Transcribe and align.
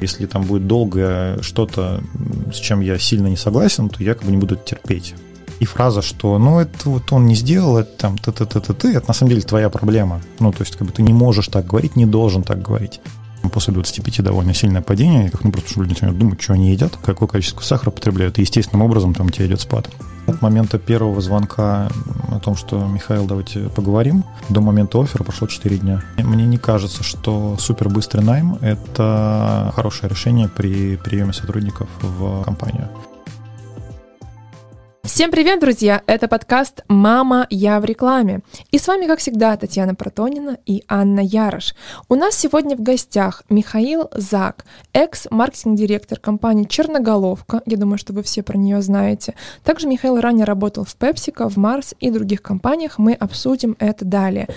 Если 0.00 0.26
там 0.26 0.42
будет 0.42 0.66
долго 0.66 1.38
что-то, 1.40 2.02
с 2.52 2.56
чем 2.56 2.80
я 2.80 2.98
сильно 2.98 3.28
не 3.28 3.36
согласен, 3.36 3.88
то 3.88 4.02
я 4.02 4.14
как 4.14 4.24
бы 4.24 4.30
не 4.30 4.36
буду 4.36 4.56
терпеть. 4.56 5.14
И 5.60 5.64
фраза, 5.64 6.02
что 6.02 6.38
ну 6.38 6.58
это 6.58 6.90
вот 6.90 7.12
он 7.12 7.26
не 7.26 7.34
сделал, 7.34 7.78
это 7.78 7.90
там 7.96 8.18
ты 8.18 8.32
ты 8.32 8.44
ты 8.44 8.60
ты 8.60 8.74
ты 8.74 8.92
это 8.94 9.08
на 9.08 9.14
самом 9.14 9.30
деле 9.30 9.42
твоя 9.42 9.70
проблема. 9.70 10.20
Ну, 10.40 10.52
то 10.52 10.62
есть 10.62 10.76
как 10.76 10.86
бы 10.86 10.92
ты 10.92 11.02
не 11.02 11.12
можешь 11.12 11.48
так 11.48 11.66
говорить, 11.66 11.96
не 11.96 12.06
должен 12.06 12.42
так 12.42 12.60
говорить. 12.60 13.00
После 13.52 13.72
25 13.72 14.22
довольно 14.22 14.54
сильное 14.54 14.82
падение, 14.82 15.30
как 15.30 15.44
ну 15.44 15.52
просто 15.52 15.78
люди 15.78 15.90
начинают 15.90 16.18
думать, 16.18 16.40
что 16.40 16.54
они 16.54 16.72
едят, 16.72 16.96
какое 17.02 17.28
количество 17.28 17.60
сахара 17.60 17.90
потребляют, 17.90 18.38
и 18.38 18.42
естественным 18.42 18.84
образом 18.84 19.14
там 19.14 19.26
у 19.26 19.30
тебя 19.30 19.46
идет 19.46 19.60
спад. 19.60 19.88
От 20.26 20.40
момента 20.40 20.78
первого 20.78 21.20
звонка 21.20 21.88
о 22.30 22.40
том, 22.40 22.56
что 22.56 22.86
Михаил, 22.86 23.26
давайте 23.26 23.68
поговорим, 23.68 24.24
до 24.48 24.60
момента 24.60 24.98
оффера 25.00 25.22
прошло 25.22 25.46
4 25.46 25.76
дня. 25.78 26.02
Мне 26.16 26.46
не 26.46 26.56
кажется, 26.56 27.02
что 27.02 27.56
супер 27.58 27.90
быстрый 27.90 28.22
найм– 28.22 28.54
это 28.62 29.72
хорошее 29.74 30.08
решение 30.08 30.48
при 30.48 30.96
приеме 30.96 31.32
сотрудников 31.32 31.88
в 32.00 32.42
компанию. 32.44 32.88
Всем 35.04 35.30
привет, 35.30 35.60
друзья! 35.60 36.02
Это 36.06 36.28
подкаст 36.28 36.82
«Мама, 36.88 37.46
я 37.50 37.78
в 37.78 37.84
рекламе». 37.84 38.40
И 38.70 38.78
с 38.78 38.88
вами, 38.88 39.06
как 39.06 39.18
всегда, 39.18 39.54
Татьяна 39.54 39.94
Протонина 39.94 40.56
и 40.64 40.82
Анна 40.88 41.20
Ярош. 41.20 41.74
У 42.08 42.14
нас 42.14 42.34
сегодня 42.34 42.74
в 42.74 42.80
гостях 42.80 43.42
Михаил 43.50 44.08
Зак, 44.12 44.64
экс-маркетинг-директор 44.94 46.18
компании 46.18 46.64
«Черноголовка». 46.64 47.60
Я 47.66 47.76
думаю, 47.76 47.98
что 47.98 48.14
вы 48.14 48.22
все 48.22 48.42
про 48.42 48.56
нее 48.56 48.80
знаете. 48.80 49.34
Также 49.62 49.88
Михаил 49.88 50.18
ранее 50.20 50.46
работал 50.46 50.84
в 50.84 50.96
PepsiCo, 50.96 51.50
в 51.50 51.58
Марс 51.58 51.94
и 52.00 52.10
других 52.10 52.40
компаниях. 52.40 52.96
Мы 52.96 53.12
обсудим 53.12 53.76
это 53.78 54.06
далее. 54.06 54.48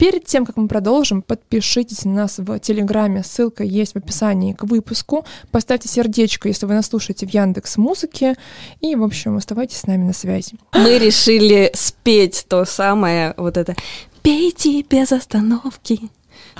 Перед 0.00 0.24
тем, 0.24 0.46
как 0.46 0.56
мы 0.56 0.66
продолжим, 0.66 1.20
подпишитесь 1.20 2.06
на 2.06 2.12
нас 2.12 2.38
в 2.38 2.58
Телеграме, 2.58 3.22
ссылка 3.22 3.64
есть 3.64 3.92
в 3.92 3.96
описании 3.96 4.54
к 4.54 4.64
выпуску. 4.64 5.26
Поставьте 5.50 5.90
сердечко, 5.90 6.48
если 6.48 6.64
вы 6.64 6.72
нас 6.72 6.86
слушаете 6.86 7.26
в 7.26 7.34
Яндекс 7.34 7.76
Музыке. 7.76 8.36
И, 8.80 8.96
в 8.96 9.04
общем, 9.04 9.36
оставайтесь 9.36 9.76
с 9.76 9.86
нами 9.86 10.04
на 10.04 10.14
связи. 10.14 10.54
Мы 10.72 10.98
решили 10.98 11.70
спеть 11.74 12.46
то 12.48 12.64
самое, 12.64 13.34
вот 13.36 13.58
это 13.58 13.76
«Пейте 14.22 14.80
без 14.88 15.12
остановки». 15.12 16.00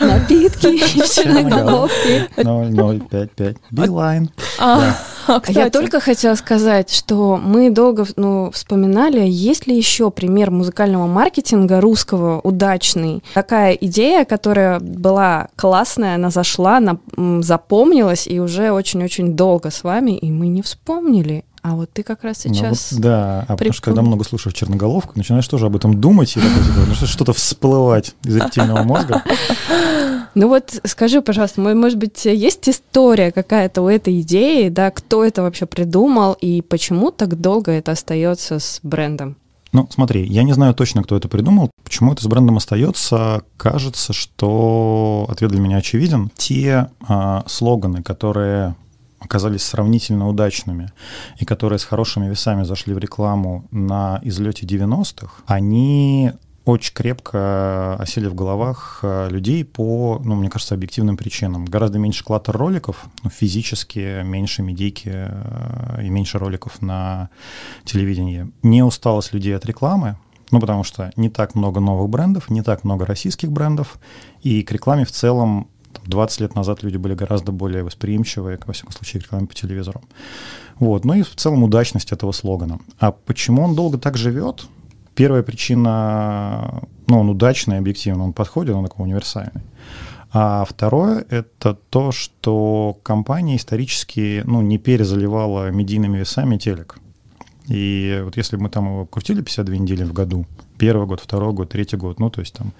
Напитки 0.01 0.79
черноголовки. 1.15 2.29
0055. 2.37 3.56
Билайн. 3.70 4.31
А, 4.59 4.95
Я 5.48 5.70
только 5.70 6.01
хотела 6.01 6.34
сказать, 6.34 6.91
что 6.91 7.37
мы 7.37 7.70
долго 7.70 8.07
ну, 8.17 8.51
вспоминали, 8.51 9.20
есть 9.27 9.67
ли 9.67 9.77
еще 9.77 10.11
пример 10.11 10.51
музыкального 10.51 11.07
маркетинга 11.07 11.81
русского 11.81 12.41
удачный. 12.41 13.23
Такая 13.34 13.73
идея, 13.75 14.25
которая 14.25 14.81
была 14.81 15.48
классная, 15.57 16.14
она 16.17 16.31
зашла, 16.31 16.79
она 16.79 16.98
запомнилась 17.42 18.27
и 18.27 18.41
уже 18.41 18.73
очень-очень 18.73 19.37
долго 19.37 19.70
с 19.70 19.85
вами, 19.85 20.17
и 20.17 20.31
мы 20.31 20.48
не 20.48 20.62
вспомнили. 20.62 21.45
А 21.62 21.75
вот 21.75 21.91
ты 21.92 22.03
как 22.03 22.25
раз 22.25 22.39
сейчас... 22.39 22.92
Ну, 22.92 22.97
вот, 22.97 23.03
да, 23.03 23.44
а 23.48 23.56
потому 23.56 23.72
что 23.72 23.83
когда 23.83 24.03
много 24.03 24.25
слушаешь 24.25 24.55
черноголовку, 24.55 25.12
начинаешь 25.16 25.47
тоже 25.47 25.67
об 25.67 25.77
этом 25.77 26.00
думать, 26.00 26.36
и 26.36 26.41
такой, 26.41 27.06
что-то 27.06 27.33
всплывать 27.33 28.14
из 28.25 28.36
рептильного 28.36 28.83
мозга. 28.83 29.22
Ну 30.36 30.47
вот 30.47 30.80
скажи, 30.84 31.22
пожалуйста, 31.22 31.61
может 31.61 31.98
быть, 31.98 32.25
есть 32.25 32.69
история 32.69 33.33
какая-то 33.33 33.83
у 33.83 33.89
этой 33.89 34.20
идеи, 34.20 34.69
да, 34.69 34.92
кто 34.92 35.25
это 35.25 35.42
вообще 35.42 35.67
придумал 35.67 36.34
и 36.34 36.62
почему 36.62 37.11
так 37.11 37.41
долго 37.41 37.72
это 37.72 37.91
остается 37.91 38.61
с 38.61 38.78
брендом? 38.84 39.34
Ну, 39.72 39.89
смотри, 39.91 40.24
я 40.24 40.42
не 40.42 40.52
знаю 40.52 40.74
точно, 40.74 41.02
кто 41.02 41.17
это 41.17 41.28
придумал. 41.28 41.70
Почему 41.84 42.12
это 42.12 42.22
с 42.22 42.27
брендом 42.27 42.56
остается? 42.56 43.42
Кажется, 43.56 44.12
что 44.12 45.27
ответ 45.28 45.50
для 45.50 45.61
меня 45.61 45.77
очевиден. 45.77 46.30
Те 46.36 46.91
э, 47.08 47.41
слоганы, 47.47 48.02
которые 48.02 48.74
оказались 49.21 49.63
сравнительно 49.63 50.29
удачными 50.29 50.92
и 51.39 51.45
которые 51.45 51.79
с 51.79 51.85
хорошими 51.85 52.29
весами 52.29 52.64
зашли 52.64 52.95
в 52.95 52.98
рекламу 52.98 53.67
на 53.70 54.20
излете 54.23 54.67
90-х, 54.67 55.42
они 55.47 56.33
очень 56.64 56.95
крепко 56.95 57.97
осели 57.97 58.29
в 58.29 58.35
головах 58.35 59.01
э, 59.03 59.29
людей 59.30 59.64
по, 59.64 60.20
ну, 60.25 60.35
мне 60.35 60.51
кажется, 60.51 60.75
объективным 60.75 61.17
причинам. 61.17 61.64
Гораздо 61.64 61.98
меньше 61.98 62.23
клаттер 62.23 62.57
роликов, 62.57 63.07
ну, 63.23 63.30
физически 63.30 64.23
меньше 64.23 64.63
медийки 64.63 65.11
э, 65.13 66.03
и 66.05 66.09
меньше 66.11 66.39
роликов 66.39 66.83
на 66.83 67.30
телевидении. 67.85 68.51
Не 68.63 68.83
усталость 68.83 69.33
людей 69.33 69.57
от 69.57 69.64
рекламы, 69.64 70.17
ну, 70.51 70.61
потому 70.61 70.85
что 70.85 71.13
не 71.17 71.30
так 71.30 71.55
много 71.55 71.80
новых 71.80 72.09
брендов, 72.09 72.51
не 72.51 72.63
так 72.63 72.85
много 72.85 73.07
российских 73.07 73.51
брендов, 73.51 73.98
и 74.42 74.63
к 74.63 74.70
рекламе 74.70 75.05
в 75.05 75.11
целом 75.11 75.69
20 76.05 76.40
лет 76.40 76.55
назад 76.55 76.83
люди 76.83 76.96
были 76.96 77.14
гораздо 77.14 77.52
более 77.52 77.83
восприимчивы, 77.83 78.58
во 78.67 78.73
всяком 78.73 78.92
случае, 78.92 79.20
к 79.20 79.24
рекламе 79.24 79.46
по 79.46 79.55
телевизору. 79.55 80.02
Вот. 80.78 81.05
Ну 81.05 81.14
и 81.14 81.23
в 81.23 81.34
целом 81.36 81.62
удачность 81.62 82.12
этого 82.12 82.33
слогана. 82.33 82.80
А 82.98 83.12
почему 83.12 83.62
он 83.62 83.74
долго 83.74 83.98
так 83.98 84.17
живет? 84.17 84.67
Первая 85.14 85.42
причина, 85.42 86.83
ну, 87.06 87.20
он 87.20 87.29
удачный, 87.29 87.79
объективно, 87.79 88.24
он 88.24 88.33
подходит, 88.33 88.74
он 88.74 88.84
такой 88.84 89.05
универсальный. 89.05 89.62
А 90.33 90.64
второе— 90.64 91.24
это 91.29 91.74
то, 91.74 92.12
что 92.12 92.96
компания 93.02 93.56
исторически 93.56 94.42
ну, 94.46 94.62
не 94.62 94.79
перезаливала 94.79 95.70
медийными 95.70 96.18
весами 96.18 96.56
телек. 96.56 96.98
И 97.67 98.20
вот 98.24 98.36
если 98.36 98.56
мы 98.56 98.70
там 98.70 98.86
его 98.86 99.06
крутили 99.06 99.42
52 99.42 99.77
недели 99.77 100.05
в 100.05 100.12
году, 100.12 100.46
первый 100.80 101.07
год, 101.07 101.20
второй 101.20 101.52
год, 101.52 101.68
третий 101.68 101.98
год, 101.98 102.18
ну, 102.18 102.30
то 102.30 102.41
есть 102.41 102.55
там, 102.55 102.73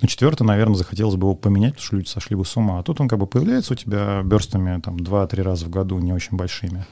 на 0.00 0.08
четвертый, 0.08 0.44
наверное, 0.44 0.76
захотелось 0.76 1.16
бы 1.16 1.26
его 1.26 1.34
поменять, 1.34 1.74
потому 1.74 1.84
что 1.84 1.96
люди 1.96 2.08
сошли 2.08 2.34
бы 2.34 2.46
с 2.46 2.56
ума. 2.56 2.78
А 2.78 2.82
тут 2.82 2.98
он 3.00 3.08
как 3.08 3.18
бы 3.18 3.26
появляется 3.26 3.74
у 3.74 3.76
тебя 3.76 4.22
берстами 4.24 4.80
там 4.80 4.96
2-3 4.96 5.42
раза 5.42 5.66
в 5.66 5.68
году, 5.68 5.98
не 5.98 6.14
очень 6.14 6.38
большими. 6.38 6.86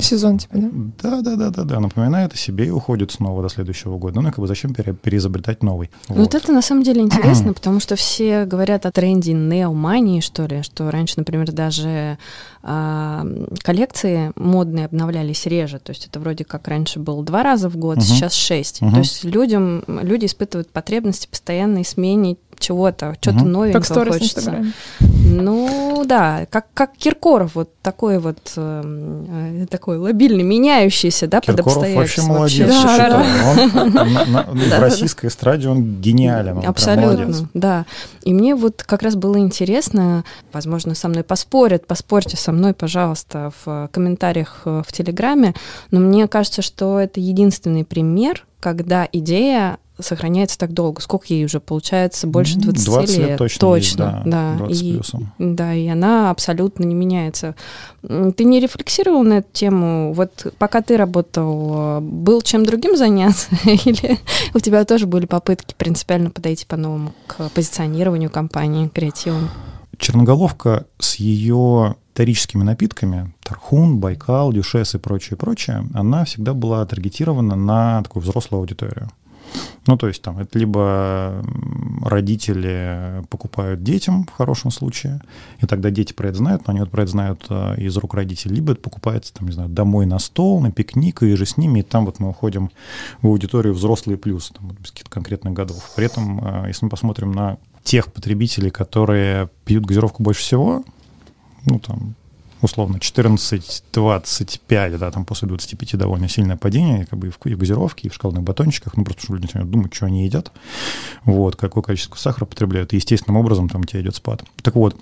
Сезон 0.00 0.38
типа, 0.38 0.56
да? 0.56 0.70
Да, 1.02 1.20
да, 1.22 1.36
да, 1.36 1.50
да, 1.50 1.64
да. 1.64 1.80
Напоминает 1.80 2.32
о 2.34 2.36
себе 2.36 2.66
и 2.66 2.70
уходит 2.70 3.12
снова 3.12 3.42
до 3.42 3.48
следующего 3.48 3.98
года. 3.98 4.20
Ну, 4.20 4.28
как 4.28 4.38
бы 4.38 4.46
зачем 4.46 4.74
пере- 4.74 4.94
переизобретать 4.94 5.62
новый? 5.62 5.90
Вот. 6.08 6.18
вот 6.18 6.34
это 6.34 6.52
на 6.52 6.62
самом 6.62 6.82
деле 6.82 7.02
интересно, 7.02 7.52
потому 7.54 7.80
что 7.80 7.96
все 7.96 8.44
говорят 8.44 8.86
о 8.86 8.92
тренде 8.92 9.32
неомании, 9.32 10.20
что 10.20 10.46
ли, 10.46 10.62
что 10.62 10.90
раньше, 10.90 11.14
например, 11.16 11.52
даже 11.52 12.18
э, 12.62 13.46
коллекции 13.62 14.32
модные 14.36 14.86
обновлялись 14.86 15.46
реже. 15.46 15.78
То 15.78 15.90
есть 15.90 16.06
это 16.06 16.20
вроде 16.20 16.44
как 16.44 16.68
раньше 16.68 16.98
было 16.98 17.22
два 17.24 17.42
раза 17.42 17.68
в 17.68 17.76
год, 17.76 17.98
угу. 17.98 18.04
сейчас 18.04 18.32
шесть. 18.34 18.82
Угу. 18.82 18.90
То 18.90 18.98
есть 18.98 19.24
людям, 19.24 19.84
люди 19.86 20.26
испытывают 20.26 20.70
потребности 20.70 21.28
постоянной 21.28 21.84
смене 21.84 22.36
чего-то, 22.62 23.14
что-то 23.20 23.38
угу. 23.38 23.48
новенького 23.48 24.04
как 24.04 24.08
хочется. 24.08 24.64
Ну 25.00 26.04
да, 26.06 26.46
как, 26.50 26.66
как 26.74 26.96
Киркоров, 26.96 27.54
вот 27.54 27.70
такой 27.82 28.18
вот 28.18 28.38
э, 28.56 29.66
такой 29.70 29.98
лобильный, 29.98 30.42
меняющийся, 30.42 31.26
да, 31.26 31.40
Киркоров 31.40 31.64
под 31.64 31.74
обстоятельства. 31.74 32.22
вообще 32.22 32.32
молодец, 32.32 32.68
да, 32.68 33.08
да. 33.08 33.82
Он, 33.82 33.90
на, 33.90 34.04
на, 34.04 34.42
в 34.76 34.80
российской 34.80 35.26
эстраде 35.26 35.68
он 35.68 36.00
гениален. 36.00 36.58
Он 36.58 36.66
Абсолютно, 36.66 37.48
да. 37.54 37.86
И 38.22 38.32
мне 38.32 38.54
вот 38.54 38.82
как 38.82 39.02
раз 39.02 39.16
было 39.16 39.38
интересно, 39.38 40.24
возможно, 40.52 40.94
со 40.94 41.08
мной 41.08 41.24
поспорят, 41.24 41.86
поспорьте 41.86 42.36
со 42.36 42.52
мной, 42.52 42.74
пожалуйста, 42.74 43.52
в 43.64 43.88
комментариях 43.92 44.62
э, 44.64 44.82
в 44.86 44.92
Телеграме, 44.92 45.54
но 45.90 46.00
мне 46.00 46.28
кажется, 46.28 46.62
что 46.62 46.98
это 46.98 47.20
единственный 47.20 47.84
пример, 47.84 48.44
когда 48.60 49.08
идея 49.10 49.78
сохраняется 50.02 50.58
так 50.58 50.72
долго. 50.72 51.00
Сколько 51.00 51.26
ей 51.28 51.44
уже 51.44 51.60
получается? 51.60 52.26
Больше 52.26 52.58
20, 52.58 52.84
20 52.84 53.18
лет. 53.18 53.28
лет 53.28 53.38
точно. 53.38 53.58
Точно, 53.60 53.76
есть, 53.76 53.96
да. 53.96 54.56
да. 54.58 54.66
и, 54.68 55.00
Да, 55.38 55.74
и 55.74 55.88
она 55.88 56.30
абсолютно 56.30 56.84
не 56.84 56.94
меняется. 56.94 57.54
Ты 58.02 58.44
не 58.44 58.60
рефлексировал 58.60 59.22
на 59.22 59.34
эту 59.38 59.48
тему? 59.52 60.12
Вот 60.12 60.54
пока 60.58 60.82
ты 60.82 60.96
работал, 60.96 62.00
был 62.00 62.42
чем 62.42 62.64
другим 62.64 62.96
заняться? 62.96 63.48
Или 63.64 64.18
у 64.54 64.58
тебя 64.58 64.84
тоже 64.84 65.06
были 65.06 65.26
попытки 65.26 65.74
принципиально 65.76 66.30
подойти 66.30 66.66
по-новому 66.66 67.12
к 67.26 67.48
позиционированию 67.50 68.30
компании, 68.30 68.88
креативу? 68.88 69.38
Черноголовка 69.98 70.86
с 70.98 71.16
ее 71.16 71.96
историческими 72.12 72.62
напитками, 72.62 73.32
Тархун, 73.42 73.98
Байкал, 73.98 74.52
Дюшес 74.52 74.94
и 74.94 74.98
прочее, 74.98 75.38
прочее, 75.38 75.88
она 75.94 76.24
всегда 76.24 76.52
была 76.52 76.84
таргетирована 76.84 77.56
на 77.56 78.02
такую 78.02 78.22
взрослую 78.22 78.60
аудиторию. 78.60 79.08
Ну, 79.86 79.96
то 79.96 80.06
есть 80.06 80.22
там 80.22 80.38
это 80.38 80.58
либо 80.58 81.44
родители 82.02 83.22
покупают 83.28 83.82
детям 83.82 84.24
в 84.24 84.30
хорошем 84.30 84.70
случае, 84.70 85.20
и 85.60 85.66
тогда 85.66 85.90
дети 85.90 86.12
про 86.12 86.28
это 86.28 86.38
знают, 86.38 86.66
но 86.66 86.70
они 86.70 86.80
вот 86.80 86.90
про 86.90 87.02
это 87.02 87.10
знают 87.10 87.46
э, 87.48 87.74
из 87.78 87.96
рук 87.96 88.14
родителей, 88.14 88.56
либо 88.56 88.72
это 88.72 88.80
покупается, 88.80 89.34
там, 89.34 89.48
не 89.48 89.52
знаю, 89.52 89.68
домой 89.68 90.06
на 90.06 90.18
стол, 90.18 90.60
на 90.60 90.70
пикник, 90.70 91.22
и 91.22 91.34
же 91.34 91.46
с 91.46 91.56
ними, 91.56 91.80
и 91.80 91.82
там 91.82 92.06
вот 92.06 92.20
мы 92.20 92.28
уходим 92.28 92.70
в 93.22 93.26
аудиторию 93.26 93.74
взрослые 93.74 94.16
плюс, 94.16 94.52
там, 94.56 94.68
без 94.68 94.90
каких-то 94.90 95.10
конкретных 95.10 95.52
годов. 95.52 95.90
При 95.96 96.06
этом, 96.06 96.44
э, 96.44 96.68
если 96.68 96.84
мы 96.84 96.90
посмотрим 96.90 97.32
на 97.32 97.58
тех 97.82 98.12
потребителей, 98.12 98.70
которые 98.70 99.48
пьют 99.64 99.84
газировку 99.84 100.22
больше 100.22 100.42
всего, 100.42 100.84
ну, 101.66 101.78
там, 101.80 102.14
условно 102.62 102.96
14-25, 102.96 104.98
да, 104.98 105.10
там 105.10 105.24
после 105.24 105.48
25 105.48 105.98
довольно 105.98 106.28
сильное 106.28 106.56
падение, 106.56 107.06
как 107.06 107.18
бы 107.18 107.26
и 107.26 107.30
в, 107.30 107.38
и 107.44 107.54
в 107.54 107.58
газировке, 107.58 108.06
и 108.06 108.10
в 108.10 108.14
шоколадных 108.14 108.44
батончиках, 108.44 108.96
ну, 108.96 109.04
просто 109.04 109.24
что 109.24 109.34
люди 109.34 109.46
начинают 109.46 109.70
думать, 109.70 109.92
что 109.92 110.06
они 110.06 110.24
едят, 110.24 110.52
вот, 111.24 111.56
какое 111.56 111.82
количество 111.82 112.16
сахара 112.16 112.46
потребляют, 112.46 112.92
и 112.92 112.96
естественным 112.96 113.40
образом 113.40 113.68
там 113.68 113.82
у 113.82 113.84
тебя 113.84 114.00
идет 114.00 114.16
спад. 114.16 114.44
Так 114.62 114.76
вот, 114.76 114.96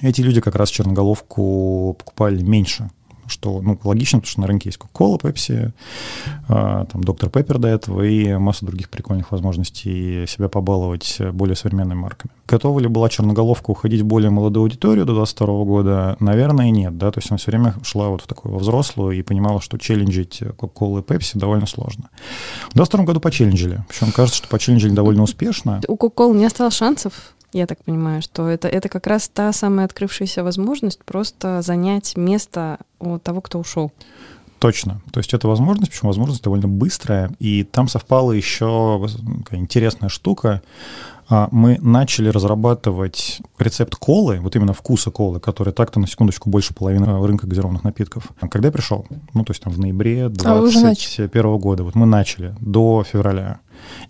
эти 0.00 0.20
люди 0.20 0.40
как 0.40 0.54
раз 0.54 0.70
черноголовку 0.70 1.96
покупали 1.98 2.42
меньше 2.42 2.90
что 3.32 3.60
ну, 3.60 3.78
логично, 3.82 4.18
потому 4.18 4.30
что 4.30 4.40
на 4.40 4.46
рынке 4.46 4.68
есть 4.68 4.78
Coca-Cola, 4.78 5.20
Pepsi, 5.20 5.72
э, 6.48 6.86
там 6.90 7.04
Доктор 7.04 7.30
Пеппер 7.30 7.58
до 7.58 7.68
этого 7.68 8.02
и 8.02 8.36
масса 8.36 8.66
других 8.66 8.90
прикольных 8.90 9.32
возможностей 9.32 10.26
себя 10.26 10.48
побаловать 10.48 11.20
более 11.32 11.56
современными 11.56 11.98
марками. 11.98 12.32
Готова 12.46 12.78
ли 12.80 12.88
была 12.88 13.08
черноголовка 13.08 13.70
уходить 13.70 14.02
в 14.02 14.04
более 14.04 14.30
молодую 14.30 14.64
аудиторию 14.64 15.06
до 15.06 15.14
22 15.14 15.64
года? 15.64 16.16
Наверное, 16.20 16.70
нет, 16.70 16.98
да, 16.98 17.10
то 17.10 17.18
есть 17.18 17.30
она 17.30 17.38
все 17.38 17.50
время 17.50 17.74
шла 17.82 18.08
вот 18.08 18.22
в 18.22 18.26
такую 18.26 18.56
взрослую 18.56 19.16
и 19.18 19.22
понимала, 19.22 19.60
что 19.60 19.78
челленджить 19.78 20.42
Coca-Cola 20.42 21.00
и 21.00 21.02
Pepsi 21.02 21.38
довольно 21.38 21.66
сложно. 21.66 22.10
В 22.70 22.74
22 22.74 23.04
году 23.04 23.20
почелленджили, 23.20 23.84
причем 23.88 24.12
кажется, 24.12 24.38
что 24.38 24.48
почелленджили 24.48 24.92
довольно 24.92 25.22
успешно. 25.22 25.80
У 25.88 25.96
Coca-Cola 25.96 26.36
не 26.36 26.44
осталось 26.44 26.74
шансов 26.74 27.34
я 27.52 27.66
так 27.66 27.82
понимаю, 27.84 28.22
что 28.22 28.48
это, 28.48 28.68
это 28.68 28.88
как 28.88 29.06
раз 29.06 29.28
та 29.28 29.52
самая 29.52 29.86
открывшаяся 29.86 30.42
возможность 30.42 31.04
просто 31.04 31.62
занять 31.62 32.16
место 32.16 32.78
у 32.98 33.18
того, 33.18 33.40
кто 33.40 33.58
ушел. 33.58 33.92
Точно. 34.58 35.00
То 35.10 35.18
есть 35.18 35.34
это 35.34 35.48
возможность, 35.48 35.90
причем 35.90 36.06
возможность 36.06 36.42
довольно 36.44 36.68
быстрая. 36.68 37.32
И 37.40 37.64
там 37.64 37.88
совпала 37.88 38.30
еще 38.30 39.04
интересная 39.50 40.08
штука. 40.08 40.62
А, 41.28 41.48
мы 41.50 41.78
начали 41.80 42.28
разрабатывать 42.28 43.40
рецепт 43.58 43.96
колы, 43.96 44.38
вот 44.38 44.54
именно 44.54 44.72
вкуса 44.72 45.10
колы, 45.10 45.40
который 45.40 45.72
так-то 45.72 45.98
на 45.98 46.06
секундочку 46.06 46.48
больше 46.48 46.74
половины 46.74 47.26
рынка 47.26 47.46
газированных 47.46 47.82
напитков. 47.82 48.28
Когда 48.50 48.68
я 48.68 48.72
пришел? 48.72 49.04
Ну, 49.34 49.42
то 49.44 49.50
есть 49.50 49.62
там 49.62 49.72
в 49.72 49.80
ноябре 49.80 50.28
2021 50.28 51.44
а 51.44 51.58
года. 51.58 51.84
Вот 51.84 51.94
мы 51.96 52.06
начали 52.06 52.54
до 52.60 53.02
февраля. 53.02 53.60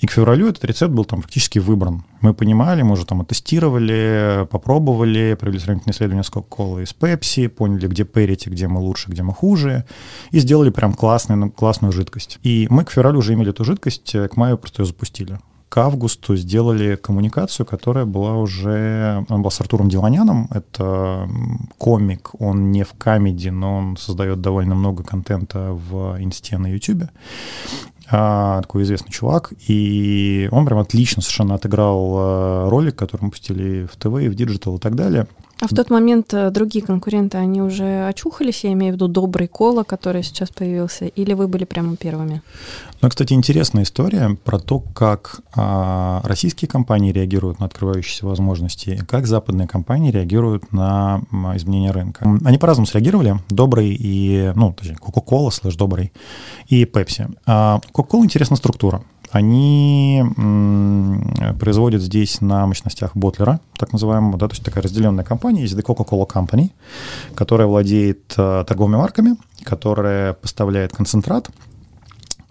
И 0.01 0.07
к 0.07 0.11
февралю 0.11 0.49
этот 0.49 0.65
рецепт 0.65 0.93
был 0.93 1.05
там 1.05 1.21
практически 1.21 1.59
выбран. 1.59 2.05
Мы 2.21 2.35
понимали, 2.35 2.83
мы 2.83 2.93
уже 2.93 3.05
там 3.05 3.21
оттестировали, 3.21 4.47
попробовали, 4.51 5.37
провели 5.39 5.59
сравнительные 5.59 5.95
исследования 5.95 6.23
с 6.23 6.31
Coca-Cola 6.31 6.83
и 6.83 6.87
с 6.87 6.95
Pepsi, 6.95 7.49
поняли, 7.49 7.87
где 7.89 8.05
перить, 8.05 8.47
где 8.47 8.69
мы 8.69 8.81
лучше, 8.81 9.11
где 9.11 9.23
мы 9.23 9.35
хуже, 9.35 9.85
и 10.31 10.39
сделали 10.39 10.71
прям 10.71 10.95
классную, 10.95 11.51
классную 11.51 11.93
жидкость. 11.93 12.39
И 12.43 12.67
мы 12.71 12.85
к 12.85 12.91
февралю 12.91 13.19
уже 13.19 13.35
имели 13.35 13.51
эту 13.51 13.65
жидкость, 13.65 14.13
к 14.13 14.37
маю 14.37 14.59
просто 14.59 14.83
ее 14.83 14.87
запустили 14.87 15.39
к 15.73 15.79
августу 15.79 16.37
сделали 16.37 16.97
коммуникацию, 16.97 17.65
которая 17.65 18.05
была 18.05 18.37
уже... 18.37 19.25
Он 19.31 19.41
был 19.41 19.51
с 19.51 19.59
Артуром 19.59 19.89
Диланяном, 19.89 20.47
это 20.51 21.27
комик, 21.79 22.33
он 22.39 22.73
не 22.73 22.83
в 22.83 22.93
Comedy, 22.93 23.49
но 23.49 23.79
он 23.79 23.97
создает 23.97 24.43
довольно 24.43 24.75
много 24.75 25.03
контента 25.03 25.71
в 25.73 26.19
инсте 26.21 26.59
на 26.59 26.67
ютубе. 26.67 27.09
А, 28.15 28.61
такой 28.61 28.83
известный 28.83 29.11
чувак, 29.11 29.55
и 29.67 30.47
он 30.53 30.67
прям 30.67 30.79
отлично 30.81 31.23
совершенно 31.23 31.55
отыграл 31.55 32.15
а, 32.17 32.69
ролик, 32.69 32.95
который 32.95 33.23
мы 33.23 33.31
пустили 33.31 33.87
в 33.91 33.97
ТВ 33.97 34.23
и 34.23 34.29
в 34.29 34.35
digital 34.35 34.77
и 34.77 34.81
так 34.81 34.95
далее. 34.95 35.27
А 35.61 35.67
в 35.67 35.71
тот 35.71 35.91
момент 35.91 36.35
э, 36.35 36.51
другие 36.51 36.85
конкуренты, 36.85 37.39
они 37.39 37.63
уже 37.63 38.09
очухались, 38.09 38.65
я 38.65 38.73
имею 38.73 38.93
в 38.93 38.97
виду 38.97 39.07
добрый 39.07 39.47
кола, 39.47 39.85
который 39.85 40.25
сейчас 40.25 40.51
появился, 40.51 41.07
или 41.07 41.35
вы 41.35 41.47
были 41.47 41.65
прямо 41.65 41.97
первыми? 41.97 42.43
Ну, 43.01 43.09
кстати, 43.09 43.33
интересная 43.33 43.85
история 43.85 44.37
про 44.45 44.59
то, 44.59 44.81
как 44.81 45.41
а, 45.55 46.21
российские 46.25 46.69
компании 46.69 47.13
реагируют 47.13 47.61
на 47.61 47.67
открывающиеся 47.67 48.27
возможности, 48.27 49.05
как 49.09 49.27
западные 49.27 49.69
компании 49.69 50.11
реагируют 50.11 50.73
на 50.73 51.23
изменения 51.57 51.91
рынка. 51.91 52.25
Они 52.45 52.59
по-разному 52.59 52.87
среагировали. 52.87 53.37
Добрый 53.49 53.97
и, 53.99 54.53
ну, 54.55 54.73
точнее, 54.73 54.97
Coca-Cola 54.97 55.51
слэш 55.51 55.77
добрый 55.77 56.13
и 56.69 56.85
Pepsi. 56.85 57.37
А 57.47 57.81
Coca-Cola 57.93 58.25
интересная 58.25 58.57
структура 58.57 59.03
они 59.33 60.23
производят 61.59 62.03
здесь 62.03 62.41
на 62.41 62.67
мощностях 62.67 63.17
ботлера, 63.17 63.61
так 63.77 63.93
называемого, 63.93 64.39
да, 64.39 64.47
то 64.47 64.53
есть 64.53 64.65
такая 64.65 64.85
разделенная 64.85 65.25
компания, 65.25 65.63
есть 65.63 65.75
The 65.75 65.83
Coca-Cola 65.83 66.29
Company, 66.29 66.71
которая 67.35 67.67
владеет 67.67 68.35
э, 68.37 68.65
торговыми 68.67 68.97
марками, 68.97 69.37
которая 69.65 70.35
поставляет 70.35 70.93
концентрат, 70.95 71.49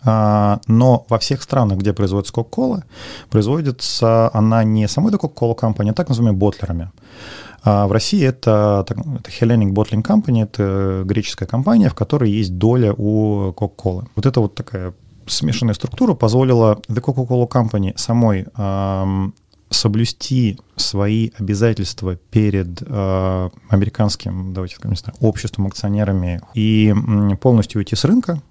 а, 0.04 0.60
но 0.68 1.06
во 1.10 1.20
всех 1.20 1.44
странах, 1.44 1.78
где 1.78 1.94
производится 1.94 2.34
Coca-Cola, 2.34 2.84
производится 3.30 4.32
она 4.34 4.64
не 4.64 4.88
самой 4.88 5.14
The 5.14 5.20
Coca-Cola 5.20 5.58
Company, 5.58 5.92
а 5.92 5.94
так 5.94 6.10
называемыми 6.10 6.40
ботлерами. 6.40 6.92
А 7.64 7.86
в 7.86 7.92
России 7.92 8.26
это, 8.26 8.84
это 8.88 8.96
Hellenic 9.30 9.72
Bottling 9.72 10.02
Company, 10.02 10.44
это 10.44 11.04
греческая 11.06 11.48
компания, 11.48 11.90
в 11.90 11.94
которой 11.94 12.32
есть 12.32 12.58
доля 12.58 12.94
у 12.98 13.52
Coca-Cola. 13.52 14.08
Вот 14.16 14.26
это 14.26 14.42
вот 14.42 14.56
такая 14.56 14.96
смешанная 15.28 15.74
структура 15.74 16.14
позволила 16.14 16.80
The 16.88 17.02
Coca-Cola 17.02 17.48
Company 17.48 17.94
самой 17.98 18.48
эм, 18.58 19.34
соблюсти 19.70 20.60
свои 20.76 21.32
обязательства 21.38 22.16
перед 22.16 22.82
э, 22.82 23.50
американским, 23.70 24.54
давайте 24.54 24.76
скажем, 24.76 24.98
обществом, 25.20 25.68
акционерами 25.68 26.42
и 26.54 26.94
полностью 27.40 27.80
уйти 27.80 27.96
с 27.96 28.04
рынка, 28.04 28.42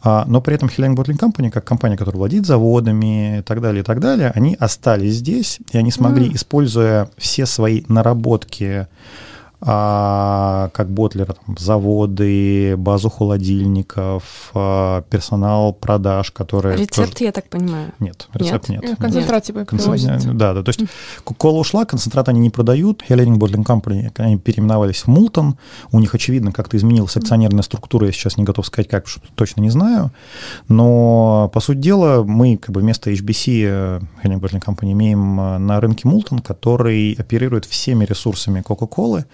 а, 0.00 0.24
но 0.26 0.40
при 0.40 0.54
этом 0.54 0.68
Hellenic 0.68 0.94
Bottling 0.94 1.18
Company, 1.18 1.50
как 1.50 1.64
компания, 1.64 1.96
которая 1.96 2.18
владеет 2.18 2.46
заводами 2.46 3.38
и 3.38 3.42
так 3.42 3.60
далее, 3.60 3.82
и 3.82 3.84
так 3.84 4.00
далее, 4.00 4.30
они 4.34 4.56
остались 4.58 5.16
здесь, 5.16 5.58
и 5.72 5.78
они 5.78 5.90
смогли, 5.90 6.28
mm. 6.28 6.36
используя 6.36 7.10
все 7.16 7.46
свои 7.46 7.82
наработки 7.88 8.86
как 9.60 10.88
ботлер, 10.88 11.26
там, 11.26 11.58
заводы, 11.58 12.76
базу 12.76 13.10
холодильников, 13.10 14.52
а, 14.54 15.02
персонал 15.10 15.72
продаж, 15.72 16.30
которые... 16.30 16.76
Рецепт, 16.76 17.14
тоже... 17.14 17.24
я 17.24 17.32
так 17.32 17.48
понимаю? 17.48 17.92
Нет, 17.98 18.28
рецепт 18.34 18.68
нет. 18.68 18.82
нет. 18.82 18.98
Концентрат 18.98 19.42
типа 19.42 19.64
Концент... 19.64 20.36
Да, 20.36 20.54
да, 20.54 20.62
то 20.62 20.68
есть 20.68 20.82
кола 21.24 21.58
ушла, 21.58 21.84
концентрат 21.86 22.28
они 22.28 22.38
не 22.38 22.50
продают, 22.50 23.02
Hellering 23.08 23.36
Bottling 23.36 23.64
Company, 23.64 24.12
они 24.18 24.38
переименовались 24.38 25.02
в 25.02 25.06
Мултон, 25.08 25.56
у 25.90 25.98
них, 25.98 26.14
очевидно, 26.14 26.52
как-то 26.52 26.76
изменилась 26.76 27.16
акционерная 27.16 27.62
структура, 27.62 28.06
я 28.06 28.12
сейчас 28.12 28.36
не 28.36 28.44
готов 28.44 28.64
сказать, 28.64 28.88
как, 28.88 29.08
что 29.08 29.20
точно 29.34 29.62
не 29.62 29.70
знаю, 29.70 30.12
но, 30.68 31.50
по 31.52 31.58
сути 31.58 31.78
дела, 31.78 32.22
мы 32.22 32.58
как 32.58 32.70
бы 32.70 32.80
вместо 32.80 33.10
HBC 33.10 33.64
э, 33.64 34.00
Hellering 34.22 34.40
Bottling 34.40 34.64
Company 34.64 34.92
имеем 34.92 35.40
э, 35.40 35.58
на 35.58 35.80
рынке 35.80 36.06
Мултон, 36.06 36.38
который 36.38 37.16
оперирует 37.18 37.64
всеми 37.64 38.04
ресурсами 38.04 38.62
Coca-Cola, 38.64 39.24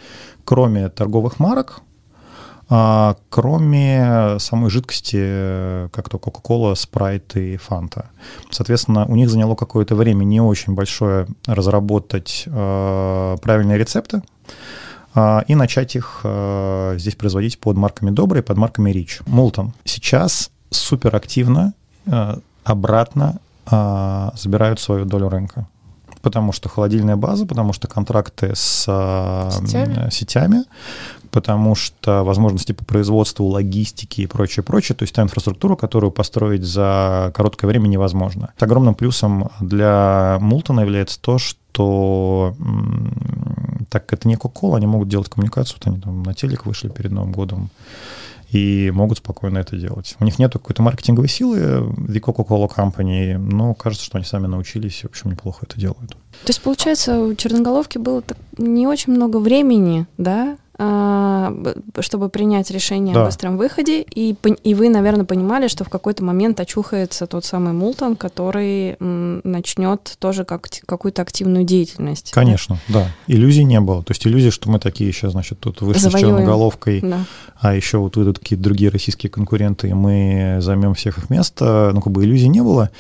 кроме 0.45 0.89
торговых 0.89 1.39
марок, 1.39 1.81
а, 2.69 3.17
кроме 3.29 4.39
самой 4.39 4.71
жидкости, 4.71 5.89
как 5.91 6.09
то 6.09 6.17
Coca-Cola, 6.17 6.75
Sprite 6.75 7.55
и 7.55 7.57
Fanta. 7.57 8.07
Соответственно, 8.51 9.05
у 9.07 9.17
них 9.17 9.29
заняло 9.31 9.55
какое-то 9.55 9.95
время 9.95 10.25
не 10.25 10.41
очень 10.41 10.75
большое 10.75 11.27
разработать 11.47 12.45
э, 12.47 13.37
правильные 13.43 13.77
рецепты 13.77 14.23
э, 15.15 15.41
и 15.47 15.55
начать 15.55 15.95
их 15.95 16.25
здесь 16.97 17.17
производить 17.17 17.59
под 17.59 17.77
марками 17.77 18.11
Добрый, 18.11 18.43
под 18.43 18.57
марками 18.57 18.91
Rich. 18.91 19.23
Молтон 19.27 19.75
сейчас 19.85 20.51
супер 20.75 21.15
активно 21.15 21.75
э, 22.07 22.37
обратно 22.65 23.41
э, 23.71 24.31
забирают 24.37 24.81
свою 24.81 25.05
долю 25.05 25.29
рынка 25.29 25.67
потому 26.25 26.53
что 26.53 26.69
холодильная 26.69 27.17
база, 27.17 27.47
потому 27.47 27.73
что 27.73 27.87
контракты 27.87 28.53
с 28.55 28.87
а, 28.89 29.51
сетями, 29.51 30.11
сетями 30.11 30.65
потому 31.35 31.75
что 31.75 32.23
возможности 32.23 32.71
по 32.71 32.85
производству, 32.85 33.47
логистике 33.47 34.23
и 34.23 34.27
прочее, 34.27 34.63
прочее, 34.63 34.95
то 34.95 35.03
есть 35.03 35.13
та 35.13 35.23
инфраструктура, 35.23 35.75
которую 35.75 36.13
построить 36.13 36.63
за 36.63 37.33
короткое 37.35 37.67
время 37.67 37.89
невозможно. 37.89 38.53
Огромным 38.61 38.95
плюсом 38.95 39.51
для 39.61 40.39
Мултона 40.41 40.83
является 40.83 41.21
то, 41.21 41.39
что 41.39 42.55
так 43.91 44.07
как 44.07 44.21
это 44.21 44.29
не 44.29 44.37
Coca-Cola, 44.37 44.77
они 44.77 44.87
могут 44.87 45.09
делать 45.09 45.29
коммуникацию, 45.29 45.79
вот 45.81 45.93
они 45.93 46.01
там 46.01 46.23
на 46.23 46.35
телек 46.35 46.67
вышли 46.67 46.89
перед 46.89 47.11
Новым 47.11 47.33
годом, 47.33 47.71
и 48.55 48.93
могут 48.93 49.19
спокойно 49.19 49.59
это 49.59 49.77
делать. 49.77 50.17
У 50.21 50.25
них 50.25 50.39
нет 50.39 50.53
какой-то 50.53 50.81
маркетинговой 50.81 51.29
силы, 51.29 51.59
The 51.59 52.21
Coca-Cola 52.21 52.71
Company, 52.73 53.37
но 53.37 53.75
кажется, 53.75 54.07
что 54.07 54.19
они 54.19 54.25
сами 54.25 54.47
научились 54.47 55.01
и, 55.03 55.07
в 55.09 55.11
общем, 55.11 55.33
неплохо 55.33 55.67
это 55.69 55.79
делают. 55.79 56.11
То 56.11 56.49
есть, 56.49 56.63
получается, 56.63 57.19
у 57.19 57.35
Черноголовки 57.35 57.99
было 57.99 58.23
не 58.57 58.87
очень 58.87 59.13
много 59.13 59.39
времени, 59.39 60.07
да, 60.19 60.57
чтобы 60.77 62.29
принять 62.29 62.71
решение 62.71 63.15
да. 63.15 63.23
о 63.23 63.27
быстром 63.27 63.57
выходе, 63.57 64.03
и, 64.03 64.35
и 64.65 64.75
вы, 64.75 64.89
наверное, 64.89 65.25
понимали, 65.25 65.69
что 65.69 65.85
в 65.85 65.89
какой-то 65.89 66.25
момент 66.25 66.59
очухается 66.59 67.27
тот 67.27 67.45
самый 67.45 67.73
Мултон, 67.73 68.17
который 68.17 68.97
начнет 68.99 70.17
тоже 70.19 70.45
как, 70.45 70.69
какую-то 70.87 71.23
активную 71.23 71.65
деятельность. 71.65 72.33
Конечно, 72.33 72.79
да? 72.89 73.05
да. 73.05 73.09
Иллюзий 73.29 73.65
не 73.65 73.81
было. 73.81 74.03
То 74.03 74.11
есть 74.11 74.27
иллюзий, 74.27 74.51
что 74.51 74.69
мы 74.69 74.81
такие 74.81 75.13
сейчас, 75.13 75.33
значит, 75.33 75.61
тут 75.61 75.81
вышли 75.81 76.01
Завоюем. 76.01 76.29
с 76.29 76.31
черноголовкой, 76.31 77.01
да. 77.01 77.25
а 77.61 77.75
еще 77.75 77.99
вот 77.99 78.17
выйдут 78.17 78.41
какие-то 78.41 78.65
другие 78.65 78.91
российские 78.91 79.31
конкуренты, 79.31 79.89
и 79.89 79.95
мы 79.95 80.59
займем 80.61 80.95
всех 80.95 81.19
их 81.19 81.31
место. 81.31 81.93
Ну, 81.95 82.01
как 82.01 82.13
бы 82.13 82.25
иллюзий 82.25 82.49
не 82.49 82.63
было. 82.63 82.91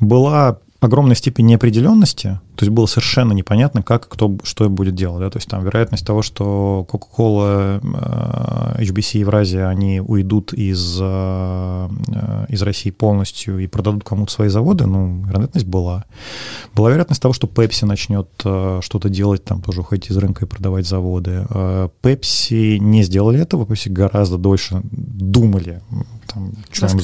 Была 0.00 0.58
огромная 0.82 1.14
степень 1.14 1.46
неопределенности, 1.46 2.40
то 2.56 2.64
есть 2.64 2.70
было 2.70 2.86
совершенно 2.86 3.32
непонятно, 3.32 3.82
как 3.82 4.08
кто 4.08 4.36
что 4.42 4.68
будет 4.68 4.94
делать. 4.94 5.20
Да? 5.20 5.30
То 5.30 5.38
есть 5.38 5.48
там 5.48 5.64
вероятность 5.64 6.04
того, 6.04 6.22
что 6.22 6.86
Coca-Cola, 6.90 7.80
HBC 8.78 9.18
Евразия, 9.18 9.68
они 9.68 10.00
уйдут 10.00 10.52
из, 10.52 10.96
из 10.96 12.62
России 12.62 12.90
полностью 12.90 13.60
и 13.60 13.68
продадут 13.68 14.04
кому-то 14.04 14.32
свои 14.32 14.48
заводы, 14.48 14.86
ну, 14.86 15.24
вероятность 15.24 15.66
была. 15.66 16.04
Была 16.74 16.90
вероятность 16.90 17.22
того, 17.22 17.32
что 17.32 17.46
Pepsi 17.46 17.86
начнет 17.86 18.28
что-то 18.38 19.08
делать, 19.08 19.44
там 19.44 19.62
тоже 19.62 19.82
уходить 19.82 20.10
из 20.10 20.16
рынка 20.16 20.44
и 20.44 20.48
продавать 20.48 20.86
заводы. 20.86 21.46
Pepsi 22.02 22.78
не 22.78 23.04
сделали 23.04 23.40
этого, 23.40 23.64
Pepsi 23.64 23.88
гораздо 23.88 24.36
дольше 24.36 24.80
думали, 24.82 25.80
там, 26.26 26.52
что, 26.70 26.86
им, 26.86 27.00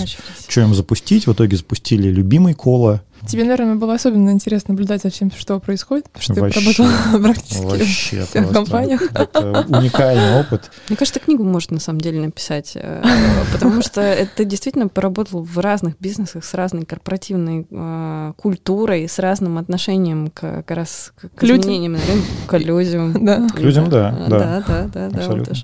что 0.48 0.60
им 0.60 0.74
запустить. 0.74 1.26
В 1.26 1.32
итоге 1.32 1.56
запустили 1.56 2.08
любимый 2.08 2.54
кола. 2.54 3.02
Тебе, 3.26 3.44
наверное, 3.44 3.74
было 3.74 3.94
особенно 3.94 4.30
интересно 4.30 4.72
наблюдать 4.72 5.02
за 5.02 5.10
всем, 5.10 5.30
что 5.30 5.58
происходит, 5.60 6.08
потому 6.10 6.22
что 6.22 6.34
вообще, 6.40 6.60
ты 6.60 6.66
работала 6.66 7.22
практически 7.22 7.64
вообще 7.64 8.20
в 8.20 8.28
всех 8.28 8.50
компаниях. 8.50 9.02
Это 9.14 9.66
уникальный 9.68 10.40
опыт. 10.40 10.70
Мне 10.88 10.96
кажется, 10.96 11.20
книгу 11.20 11.44
можно 11.44 11.74
на 11.74 11.80
самом 11.80 12.00
деле 12.00 12.20
написать, 12.20 12.72
э, 12.74 13.02
потому 13.52 13.82
что 13.82 14.00
это 14.00 14.44
действительно 14.44 14.88
поработал 14.88 15.42
в 15.42 15.58
разных 15.58 15.98
бизнесах 15.98 16.44
с 16.44 16.54
разной 16.54 16.84
корпоративной 16.84 17.66
э, 17.70 18.32
культурой, 18.36 19.08
с 19.08 19.18
разным 19.18 19.58
отношением 19.58 20.28
к, 20.28 20.40
как 20.40 20.70
раз 20.70 21.12
к, 21.36 21.42
изменениям 21.42 21.92
на 21.92 21.98
рынке, 21.98 22.28
к 22.46 22.52
людям. 22.58 23.12
К 23.48 23.58
людям, 23.58 23.90
да. 23.90 24.10
Да, 24.28 24.64
да, 24.66 24.88
да. 24.92 25.18
Абсолютно. 25.18 25.54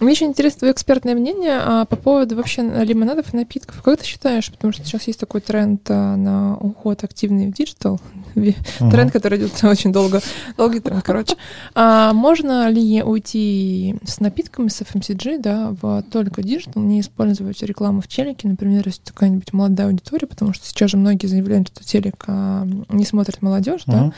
Мне 0.00 0.12
еще 0.12 0.24
интересно 0.24 0.60
твое 0.60 0.72
экспертное 0.72 1.14
мнение 1.14 1.58
а, 1.62 1.84
по 1.84 1.94
поводу 1.94 2.34
вообще 2.34 2.62
лимонадов 2.62 3.34
и 3.34 3.36
напитков. 3.36 3.82
Как 3.82 3.98
ты 3.98 4.06
считаешь, 4.06 4.50
потому 4.50 4.72
что 4.72 4.82
сейчас 4.82 5.06
есть 5.06 5.20
такой 5.20 5.42
тренд 5.42 5.82
а, 5.90 6.16
на 6.16 6.56
уход 6.56 7.04
активный 7.04 7.48
в 7.48 7.52
digital, 7.52 8.00
угу. 8.34 8.90
тренд, 8.90 9.12
который 9.12 9.38
идет 9.38 9.52
очень 9.62 9.92
долго, 9.92 10.22
долгий 10.56 10.80
тренд, 10.80 11.04
короче. 11.04 11.36
А 11.74 12.14
можно 12.14 12.70
ли 12.70 13.02
уйти 13.02 13.96
с 14.06 14.20
напитками, 14.20 14.68
с 14.68 14.80
FMCG, 14.80 15.38
да, 15.38 15.76
в 15.82 16.02
только 16.10 16.42
digital, 16.42 16.82
не 16.82 17.00
использовать 17.00 17.62
рекламу 17.62 18.00
в 18.00 18.08
телеке, 18.08 18.48
например, 18.48 18.82
если 18.86 19.02
какая-нибудь 19.04 19.52
молодая 19.52 19.88
аудитория, 19.88 20.26
потому 20.26 20.54
что 20.54 20.66
сейчас 20.66 20.92
же 20.92 20.96
многие 20.96 21.26
заявляют, 21.26 21.68
что 21.68 21.84
телек 21.84 22.24
а, 22.26 22.66
не 22.88 23.04
смотрит 23.04 23.42
молодежь, 23.42 23.82
uh-huh. 23.86 24.12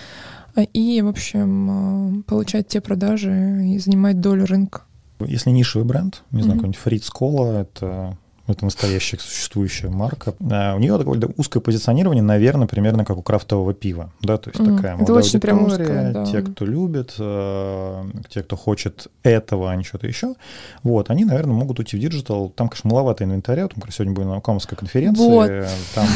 да, 0.55 0.63
и, 0.73 1.03
в 1.03 1.09
общем, 1.09 1.71
а, 1.71 2.23
получать 2.29 2.69
те 2.69 2.81
продажи 2.81 3.65
и 3.65 3.79
занимать 3.79 4.21
долю 4.21 4.47
рынка. 4.47 4.83
Если 5.27 5.51
нишевый 5.51 5.87
бренд, 5.87 6.23
не 6.31 6.43
знаю, 6.43 6.55
mm-hmm. 6.55 6.61
какой-нибудь 6.61 6.81
Fritz-Kola, 6.81 7.61
это 7.63 8.17
это 8.53 8.65
настоящая 8.65 9.19
существующая 9.19 9.89
марка. 9.89 10.35
А 10.51 10.75
у 10.75 10.79
нее 10.79 10.97
такое 10.99 11.21
узкое 11.37 11.61
позиционирование, 11.61 12.23
наверное, 12.23 12.67
примерно 12.67 13.05
как 13.05 13.19
у 13.19 13.23
крафтового 13.23 13.75
пива. 13.75 14.13
Да, 14.21 14.39
то 14.39 14.51
есть 14.51 14.61
м, 14.61 14.77
такая 14.77 14.97
молодая 14.97 15.17
очень 15.17 15.39
аудитория, 15.39 15.67
узкое, 15.67 16.13
да. 16.13 16.27
те, 16.27 16.43
кто 16.43 16.65
любит, 16.65 17.15
э, 17.19 18.05
те, 18.29 18.43
кто 18.43 18.57
хочет 18.57 19.09
этого, 19.23 19.71
а 19.71 19.77
не 19.77 19.85
что-то 19.85 20.07
еще. 20.07 20.35
Вот, 20.83 21.11
они, 21.11 21.25
наверное, 21.25 21.55
могут 21.55 21.79
уйти 21.79 21.97
в 21.97 22.01
digital. 22.01 22.51
Там, 22.51 22.69
конечно, 22.69 22.91
маловато 22.91 23.25
инвентаря. 23.25 23.69
Там, 23.69 23.83
сегодня 23.91 24.15
были 24.15 24.27
на 24.27 24.39
Укамовской 24.39 24.77
конференции. 24.77 25.23
Вот. 25.23 25.51
Там 25.95 26.07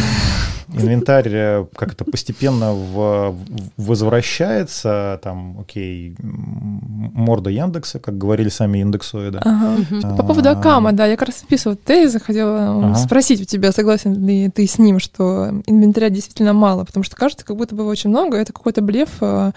инвентарь 0.72 1.28
э, 1.28 1.66
как-то 1.74 2.04
постепенно 2.04 2.72
в, 2.72 3.36
возвращается, 3.76 5.20
там, 5.22 5.58
окей, 5.60 6.16
морда 6.18 7.50
Яндекса, 7.50 7.98
как 7.98 8.18
говорили 8.18 8.48
сами 8.48 8.78
индексоиды. 8.78 9.38
Ага. 9.42 9.76
А, 10.02 10.16
По 10.16 10.22
поводу 10.22 10.50
Акама, 10.50 10.92
да, 10.92 11.06
я 11.06 11.16
как 11.16 11.28
раз 11.28 11.40
записывала 11.40 11.76
тезы, 11.76 12.18
хотела 12.26 12.88
ага. 12.88 12.94
спросить 12.96 13.40
у 13.40 13.44
тебя, 13.44 13.72
согласен 13.72 14.26
ли 14.26 14.48
ты 14.50 14.66
с 14.66 14.78
ним, 14.78 14.98
что 14.98 15.50
инвентаря 15.66 16.10
действительно 16.10 16.52
мало, 16.52 16.84
потому 16.84 17.04
что 17.04 17.16
кажется, 17.16 17.44
как 17.44 17.56
будто 17.56 17.74
бы 17.74 17.84
очень 17.84 18.10
много, 18.10 18.36
это 18.36 18.52
какой-то 18.52 18.82
блеф, 18.82 19.10
э, 19.20 19.52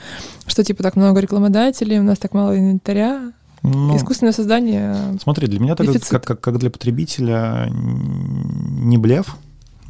что 0.45 0.63
типа 0.63 0.83
так 0.83 0.95
много 0.95 1.19
рекламодателей, 1.19 1.99
у 1.99 2.03
нас 2.03 2.17
так 2.19 2.33
мало 2.33 2.57
инвентаря, 2.57 3.31
ну, 3.61 3.97
Искусственное 3.97 4.31
создание. 4.31 4.95
Смотри, 5.21 5.47
для 5.47 5.59
меня 5.59 5.75
так, 5.75 5.87
как, 6.09 6.23
как, 6.23 6.39
как 6.39 6.57
для 6.59 6.69
потребителя 6.69 7.67
не 7.69 8.97
блеф, 8.97 9.35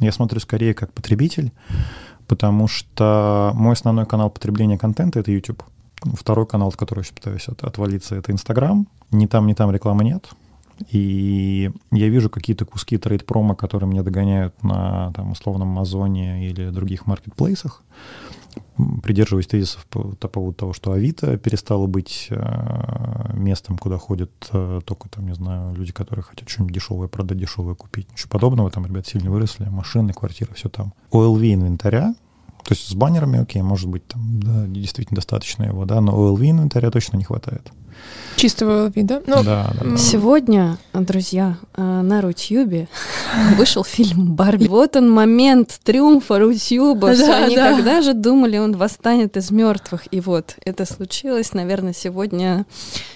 я 0.00 0.12
смотрю 0.12 0.40
скорее 0.40 0.74
как 0.74 0.92
потребитель, 0.92 1.52
потому 2.26 2.66
что 2.68 3.52
мой 3.54 3.74
основной 3.74 4.06
канал 4.06 4.30
потребления 4.30 4.78
контента— 4.78 5.18
это 5.20 5.30
YouTube. 5.30 5.62
Второй 6.14 6.46
канал, 6.46 6.68
от 6.68 6.76
которого 6.76 7.04
я 7.04 7.12
пытаюсь 7.14 7.46
от, 7.48 7.62
отвалиться, 7.62 8.16
это 8.16 8.32
Instagram. 8.32 8.86
Ни 9.10 9.26
там, 9.26 9.46
ни 9.46 9.52
там 9.52 9.70
рекламы 9.70 10.04
нет. 10.04 10.28
И 10.88 11.70
я 11.92 12.08
вижу 12.08 12.30
какие-то 12.30 12.64
куски 12.64 12.96
трейд-промо, 12.96 13.54
которые 13.54 13.88
меня 13.88 14.02
догоняют 14.02 14.62
на 14.62 15.12
там, 15.12 15.32
условном 15.32 15.70
Амазоне 15.70 16.48
или 16.48 16.70
других 16.70 17.06
маркетплейсах 17.06 17.82
придерживаюсь 19.02 19.46
тезисов 19.46 19.86
по, 19.86 20.00
по 20.16 20.28
поводу 20.28 20.54
того, 20.54 20.72
что 20.72 20.92
Авито 20.92 21.36
перестало 21.38 21.86
быть 21.86 22.28
э, 22.30 23.32
местом, 23.34 23.78
куда 23.78 23.98
ходят 23.98 24.30
э, 24.52 24.80
только, 24.84 25.08
там, 25.08 25.26
не 25.26 25.34
знаю, 25.34 25.74
люди, 25.74 25.92
которые 25.92 26.22
хотят 26.22 26.48
что-нибудь 26.48 26.74
дешевое 26.74 27.08
продать, 27.08 27.38
дешевое 27.38 27.74
купить. 27.74 28.10
Ничего 28.10 28.30
подобного, 28.30 28.70
там 28.70 28.86
ребят 28.86 29.06
сильно 29.06 29.30
выросли, 29.30 29.64
машины, 29.64 30.12
квартиры, 30.12 30.54
все 30.54 30.68
там. 30.68 30.94
OLV 31.12 31.54
инвентаря, 31.54 32.14
то 32.64 32.74
есть 32.74 32.88
с 32.88 32.94
баннерами, 32.94 33.40
окей, 33.40 33.62
может 33.62 33.88
быть, 33.88 34.06
там, 34.06 34.40
да, 34.40 34.66
действительно 34.66 35.16
достаточно 35.16 35.64
его, 35.64 35.84
да, 35.84 36.00
но 36.00 36.12
OLV 36.12 36.50
инвентаря 36.50 36.90
точно 36.90 37.16
не 37.16 37.24
хватает. 37.24 37.72
Чистого 38.36 38.90
вида. 38.94 39.22
Ну, 39.26 39.42
да, 39.42 39.70
да, 39.78 39.90
да. 39.90 39.96
Сегодня, 39.98 40.78
друзья, 40.94 41.58
э, 41.76 41.82
на 41.82 42.22
Рутюбе 42.22 42.88
вышел 43.56 43.84
фильм 43.84 44.34
«Барби». 44.34 44.66
Вот 44.66 44.96
он 44.96 45.10
момент 45.10 45.78
триумфа 45.84 46.38
Рутюба. 46.38 47.14
Да, 47.16 47.44
они 47.44 47.56
да. 47.56 47.74
когда 47.74 48.00
же 48.00 48.14
думали, 48.14 48.56
он 48.56 48.76
восстанет 48.76 49.36
из 49.36 49.50
мертвых. 49.50 50.02
И 50.10 50.20
вот 50.20 50.56
это 50.64 50.86
случилось, 50.86 51.52
наверное, 51.52 51.92
сегодня 51.92 52.64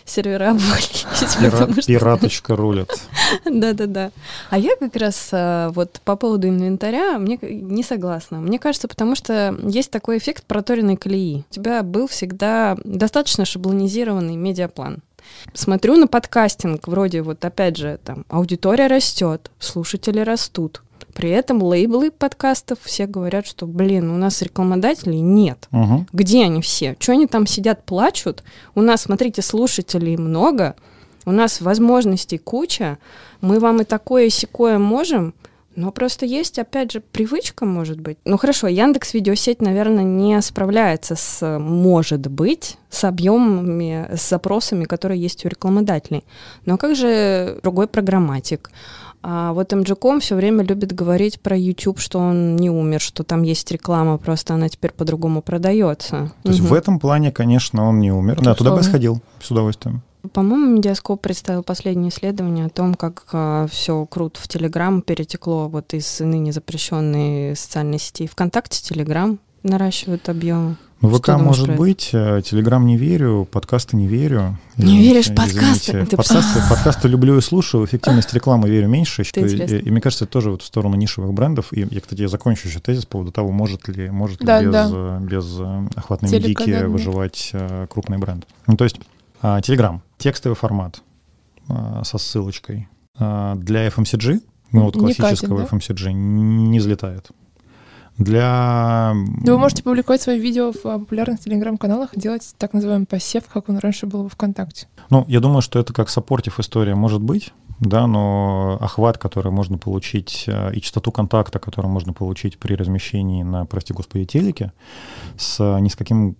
сервера 0.04 0.50
обвалились. 0.50 1.06
Пират, 1.40 1.86
Пираточка 1.86 2.56
рулит. 2.56 2.90
Да-да-да. 3.46 4.10
А 4.50 4.58
я 4.58 4.76
как 4.76 4.94
раз 4.96 5.28
э, 5.32 5.70
вот 5.74 6.00
по 6.04 6.16
поводу 6.16 6.48
инвентаря 6.48 7.18
мне 7.18 7.38
не 7.40 7.82
согласна. 7.82 8.40
Мне 8.40 8.58
кажется, 8.58 8.88
потому 8.88 9.14
что 9.14 9.56
есть 9.62 9.90
такой 9.90 10.18
эффект 10.18 10.44
проторенной 10.44 10.96
колеи. 10.96 11.44
У 11.50 11.54
тебя 11.54 11.82
был 11.82 12.08
всегда 12.08 12.76
достаточно 12.84 13.44
шаблонизированный 13.44 14.36
медиаплан. 14.64 15.02
Смотрю 15.52 15.96
на 15.96 16.06
подкастинг, 16.06 16.86
вроде 16.88 17.22
вот 17.22 17.44
опять 17.44 17.76
же 17.76 17.98
там 18.04 18.24
аудитория 18.28 18.88
растет, 18.88 19.50
слушатели 19.58 20.20
растут. 20.20 20.82
При 21.14 21.30
этом 21.30 21.62
лейблы 21.62 22.10
подкастов 22.10 22.78
все 22.82 23.06
говорят, 23.06 23.46
что, 23.46 23.66
блин, 23.66 24.10
у 24.10 24.16
нас 24.16 24.42
рекламодателей 24.42 25.20
нет. 25.20 25.68
Угу. 25.70 26.06
Где 26.12 26.44
они 26.44 26.60
все? 26.60 26.96
Что 26.98 27.12
они 27.12 27.26
там 27.26 27.46
сидят, 27.46 27.84
плачут? 27.84 28.42
У 28.74 28.82
нас, 28.82 29.02
смотрите, 29.02 29.40
слушателей 29.40 30.16
много, 30.16 30.74
у 31.24 31.30
нас 31.30 31.60
возможностей 31.60 32.38
куча, 32.38 32.98
мы 33.40 33.60
вам 33.60 33.80
и 33.80 33.84
такое, 33.84 34.24
и 34.24 34.30
секое 34.30 34.78
можем, 34.78 35.34
но 35.76 35.90
просто 35.90 36.26
есть, 36.26 36.58
опять 36.58 36.92
же, 36.92 37.00
привычка, 37.00 37.64
может 37.64 38.00
быть. 38.00 38.18
Ну 38.24 38.36
хорошо, 38.38 38.68
Яндекс 38.68 39.14
Видеосеть, 39.14 39.60
наверное, 39.60 40.04
не 40.04 40.40
справляется 40.42 41.16
с, 41.16 41.58
может 41.58 42.26
быть, 42.28 42.78
с 42.90 43.04
объемами, 43.04 44.08
с 44.14 44.28
запросами, 44.28 44.84
которые 44.84 45.20
есть 45.20 45.44
у 45.44 45.48
рекламодателей. 45.48 46.24
Но 46.64 46.76
как 46.78 46.96
же 46.96 47.58
другой 47.62 47.86
программатик? 47.86 48.70
А 49.26 49.54
вот 49.54 49.72
MGCOM 49.72 50.20
все 50.20 50.34
время 50.34 50.62
любит 50.62 50.92
говорить 50.92 51.40
про 51.40 51.56
YouTube, 51.56 51.98
что 51.98 52.18
он 52.18 52.56
не 52.56 52.68
умер, 52.68 53.00
что 53.00 53.24
там 53.24 53.42
есть 53.42 53.70
реклама, 53.72 54.18
просто 54.18 54.52
она 54.52 54.68
теперь 54.68 54.92
по-другому 54.92 55.40
продается. 55.40 56.30
То 56.42 56.50
угу. 56.50 56.50
есть 56.50 56.60
в 56.60 56.74
этом 56.74 57.00
плане, 57.00 57.32
конечно, 57.32 57.88
он 57.88 58.00
не 58.00 58.12
умер. 58.12 58.40
Да, 58.42 58.54
туда 58.54 58.72
бы 58.72 58.82
сходил 58.82 59.22
с 59.40 59.50
удовольствием. 59.50 60.02
По-моему, 60.32 60.76
Медиаскоп 60.76 61.20
представил 61.20 61.62
последнее 61.62 62.10
исследование 62.10 62.66
о 62.66 62.70
том, 62.70 62.94
как 62.94 63.26
э, 63.32 63.66
все 63.70 64.06
круто 64.06 64.40
в 64.40 64.48
Телеграм 64.48 65.02
перетекло 65.02 65.68
вот 65.68 65.92
из 65.92 66.20
ныне 66.20 66.52
запрещенной 66.52 67.54
социальной 67.56 67.98
сети. 67.98 68.26
Вконтакте 68.26 68.82
Телеграм 68.82 69.38
наращивают 69.62 70.28
объемы. 70.28 70.76
Ну, 71.00 71.10
ВК 71.10 71.30
может 71.36 71.76
быть, 71.76 72.10
э, 72.14 72.40
Телеграм 72.42 72.86
не 72.86 72.96
верю, 72.96 73.46
подкасты 73.50 73.96
не 73.96 74.06
верю. 74.06 74.56
Не 74.78 74.84
Извините, 74.84 75.08
веришь 75.08 75.26
в 75.26 75.34
подкасты? 75.34 76.06
Ты... 76.06 76.16
Подкасты, 76.16 76.60
подкасты 76.70 77.08
люблю 77.08 77.36
и 77.36 77.42
слушаю, 77.42 77.84
эффективность 77.84 78.32
рекламы 78.32 78.70
верю 78.70 78.88
меньше. 78.88 79.22
Что, 79.22 79.40
и, 79.40 79.80
и, 79.80 79.90
мне 79.90 80.00
кажется, 80.00 80.24
это 80.24 80.32
тоже 80.32 80.50
вот 80.50 80.62
в 80.62 80.64
сторону 80.64 80.96
нишевых 80.96 81.34
брендов. 81.34 81.72
И 81.72 81.80
я, 81.80 82.00
кстати, 82.00 82.22
я 82.22 82.28
закончу 82.28 82.68
еще 82.68 82.80
тезис 82.80 83.04
по 83.04 83.12
поводу 83.12 83.32
того, 83.32 83.50
может 83.50 83.86
ли, 83.88 84.08
может 84.08 84.40
ли 84.40 84.46
да, 84.46 84.62
без, 84.62 84.72
да. 84.72 85.18
без 85.20 85.60
э, 85.60 85.88
охватной 85.94 86.30
медики 86.30 86.84
выживать 86.84 87.50
да. 87.52 87.86
крупный 87.88 88.16
бренд. 88.16 88.46
Ну, 88.66 88.78
то 88.78 88.84
есть 88.84 88.98
Телеграм, 89.62 90.02
текстовый 90.24 90.56
формат 90.56 91.02
а, 91.68 92.02
со 92.02 92.16
ссылочкой 92.16 92.88
а, 93.18 93.56
для 93.56 93.88
FMCG, 93.88 94.40
ну 94.72 94.84
вот 94.84 94.94
классического 94.94 95.58
катит, 95.58 95.70
да? 95.70 95.76
FMCG, 95.76 96.12
не 96.12 96.78
взлетает. 96.78 97.28
Для... 98.16 99.12
Да 99.42 99.52
вы 99.52 99.58
можете 99.58 99.82
публиковать 99.82 100.22
свои 100.22 100.38
видео 100.38 100.72
в 100.72 100.78
популярных 100.78 101.40
телеграм-каналах 101.40 102.14
и 102.14 102.20
делать 102.20 102.54
так 102.56 102.72
называемый 102.72 103.06
посев, 103.06 103.44
как 103.52 103.68
он 103.68 103.76
раньше 103.76 104.06
был 104.06 104.26
в 104.26 104.32
ВКонтакте. 104.32 104.86
Ну, 105.10 105.26
я 105.28 105.40
думаю, 105.40 105.60
что 105.60 105.78
это 105.78 105.92
как 105.92 106.08
саппортив 106.08 106.58
история 106.58 106.94
может 106.94 107.20
быть, 107.20 107.52
да, 107.88 108.06
но 108.06 108.78
охват, 108.80 109.18
который 109.18 109.52
можно 109.52 109.78
получить, 109.78 110.46
и 110.72 110.80
частоту 110.80 111.12
контакта, 111.12 111.58
которую 111.58 111.92
можно 111.92 112.12
получить 112.12 112.58
при 112.58 112.74
размещении 112.74 113.42
на, 113.42 113.66
прости 113.66 113.92
господи, 113.92 114.24
телеке, 114.24 114.72
с 115.36 115.78
ни 115.80 115.88
с 115.88 115.96
каким 115.96 116.34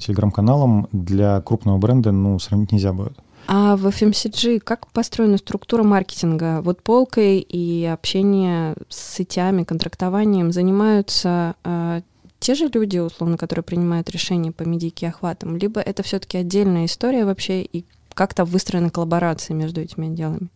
телеграм-каналом 0.00 0.88
для 0.92 1.40
крупного 1.40 1.78
бренда, 1.78 2.12
ну, 2.12 2.38
сравнить 2.38 2.72
нельзя 2.72 2.92
будет. 2.92 3.18
А 3.48 3.76
в 3.76 3.86
FMCG 3.86 4.60
как 4.60 4.88
построена 4.88 5.38
структура 5.38 5.84
маркетинга? 5.84 6.62
Вот 6.62 6.82
полкой 6.82 7.38
и 7.38 7.84
общение 7.84 8.74
с 8.88 9.14
сетями, 9.16 9.62
контрактованием 9.62 10.50
занимаются 10.50 11.54
э, 11.62 12.00
те 12.40 12.54
же 12.54 12.68
люди, 12.72 12.98
условно, 12.98 13.36
которые 13.36 13.62
принимают 13.62 14.10
решения 14.10 14.52
по 14.52 14.64
медике 14.64 15.06
и 15.06 15.08
охватам, 15.08 15.56
либо 15.56 15.80
это 15.80 16.02
все-таки 16.02 16.38
отдельная 16.38 16.86
история 16.86 17.24
вообще, 17.24 17.62
и 17.62 17.84
как-то 18.16 18.44
выстроена 18.44 18.90
коллаборация 18.90 19.54
между 19.54 19.80
этими 19.80 20.08
отделами? 20.08 20.48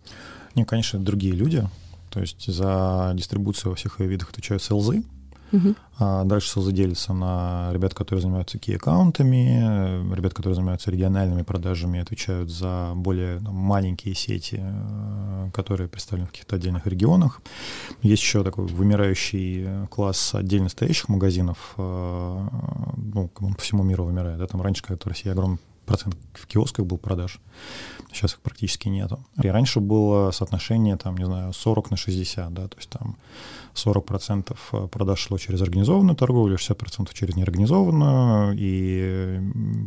Не, 0.57 0.65
конечно, 0.65 0.99
другие 0.99 1.35
люди. 1.35 1.63
То 2.11 2.21
есть 2.21 2.53
за 2.53 3.13
дистрибуцию 3.15 3.71
во 3.71 3.77
всех 3.77 4.01
ее 4.01 4.09
видах 4.09 4.31
отвечают 4.31 4.63
селзы, 4.63 5.05
Угу. 5.53 5.75
А 5.99 6.25
дальше 6.25 6.49
СЛЗ 6.49 6.73
делится 6.73 7.13
на 7.13 7.71
ребят, 7.73 7.93
которые 7.93 8.23
занимаются 8.23 8.59
key-аккаунтами, 8.59 10.15
ребят, 10.15 10.33
которые 10.33 10.55
занимаются 10.55 10.91
региональными 10.91 11.43
продажами, 11.43 12.01
отвечают 12.01 12.51
за 12.51 12.93
более 12.95 13.41
там, 13.41 13.55
маленькие 13.55 14.15
сети, 14.15 14.61
э, 14.63 15.51
которые 15.53 15.89
представлены 15.89 16.29
в 16.29 16.31
каких-то 16.31 16.57
отдельных 16.57 16.87
регионах. 16.87 17.43
Есть 18.03 18.23
еще 18.23 18.45
такой 18.45 18.67
вымирающий 18.67 19.87
класс 19.89 20.35
отдельно 20.35 20.69
стоящих 20.69 21.09
магазинов, 21.09 21.75
э, 21.77 22.49
ну, 22.97 23.31
он 23.41 23.55
по 23.55 23.61
всему 23.61 23.83
миру 23.83 24.05
вымирает. 24.05 24.39
Да? 24.39 24.47
Там 24.47 24.63
раньше, 24.63 24.83
когда 24.85 25.03
в 25.03 25.09
России 25.09 25.31
огромный 25.31 25.59
процент 25.91 26.17
в 26.35 26.47
киосках 26.47 26.87
был 26.87 26.99
продаж. 26.99 27.41
Сейчас 28.13 28.35
их 28.35 28.41
практически 28.41 28.89
нету. 28.89 29.19
И 29.43 29.49
раньше 29.49 29.81
было 29.81 30.31
соотношение, 30.31 30.97
там, 30.97 31.17
не 31.17 31.25
знаю, 31.25 31.53
40 31.53 31.91
на 31.91 31.97
60, 31.97 32.55
да, 32.55 32.69
то 32.69 32.77
есть 32.77 32.91
там 32.91 33.17
40% 33.75 34.57
э, 34.73 34.87
продаж 34.87 35.19
шло 35.19 35.39
через 35.39 35.63
организованную 35.63 36.17
торговлю, 36.17 36.57
60% 36.57 37.09
через 37.13 37.37
неорганизованную, 37.37 38.55
и 38.57 39.41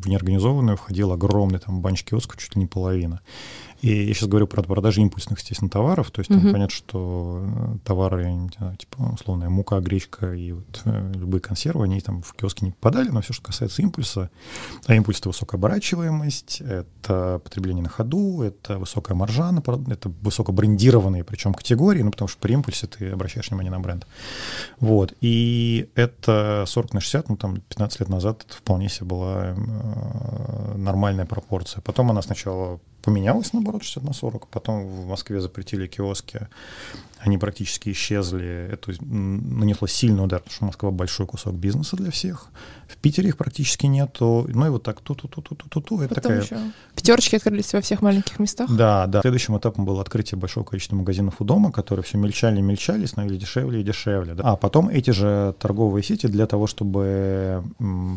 в 0.04 0.08
неорганизованную 0.08 0.76
входил 0.76 1.12
огромный 1.12 1.60
там 1.60 1.82
банч 1.82 2.04
киосков, 2.04 2.38
чуть 2.38 2.56
ли 2.56 2.62
не 2.62 2.68
половина. 2.68 3.22
И 3.84 4.06
я 4.06 4.14
сейчас 4.14 4.30
говорю 4.30 4.48
про 4.48 4.64
продажи 4.64 5.02
импульсных, 5.02 5.40
естественно, 5.40 5.70
товаров. 5.70 6.10
То 6.10 6.22
есть 6.22 6.32
uh-huh. 6.32 6.54
понятно, 6.54 6.70
что 6.70 7.44
э, 7.44 7.78
товары, 7.84 8.32
не 8.32 8.50
знаю, 8.58 8.78
типа, 8.78 9.12
условная 9.14 9.50
мука, 9.50 9.82
гречка 9.82 10.32
и 10.32 10.54
вот 10.54 10.82
э, 10.86 11.12
любые 11.16 11.42
консервы, 11.42 11.84
они 11.84 12.00
там 12.00 12.22
в 12.22 12.34
киоске 12.34 12.66
не 12.66 12.72
попадали, 12.72 13.10
но 13.10 13.20
все, 13.20 13.34
что 13.34 13.44
касается 13.44 13.82
импульса, 13.82 14.30
а 14.86 14.96
импульс— 14.96 15.20
это 15.20 15.28
высокая 15.28 15.60
оборачиваемость, 15.60 16.62
это 16.62 17.42
потребление 17.44 17.84
на 17.84 17.90
ходу, 17.90 18.42
это 18.42 18.80
высокая 18.80 19.18
маржа, 19.18 19.54
это 19.90 20.10
высокобрендированные 20.22 21.26
причем 21.26 21.54
категории, 21.54 22.04
ну, 22.04 22.12
потому 22.12 22.30
что 22.30 22.40
при 22.40 22.54
импульсе 22.54 22.88
ты 22.88 23.10
обращаешь 23.10 23.50
внимание 23.50 23.72
на 23.72 23.82
бренд. 23.82 24.08
Вот. 24.80 25.14
И 25.20 25.90
это 25.96 26.64
40 26.68 26.94
на 26.94 27.02
60, 27.02 27.28
ну, 27.28 27.36
там, 27.36 27.58
15 27.58 28.00
лет 28.00 28.08
назад 28.08 28.46
это 28.48 28.56
вполне 28.56 28.88
себе 28.88 29.08
была 29.08 29.56
э, 29.58 30.78
нормальная 30.78 31.26
пропорция. 31.26 31.82
Потом 31.82 32.10
она 32.12 32.22
сначала 32.22 32.80
поменялось, 33.04 33.54
наоборот, 33.54 33.84
60 33.84 34.04
на 34.04 34.14
40. 34.14 34.48
Потом 34.48 34.88
в 34.88 35.08
Москве 35.08 35.42
запретили 35.42 35.88
киоски 35.88 36.48
они 37.26 37.38
практически 37.38 37.90
исчезли. 37.92 38.70
Это 38.74 38.92
нанесло 39.02 39.88
сильный 39.88 40.26
удар, 40.26 40.42
потому 40.42 40.56
что 40.56 40.66
Москва 40.66 40.92
большой 40.92 41.26
кусок 41.26 41.54
бизнеса 41.56 41.96
для 41.96 42.12
всех. 42.12 42.48
В 42.88 42.98
Питере 42.98 43.30
их 43.30 43.38
практически 43.38 43.86
нету. 43.86 44.46
Ну 44.54 44.66
и 44.66 44.70
вот 44.70 44.84
так 44.84 45.00
ту-ту-ту-ту-ту-ту. 45.00 46.02
Это 46.02 46.16
такая... 46.16 46.42
еще 46.42 46.58
пятерочки 47.04 47.36
открылись 47.36 47.74
во 47.74 47.82
всех 47.82 48.02
маленьких 48.02 48.40
местах. 48.40 48.70
Да, 48.70 49.08
да. 49.08 49.22
Следующим 49.22 49.58
этапом 49.58 49.86
было 49.86 50.02
открытие 50.02 50.40
большого 50.40 50.64
количества 50.64 50.96
магазинов 50.96 51.36
у 51.40 51.44
дома, 51.44 51.72
которые 51.72 52.04
все 52.04 52.18
мельчали 52.18 52.60
и 52.60 52.62
мельчали, 52.62 53.06
становились 53.06 53.40
дешевле 53.40 53.82
и 53.82 53.84
дешевле. 53.84 54.34
Да. 54.34 54.44
А 54.44 54.56
потом 54.56 54.90
эти 54.90 55.12
же 55.12 55.54
торговые 55.60 56.04
сети 56.04 56.28
для 56.28 56.48
того, 56.48 56.66
чтобы 56.68 57.64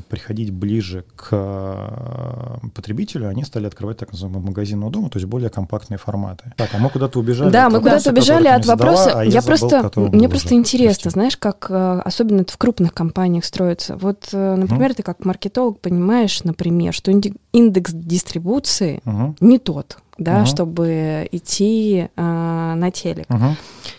приходить 0.08 0.52
ближе 0.52 1.04
к 1.16 1.28
э, 1.32 2.68
потребителю, 2.74 3.28
они 3.28 3.44
стали 3.44 3.66
открывать 3.66 3.98
так 3.98 4.12
называемые 4.12 4.44
магазины 4.46 4.86
у 4.86 4.90
дома, 4.90 5.10
то 5.10 5.18
есть 5.18 5.28
более 5.28 5.50
компактные 5.50 5.98
форматы. 5.98 6.52
Так, 6.56 6.70
а 6.72 6.78
мы 6.78 6.88
куда-то 6.88 7.18
убежали. 7.18 7.50
Да, 7.50 7.68
мы 7.68 7.78
куда-то 7.80 8.10
убежали 8.10 8.48
от 8.48 8.64
вопроса 8.64 8.86
вопросы, 8.86 9.10
а 9.14 9.24
я, 9.24 9.30
я 9.30 9.42
просто, 9.42 9.90
мне 9.96 10.28
просто 10.28 10.54
интересно, 10.54 11.02
Прости. 11.02 11.10
знаешь, 11.10 11.36
как 11.36 11.66
э, 11.70 12.00
особенно 12.04 12.42
это 12.42 12.52
в 12.52 12.58
крупных 12.58 12.94
компаниях 12.94 13.44
строится. 13.44 13.96
Вот, 13.96 14.28
э, 14.32 14.54
например, 14.54 14.90
угу. 14.90 14.96
ты 14.96 15.02
как 15.02 15.24
маркетолог 15.24 15.80
понимаешь, 15.80 16.42
например, 16.44 16.92
что 16.92 17.10
индекс 17.10 17.92
дистрибуции 17.92 18.75
угу. 18.82 19.34
не 19.40 19.58
тот, 19.58 19.98
да, 20.18 20.38
угу. 20.38 20.46
чтобы 20.46 21.28
идти 21.32 22.08
э, 22.14 22.20
на 22.22 22.90
телек. 22.90 23.26
Угу. 23.28 23.56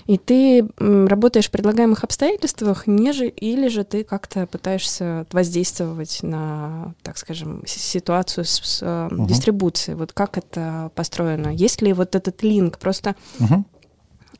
И 0.08 0.18
ты 0.18 0.68
работаешь 0.80 1.48
в 1.48 1.52
предлагаемых 1.52 2.04
обстоятельствах, 2.04 2.88
неже, 2.88 3.28
или 3.28 3.68
же 3.68 3.84
ты 3.84 4.04
как-то 4.04 4.48
пытаешься 4.48 5.26
воздействовать 5.32 6.20
на, 6.24 6.94
так 7.04 7.18
скажем, 7.18 7.64
ситуацию 7.66 8.46
с, 8.46 8.60
с 8.64 9.08
угу. 9.12 9.26
дистрибуцией. 9.26 9.98
Вот 9.98 10.14
как 10.14 10.38
это 10.38 10.92
построено? 10.96 11.50
Есть 11.50 11.82
ли 11.82 11.94
вот 11.94 12.16
этот 12.16 12.44
линк? 12.44 12.78
Просто 12.78 13.16
угу. 13.40 13.66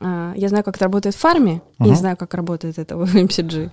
А, 0.00 0.32
я 0.36 0.48
знаю, 0.48 0.64
как 0.64 0.76
это 0.76 0.84
работает 0.84 1.14
в 1.14 1.18
фарме, 1.18 1.60
угу. 1.78 1.88
не 1.88 1.94
знаю, 1.94 2.16
как 2.16 2.34
работает 2.34 2.78
это 2.78 2.96
в 2.96 3.02
MCG. 3.14 3.70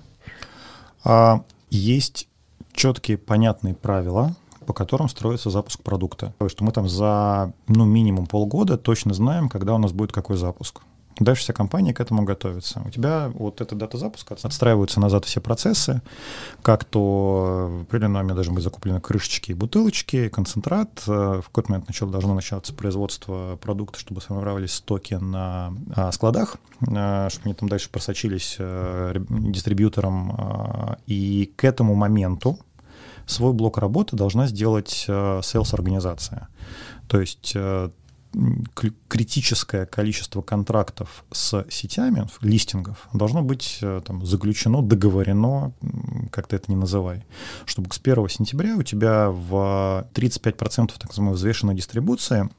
А, 1.04 1.44
есть 1.70 2.28
четкие, 2.74 3.18
понятные 3.18 3.74
правила, 3.74 4.36
по 4.66 4.74
которым 4.74 5.10
строится 5.10 5.50
запуск 5.50 5.82
продукта. 5.82 6.34
Что 6.48 6.64
мы 6.64 6.72
там 6.72 6.90
за 6.90 7.54
ну, 7.68 7.86
минимум 7.86 8.28
полгода 8.28 8.78
точно 8.78 9.14
знаем, 9.14 9.50
когда 9.50 9.76
у 9.76 9.78
нас 9.78 9.92
будет 9.92 10.12
какой 10.12 10.38
запуск. 10.38 10.82
Дальше 11.20 11.44
вся 11.44 11.54
компания 11.54 11.94
к 11.94 12.02
этому 12.02 12.24
готовится. 12.24 12.82
У 12.86 12.90
тебя 12.90 13.32
вот 13.34 13.62
эта 13.62 13.74
дата 13.74 13.98
запуска, 13.98 14.36
отстраиваются 14.42 15.00
назад 15.00 15.24
все 15.24 15.40
процессы, 15.40 16.02
как 16.62 16.84
то 16.84 17.70
в 17.70 17.82
определенный 17.84 18.16
момент 18.16 18.36
должны 18.36 18.54
быть 18.54 18.64
закуплены 18.64 19.00
крышечки 19.00 19.52
и 19.52 19.54
бутылочки, 19.54 20.28
концентрат. 20.28 21.04
Э, 21.08 21.40
в 21.42 21.48
какой-то 21.48 21.72
момент 21.72 21.88
начало, 21.88 22.12
должно 22.12 22.34
начаться 22.34 22.74
производство 22.74 23.58
продукта, 23.62 23.98
чтобы 23.98 24.20
сформировались 24.20 24.74
стоки 24.74 25.14
на 25.14 25.74
а, 25.96 26.12
складах, 26.12 26.58
а, 26.86 27.30
чтобы 27.30 27.46
они 27.46 27.54
там 27.54 27.70
дальше 27.70 27.90
просочились 27.90 28.58
а, 28.60 29.14
дистрибьюторам. 29.30 30.98
И 31.08 31.54
к 31.56 31.64
этому 31.64 31.96
моменту 31.96 32.60
свой 33.28 33.54
блок 33.54 33.78
работы 33.78 34.16
должна 34.16 34.48
сделать 34.48 35.06
sales-организация. 35.08 36.48
То 37.08 37.20
есть 37.20 37.56
критическое 39.08 39.86
количество 39.86 40.42
контрактов 40.42 41.26
с 41.32 41.66
сетями, 41.70 42.28
листингов, 42.42 43.08
должно 43.14 43.42
быть 43.42 43.80
э, 43.82 44.02
там, 44.06 44.26
заключено, 44.26 44.82
договорено, 44.82 45.74
как 46.32 46.48
ты 46.48 46.58
это 46.58 46.66
не 46.70 46.76
называй, 46.76 47.26
чтобы 47.66 47.94
с 47.94 48.00
1 48.04 48.30
сентября 48.30 48.76
у 48.76 48.84
тебя 48.84 49.30
в 49.30 50.08
35% 50.14 50.94
так 50.98 51.10
называемой 51.10 51.36
взвешенной 51.36 51.76
дистрибуции 51.76 52.50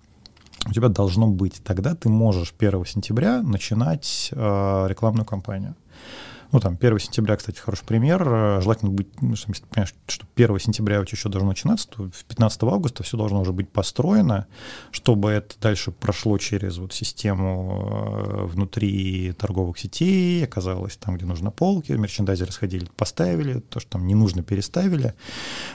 у 0.66 0.72
тебя 0.72 0.88
должно 0.88 1.28
быть. 1.28 1.62
Тогда 1.62 1.94
ты 1.94 2.08
можешь 2.08 2.54
1 2.58 2.86
сентября 2.86 3.42
начинать 3.42 4.30
э, 4.32 4.86
рекламную 4.88 5.26
кампанию. 5.26 5.74
Ну, 6.52 6.60
там, 6.60 6.76
1 6.80 6.98
сентября, 6.98 7.36
кстати, 7.36 7.58
хороший 7.58 7.84
пример. 7.84 8.22
Э, 8.26 8.60
желательно 8.62 8.90
быть, 8.90 9.08
ну, 9.20 9.30
если 9.30 9.52
понимаешь, 9.70 9.94
что 10.06 10.26
1 10.36 10.58
сентября 10.60 11.00
у 11.00 11.02
еще 11.02 11.28
должно 11.28 11.48
начинаться, 11.48 11.88
то 11.88 12.10
15 12.28 12.62
августа 12.64 13.02
все 13.02 13.16
должно 13.16 13.40
уже 13.40 13.52
быть 13.52 13.68
построено, 13.68 14.46
чтобы 14.92 15.30
это 15.30 15.56
дальше 15.60 15.90
прошло 15.90 16.38
через 16.38 16.78
вот 16.78 16.92
систему 16.92 18.24
э, 18.28 18.44
внутри 18.46 19.32
торговых 19.32 19.78
сетей, 19.78 20.44
оказалось 20.44 20.96
там, 20.96 21.16
где 21.16 21.26
нужно 21.26 21.50
полки, 21.50 21.92
мерчендайзеры 21.92 22.52
сходили, 22.52 22.88
поставили, 22.96 23.60
то, 23.60 23.80
что 23.80 23.90
там 23.90 24.06
не 24.06 24.14
нужно, 24.14 24.42
переставили. 24.42 25.14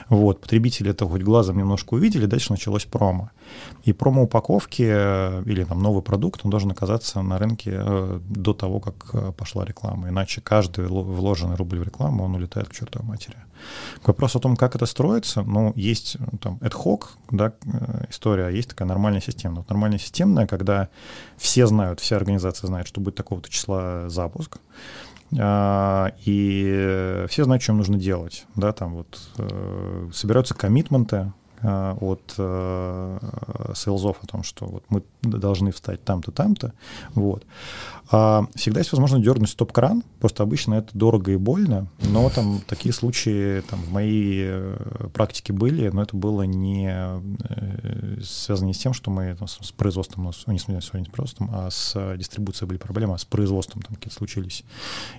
Вот, 0.08 0.40
потребители 0.40 0.90
это 0.90 1.06
хоть 1.06 1.22
глазом 1.22 1.58
немножко 1.58 1.94
увидели, 1.94 2.26
дальше 2.26 2.52
началось 2.52 2.86
промо. 2.86 3.30
И 3.84 3.92
промо-упаковки 3.92 4.88
э, 4.88 5.42
или 5.44 5.64
там 5.64 5.80
новый 5.80 6.02
продукт, 6.02 6.40
он 6.44 6.50
должен 6.50 6.70
оказаться 6.70 7.20
на 7.20 7.38
рынке 7.38 7.80
до 8.28 8.54
того, 8.54 8.80
как 8.80 9.36
пошла 9.36 9.64
реклама. 9.64 10.08
Иначе 10.08 10.40
каждый 10.40 10.61
каждый 10.62 10.86
вложенный 10.86 11.56
рубль 11.56 11.78
в 11.78 11.82
рекламу, 11.82 12.24
он 12.24 12.34
улетает 12.34 12.68
к 12.68 12.72
чертовой 12.72 13.06
матери. 13.06 13.36
К 14.02 14.08
вопросу 14.08 14.38
о 14.38 14.40
том, 14.40 14.56
как 14.56 14.74
это 14.74 14.86
строится, 14.86 15.42
ну, 15.42 15.72
есть 15.76 16.16
ну, 16.18 16.38
там 16.38 16.58
ad 16.60 16.72
hoc, 16.72 17.04
да, 17.30 17.52
э, 17.64 18.06
история, 18.10 18.46
а 18.46 18.50
есть 18.50 18.70
такая 18.70 18.88
нормальная 18.88 19.20
система. 19.20 19.56
Вот 19.56 19.68
нормальная 19.68 19.98
системная, 19.98 20.46
когда 20.46 20.88
все 21.36 21.66
знают, 21.66 22.00
вся 22.00 22.16
организация 22.16 22.66
знает, 22.66 22.86
что 22.86 23.00
будет 23.00 23.14
такого-то 23.14 23.48
числа 23.48 24.08
запуск, 24.08 24.58
а, 25.38 26.12
и 26.24 27.24
все 27.28 27.44
знают, 27.44 27.62
что 27.62 27.72
им 27.72 27.78
нужно 27.78 27.96
делать, 27.96 28.46
да, 28.54 28.72
там 28.72 28.94
вот 28.94 29.18
э, 29.38 30.10
собираются 30.12 30.54
коммитменты, 30.54 31.16
э, 31.16 31.32
от 31.62 32.34
э, 32.38 33.18
сейлзов 33.74 34.18
о 34.22 34.26
том, 34.26 34.42
что 34.42 34.66
вот 34.66 34.84
мы 34.88 35.02
должны 35.22 35.70
встать 35.70 36.02
там-то, 36.04 36.32
там-то, 36.32 36.72
вот. 37.14 37.44
А 38.10 38.46
всегда 38.54 38.80
есть 38.80 38.92
возможность 38.92 39.24
дернуть 39.24 39.48
стоп-кран, 39.48 40.02
просто 40.20 40.42
обычно 40.42 40.74
это 40.74 40.88
дорого 40.92 41.32
и 41.32 41.36
больно, 41.36 41.86
но 42.02 42.28
там 42.30 42.60
такие 42.66 42.92
случаи 42.92 43.62
там, 43.62 43.80
в 43.80 43.90
моей 43.90 44.42
э, 44.44 45.08
практике 45.14 45.52
были, 45.52 45.88
но 45.88 46.02
это 46.02 46.16
было 46.16 46.42
не 46.42 46.90
э, 46.92 48.20
связано 48.22 48.66
не 48.66 48.74
с 48.74 48.78
тем, 48.78 48.92
что 48.92 49.10
мы 49.10 49.34
там, 49.34 49.48
с 49.48 49.72
производством, 49.72 50.24
ну, 50.24 50.52
не 50.52 50.58
с, 50.58 50.68
не 50.68 50.80
с 50.80 50.90
производством, 50.90 51.50
а 51.52 51.70
с 51.70 52.16
дистрибуцией 52.16 52.68
были 52.68 52.78
проблемы, 52.78 53.14
а 53.14 53.18
с 53.18 53.24
производством 53.24 53.82
там 53.82 53.94
какие-то 53.94 54.16
случились 54.16 54.64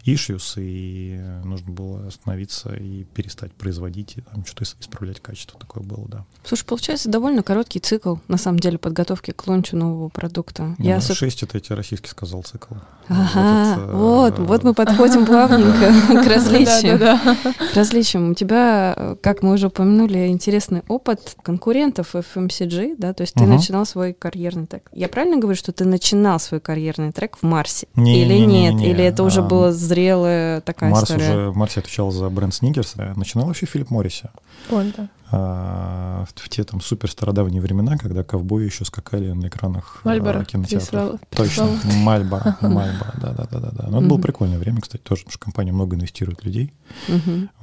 issues, 0.06 0.56
и 0.58 1.20
нужно 1.44 1.72
было 1.72 2.08
остановиться 2.08 2.76
и 2.76 3.06
перестать 3.06 3.54
производить, 3.54 4.18
и 4.18 4.22
там 4.22 4.46
что-то 4.46 4.66
исправлять 4.80 5.20
качество. 5.20 5.60
Такое 5.60 5.84
было, 5.84 6.08
да. 6.08 6.26
Слушай, 6.46 6.66
получается 6.66 7.10
довольно 7.10 7.42
короткий 7.42 7.80
цикл, 7.80 8.16
на 8.28 8.38
самом 8.38 8.60
деле, 8.60 8.78
подготовки 8.78 9.32
к 9.32 9.48
лончу 9.48 9.78
нового 9.78 10.10
продукта. 10.10 10.76
Ну, 10.78 10.86
Я 10.86 11.00
6 11.00 11.44
это 11.44 11.58
я 11.58 11.62
тебе 11.62 11.76
российский 11.76 12.10
сказал 12.10 12.44
цикл. 12.44 12.76
Ага, 13.08 13.92
вот, 13.94 14.40
вот, 14.40 14.48
вот 14.48 14.64
мы 14.64 14.74
подходим 14.74 15.26
плавненько 15.26 15.94
к 16.24 16.28
различиям. 16.28 17.00
К 17.00 17.76
различиям. 17.76 18.32
У 18.32 18.34
тебя, 18.34 18.94
э, 18.96 19.16
как 19.22 19.42
мы 19.42 19.54
уже 19.54 19.68
упомянули, 19.68 20.28
интересный 20.28 20.84
опыт 20.88 21.36
конкурентов 21.44 22.16
FMCG, 22.16 22.96
да, 22.98 23.14
то 23.14 23.22
есть 23.22 23.34
ты 23.34 23.46
начинал 23.46 23.86
свой 23.86 24.14
карьерный 24.14 24.68
трек. 24.68 24.90
Я 24.94 25.10
правильно 25.10 25.38
говорю, 25.38 25.58
что 25.58 25.72
ты 25.72 25.86
начинал 25.86 26.40
свой 26.40 26.60
карьерный 26.60 27.12
трек 27.12 27.38
в 27.38 27.44
Марсе? 27.44 27.88
Или 27.96 28.38
нет? 28.40 28.82
Или 28.82 29.04
это 29.04 29.24
уже 29.24 29.42
была 29.42 29.72
зрелая 29.72 30.62
такая 30.62 30.90
Марс 30.90 31.04
история? 31.04 31.48
уже, 31.48 31.52
Марс 31.54 31.78
отвечал 31.78 32.12
за 32.12 32.30
бренд 32.30 32.54
Сникерс, 32.54 32.96
начинал 33.16 33.48
вообще 33.48 33.66
Филипп 33.66 33.90
Морриси. 33.90 34.30
Понятно. 34.70 35.10
А, 35.36 36.26
в, 36.26 36.42
в 36.42 36.50
те 36.50 36.64
там 36.64 36.80
супер 36.80 37.10
стародавние 37.10 37.60
времена, 37.60 37.98
когда 37.98 38.24
ковбои 38.24 38.66
еще 38.66 38.86
скакали 38.86 39.32
на 39.32 39.48
экранах 39.48 40.02
Мальборо, 40.04 40.46
кинотеатров. 40.46 41.20
Точно, 41.32 41.70
Мальборо, 42.04 42.56
Мальборо, 42.62 43.14
да, 43.20 43.34
да, 43.34 43.48
да, 43.50 43.60
да, 43.60 43.72
да. 43.72 43.88
Но 43.90 43.98
это 43.98 44.08
было 44.08 44.20
прикольное 44.20 44.60
время, 44.60 44.82
кстати, 44.82 45.02
тоже, 45.02 45.22
потому 45.22 45.32
что 45.32 45.40
компания 45.40 45.72
много 45.72 45.96
инвестирует 45.96 46.46
людей. 46.46 46.72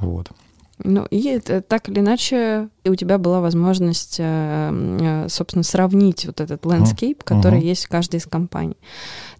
Вот. 0.01 0.33
Ну, 0.83 1.05
и 1.11 1.29
это, 1.29 1.61
так 1.61 1.89
или 1.91 2.01
иначе, 2.01 2.71
у 2.85 2.95
тебя 2.95 3.19
была 3.19 3.41
возможность, 3.41 4.17
э, 4.19 5.27
собственно, 5.29 5.63
сравнить 5.63 6.25
вот 6.25 6.41
этот 6.41 6.65
landscape, 6.65 7.19
который 7.23 7.61
uh-huh. 7.61 7.67
есть 7.67 7.85
в 7.85 7.89
каждой 7.89 8.17
из 8.17 8.27
компаний. 8.27 8.79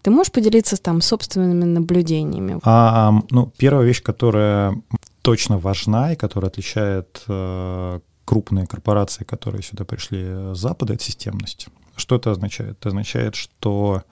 Ты 0.03 0.11
можешь 0.11 0.31
поделиться 0.31 0.77
там 0.77 1.01
собственными 1.01 1.63
наблюдениями? 1.63 2.59
А, 2.63 3.11
ну, 3.31 3.51
первая 3.57 3.87
вещь, 3.87 4.03
которая 4.03 4.75
точно 5.23 5.57
важна 5.57 6.13
и 6.13 6.15
которая 6.15 6.51
отличает 6.51 7.23
э, 7.27 7.99
крупные 8.25 8.67
корпорации, 8.67 9.23
которые 9.23 9.63
сюда 9.63 9.85
пришли 9.85 10.53
с 10.53 10.57
Запада, 10.57 10.93
это 10.93 11.03
системность. 11.03 11.67
Что 11.95 12.15
это 12.15 12.31
означает? 12.31 12.77
Это 12.79 12.89
означает, 12.89 13.35
что 13.35 14.03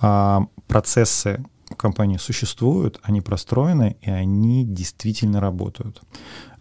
а, 0.00 0.46
процессы 0.66 1.44
в 1.70 1.76
компании 1.76 2.16
существуют, 2.16 2.98
они 3.02 3.20
простроены, 3.20 3.96
и 4.00 4.10
они 4.10 4.64
действительно 4.64 5.40
работают. 5.40 6.02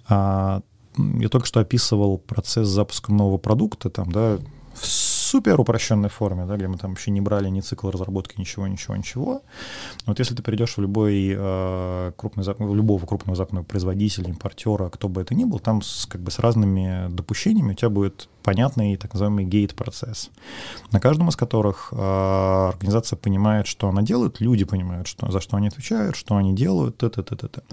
А, 0.08 0.62
я 0.98 1.30
только 1.30 1.46
что 1.48 1.60
описывал 1.60 2.18
процесс 2.18 2.68
запуска 2.68 3.12
нового 3.12 3.38
продукта, 3.38 3.90
там, 3.90 4.12
да, 4.12 4.40
супер 5.28 5.60
упрощенной 5.60 6.10
форме, 6.10 6.46
да, 6.46 6.56
где 6.56 6.68
мы 6.68 6.78
там 6.78 6.92
вообще 6.92 7.12
не 7.12 7.22
брали 7.22 7.50
ни 7.50 7.62
цикл 7.62 7.90
разработки, 7.90 8.40
ничего, 8.40 8.68
ничего, 8.68 8.96
ничего. 8.96 9.42
Вот 10.06 10.20
если 10.20 10.36
ты 10.36 10.42
придешь 10.42 10.78
в 10.78 10.82
любой 10.82 11.36
э, 11.38 12.12
крупный, 12.16 12.44
в 12.44 12.76
любого 12.76 13.06
крупного 13.06 13.36
западного 13.36 13.66
производителя, 13.66 14.30
импортера, 14.30 14.90
кто 14.90 15.10
бы 15.10 15.22
это 15.22 15.36
ни 15.36 15.46
был, 15.46 15.60
там 15.60 15.82
с, 15.82 16.06
как 16.06 16.22
бы 16.22 16.32
с 16.32 16.40
разными 16.40 17.10
допущениями 17.10 17.72
у 17.72 17.76
тебя 17.76 17.90
будет 17.90 18.30
понятный 18.48 18.96
так 18.96 19.14
называемый 19.14 19.44
гейт-процесс, 19.44 20.30
на 20.94 21.02
каждом 21.02 21.28
из 21.28 21.36
которых 21.36 21.90
э, 21.92 22.70
организация 22.74 23.18
понимает, 23.18 23.68
что 23.68 23.90
она 23.90 24.02
делает, 24.02 24.40
люди 24.40 24.64
понимают, 24.64 25.08
что, 25.08 25.30
за 25.30 25.42
что 25.42 25.58
они 25.58 25.68
отвечают, 25.68 26.16
что 26.16 26.38
они 26.38 26.56
делают, 26.56 26.96
т 26.96 27.08
-т 27.08 27.24
-т 27.24 27.36
-т 27.36 27.50
-т. 27.50 27.64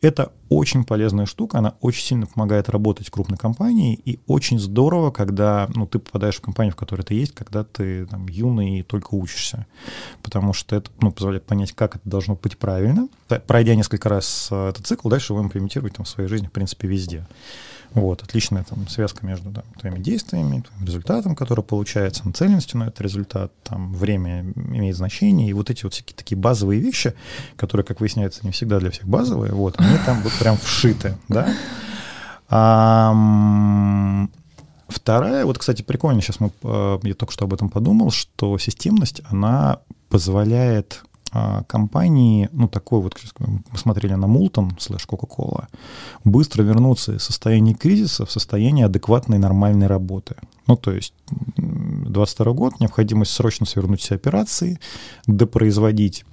Это 0.00 0.32
очень 0.48 0.84
полезная 0.84 1.26
штука, 1.26 1.58
она 1.58 1.74
очень 1.82 2.06
сильно 2.06 2.26
помогает 2.26 2.70
работать 2.70 3.10
крупной 3.10 3.36
компании, 3.36 4.00
и 4.06 4.18
очень 4.26 4.58
здорово, 4.58 5.10
когда 5.10 5.68
ну, 5.74 5.86
ты 5.86 5.98
попадаешь 5.98 6.36
в 6.36 6.40
компанию, 6.40 6.72
в 6.72 6.76
которой 6.76 7.02
ты 7.02 7.14
есть, 7.14 7.34
когда 7.34 7.62
ты 7.62 8.06
там, 8.06 8.26
юный 8.28 8.78
и 8.78 8.82
только 8.82 9.14
учишься, 9.14 9.66
потому 10.22 10.54
что 10.54 10.76
это 10.76 10.90
ну, 11.02 11.12
позволяет 11.12 11.44
понять, 11.44 11.72
как 11.72 11.96
это 11.96 12.08
должно 12.08 12.34
быть 12.34 12.56
правильно. 12.56 13.08
Пройдя 13.46 13.74
несколько 13.74 14.08
раз 14.08 14.48
э, 14.50 14.70
этот 14.70 14.86
цикл, 14.86 15.10
дальше 15.10 15.34
его 15.34 15.42
имплементировать 15.42 15.94
там, 15.96 16.04
в 16.04 16.08
своей 16.08 16.30
жизни, 16.30 16.46
в 16.46 16.52
принципе, 16.52 16.88
везде. 16.88 17.26
Вот, 17.94 18.22
отличная 18.24 18.64
там 18.64 18.88
связка 18.88 19.24
между 19.24 19.50
да, 19.50 19.62
твоими 19.78 20.00
действиями, 20.00 20.62
твоим 20.62 20.84
результатом, 20.84 21.36
который 21.36 21.62
получается, 21.64 22.26
нацеленностью 22.26 22.80
на 22.80 22.84
этот 22.84 23.00
результат, 23.00 23.52
там 23.62 23.94
время 23.94 24.40
имеет 24.56 24.96
значение, 24.96 25.48
и 25.48 25.52
вот 25.52 25.70
эти 25.70 25.84
вот 25.84 25.94
всякие 25.94 26.16
такие 26.16 26.36
базовые 26.36 26.80
вещи, 26.80 27.14
которые, 27.56 27.84
как 27.84 28.00
выясняется, 28.00 28.40
не 28.44 28.50
всегда 28.50 28.80
для 28.80 28.90
всех 28.90 29.06
базовые, 29.06 29.52
вот, 29.52 29.76
они 29.78 29.96
там 30.04 30.20
вот 30.22 30.32
прям 30.40 30.56
вшиты, 30.56 31.16
да. 31.28 31.54
А, 32.48 33.14
вторая, 34.88 35.44
вот, 35.44 35.58
кстати, 35.58 35.82
прикольно, 35.82 36.20
сейчас 36.20 36.40
мы, 36.40 36.50
э, 36.62 36.98
я 37.04 37.14
только 37.14 37.32
что 37.32 37.44
об 37.44 37.54
этом 37.54 37.70
подумал, 37.70 38.10
что 38.10 38.58
системность, 38.58 39.22
она 39.30 39.78
позволяет 40.08 41.04
компании, 41.66 42.48
ну, 42.52 42.68
такой 42.68 43.00
вот, 43.00 43.14
мы 43.38 43.78
смотрели 43.78 44.14
на 44.14 44.26
Мултон 44.26 44.76
слэш 44.78 45.06
Кока-Кола, 45.06 45.68
быстро 46.24 46.62
вернуться 46.62 47.14
из 47.14 47.22
состояния 47.22 47.74
кризиса 47.74 48.24
в 48.24 48.30
состояние 48.30 48.86
адекватной 48.86 49.38
нормальной 49.38 49.86
работы. 49.86 50.36
Ну, 50.66 50.76
то 50.76 50.92
есть 50.92 51.14
22 51.56 52.52
год, 52.52 52.80
необходимость 52.80 53.32
срочно 53.32 53.66
свернуть 53.66 54.00
все 54.00 54.14
операции, 54.14 54.78
допроизводить 55.26 56.24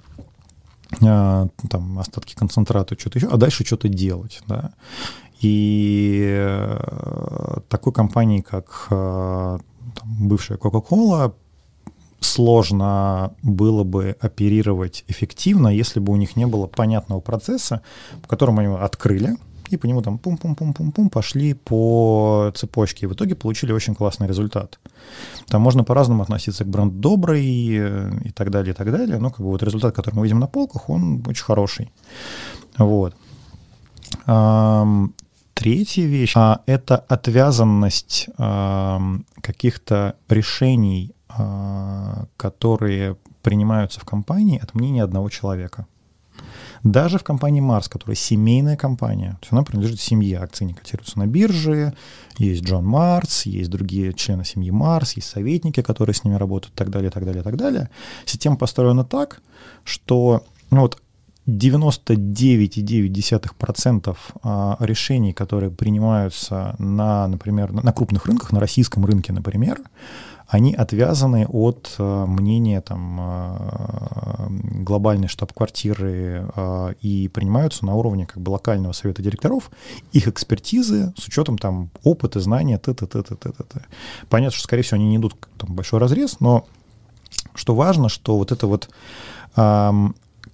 а, 1.00 1.48
там 1.70 1.98
остатки 1.98 2.34
концентрата, 2.34 2.98
что-то 2.98 3.18
еще, 3.18 3.28
а 3.28 3.36
дальше 3.36 3.64
что-то 3.64 3.88
делать, 3.88 4.40
да. 4.46 4.72
И 5.40 6.22
э, 6.24 7.58
такой 7.68 7.92
компании, 7.92 8.42
как 8.42 8.86
э, 8.90 9.58
там, 9.96 10.28
бывшая 10.28 10.56
Coca-Cola, 10.56 11.34
сложно 12.32 13.32
было 13.42 13.84
бы 13.84 14.16
оперировать 14.20 15.04
эффективно, 15.08 15.68
если 15.68 16.00
бы 16.00 16.12
у 16.12 16.16
них 16.16 16.36
не 16.36 16.46
было 16.46 16.66
понятного 16.66 17.20
процесса, 17.20 17.82
по 18.22 18.28
которому 18.28 18.60
они 18.60 18.74
открыли, 18.74 19.36
и 19.70 19.76
по 19.78 19.86
нему 19.86 20.02
там 20.02 20.18
пум-пум-пум-пум-пум 20.18 21.08
пошли 21.08 21.54
по 21.54 22.52
цепочке. 22.54 23.06
И 23.06 23.08
в 23.08 23.12
итоге 23.12 23.34
получили 23.34 23.72
очень 23.72 23.94
классный 23.94 24.28
результат. 24.28 24.78
Там 25.48 25.62
можно 25.62 25.84
по-разному 25.84 26.22
относиться 26.22 26.64
к 26.64 26.68
бренду 26.68 26.94
добрый 26.96 27.44
и 27.44 28.30
так 28.34 28.50
далее, 28.50 28.72
и 28.72 28.76
так 28.76 28.92
далее. 28.92 29.18
Но 29.18 29.30
как 29.30 29.40
бы 29.40 29.46
вот 29.46 29.62
результат, 29.62 29.94
который 29.94 30.16
мы 30.16 30.24
видим 30.24 30.40
на 30.40 30.46
полках, 30.46 30.90
он 30.90 31.22
очень 31.26 31.44
хороший. 31.44 31.90
Вот. 32.78 33.14
Третья 35.54 36.06
вещь 36.06 36.32
а,— 36.36 36.60
это 36.66 36.96
отвязанность 36.96 38.28
каких-то 39.40 40.14
решений 40.28 41.12
а, 41.21 41.21
которые 42.36 43.16
принимаются 43.42 44.00
в 44.00 44.04
компании 44.04 44.60
от 44.62 44.74
мнения 44.74 45.02
одного 45.02 45.28
человека. 45.28 45.86
Даже 46.82 47.18
в 47.18 47.24
компании 47.24 47.60
Марс, 47.60 47.88
которая 47.88 48.16
семейная 48.16 48.76
компания, 48.76 49.32
то 49.32 49.38
есть 49.42 49.52
она 49.52 49.62
принадлежит 49.62 50.00
семье, 50.00 50.38
акции 50.38 50.64
не 50.64 50.72
котируются 50.74 51.18
на 51.18 51.26
бирже, 51.26 51.94
есть 52.38 52.64
Джон 52.64 52.84
Марс, 52.84 53.46
есть 53.46 53.70
другие 53.70 54.12
члены 54.14 54.44
семьи 54.44 54.72
Марс, 54.72 55.12
есть 55.12 55.28
советники, 55.28 55.80
которые 55.80 56.14
с 56.14 56.24
ними 56.24 56.34
работают, 56.34 56.74
и 56.74 56.76
так 56.76 56.90
далее, 56.90 57.10
так 57.10 57.24
далее, 57.24 57.44
так 57.44 57.56
далее. 57.56 57.88
Система 58.24 58.56
построена 58.56 59.04
так, 59.04 59.42
что 59.84 60.44
ну 60.70 60.80
вот 60.80 61.00
99,9% 61.46 64.16
а, 64.42 64.76
решений, 64.80 65.32
которые 65.32 65.70
принимаются 65.70 66.74
на, 66.78 67.28
например, 67.28 67.70
на 67.72 67.92
крупных 67.92 68.26
рынках, 68.26 68.50
на 68.52 68.60
российском 68.60 69.04
рынке, 69.04 69.32
например, 69.32 69.80
они 70.52 70.74
отвязаны 70.74 71.46
от 71.46 71.94
э, 71.98 72.24
мнения 72.26 72.82
там, 72.82 73.18
э, 73.18 74.82
глобальной 74.82 75.26
штаб-квартиры 75.26 76.46
э, 76.54 76.94
и 77.00 77.28
принимаются 77.28 77.86
на 77.86 77.94
уровне 77.94 78.26
как 78.26 78.42
бы 78.42 78.50
локального 78.50 78.92
совета 78.92 79.22
директоров, 79.22 79.70
их 80.12 80.28
экспертизы 80.28 81.14
с 81.16 81.26
учетом 81.26 81.56
там 81.56 81.90
опыта, 82.04 82.38
знания, 82.38 82.76
т 82.76 82.92
т 82.92 83.06
т 83.06 83.22
т 83.22 83.34
т 83.34 83.50
т. 83.50 83.86
Понятно, 84.28 84.54
что, 84.54 84.64
скорее 84.64 84.82
всего, 84.82 84.96
они 84.96 85.08
не 85.08 85.16
идут 85.16 85.36
там, 85.56 85.74
большой 85.74 86.00
разрез, 86.00 86.38
но 86.38 86.66
что 87.54 87.74
важно, 87.74 88.10
что 88.10 88.36
вот 88.36 88.52
это 88.52 88.66
вот 88.66 88.90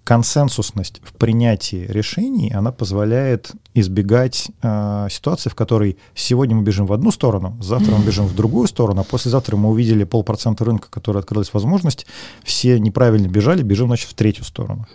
консенсусность 0.09 1.03
в 1.05 1.13
принятии 1.13 1.85
решений, 1.87 2.51
она 2.51 2.73
позволяет 2.73 3.53
избегать 3.75 4.49
э, 4.63 5.09
ситуации, 5.11 5.51
в 5.51 5.55
которой 5.55 5.99
сегодня 6.15 6.57
мы 6.57 6.63
бежим 6.63 6.87
в 6.87 6.95
одну 6.95 7.11
сторону, 7.11 7.59
завтра 7.61 7.95
мы 7.95 8.07
бежим 8.07 8.27
в 8.27 8.35
другую 8.35 8.69
сторону, 8.69 9.03
а 9.03 9.05
послезавтра 9.05 9.57
мы 9.57 9.69
увидели 9.69 10.05
полпроцента 10.05 10.65
рынка, 10.65 10.89
который 10.89 11.19
открылась 11.19 11.53
возможность, 11.53 12.07
все 12.43 12.81
неправильно 12.81 13.29
бежали, 13.29 13.61
бежим, 13.61 13.89
значит, 13.89 14.09
в 14.09 14.15
третью 14.15 14.45
сторону. 14.45 14.87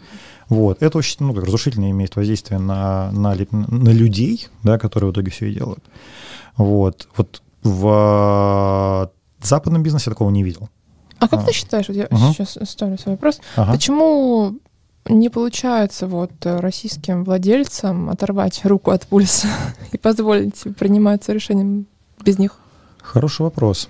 Вот. 0.50 0.82
Это 0.82 0.98
очень 0.98 1.18
ну, 1.20 1.36
как 1.36 1.44
разрушительно 1.44 1.92
имеет 1.92 2.16
воздействие 2.16 2.60
на, 2.60 3.12
на, 3.12 3.36
на 3.52 3.90
людей, 3.90 4.48
да, 4.64 4.80
которые 4.80 5.12
в 5.12 5.14
итоге 5.14 5.30
все 5.30 5.46
и 5.46 5.54
делают. 5.54 5.84
Вот. 6.58 7.08
Вот 7.16 7.44
В 7.62 9.12
западном 9.44 9.84
бизнесе 9.84 10.06
я 10.10 10.14
такого 10.14 10.32
не 10.32 10.42
видел. 10.42 10.70
А 11.20 11.28
как 11.28 11.42
а. 11.42 11.44
ты 11.44 11.54
считаешь, 11.54 11.88
вот 11.88 11.96
я 11.96 12.08
угу. 12.08 12.34
сейчас 12.34 12.58
ставлю 12.64 12.98
свой 12.98 13.14
вопрос, 13.14 13.40
ага. 13.56 13.74
почему 13.74 14.58
не 15.08 15.30
получается 15.30 16.08
вот 16.08 16.32
российским 16.44 17.24
владельцам 17.24 18.10
оторвать 18.10 18.64
руку 18.66 18.92
от 18.92 19.06
пульса 19.08 19.48
и 19.92 19.98
позволить 19.98 20.62
приниматься 20.78 21.34
решением 21.34 21.88
без 22.24 22.40
них? 22.40 22.58
Хороший 23.02 23.42
вопрос. 23.44 23.90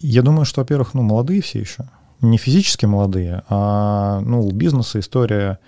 Я 0.00 0.22
думаю, 0.22 0.44
что, 0.44 0.60
во-первых, 0.60 0.94
ну, 0.94 1.02
молодые 1.02 1.42
все 1.42 1.60
еще. 1.60 1.84
Не 2.20 2.38
физически 2.38 2.86
молодые, 2.86 3.42
а 3.48 4.20
ну, 4.20 4.50
бизнеса 4.50 5.00
история, 5.00 5.58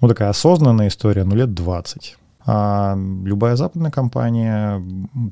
ну, 0.00 0.08
такая 0.08 0.30
осознанная 0.30 0.88
история, 0.88 1.24
ну, 1.24 1.34
лет 1.34 1.52
20. 1.52 2.16
А 2.46 2.96
любая 3.24 3.56
западная 3.56 3.90
компания, 3.90 4.82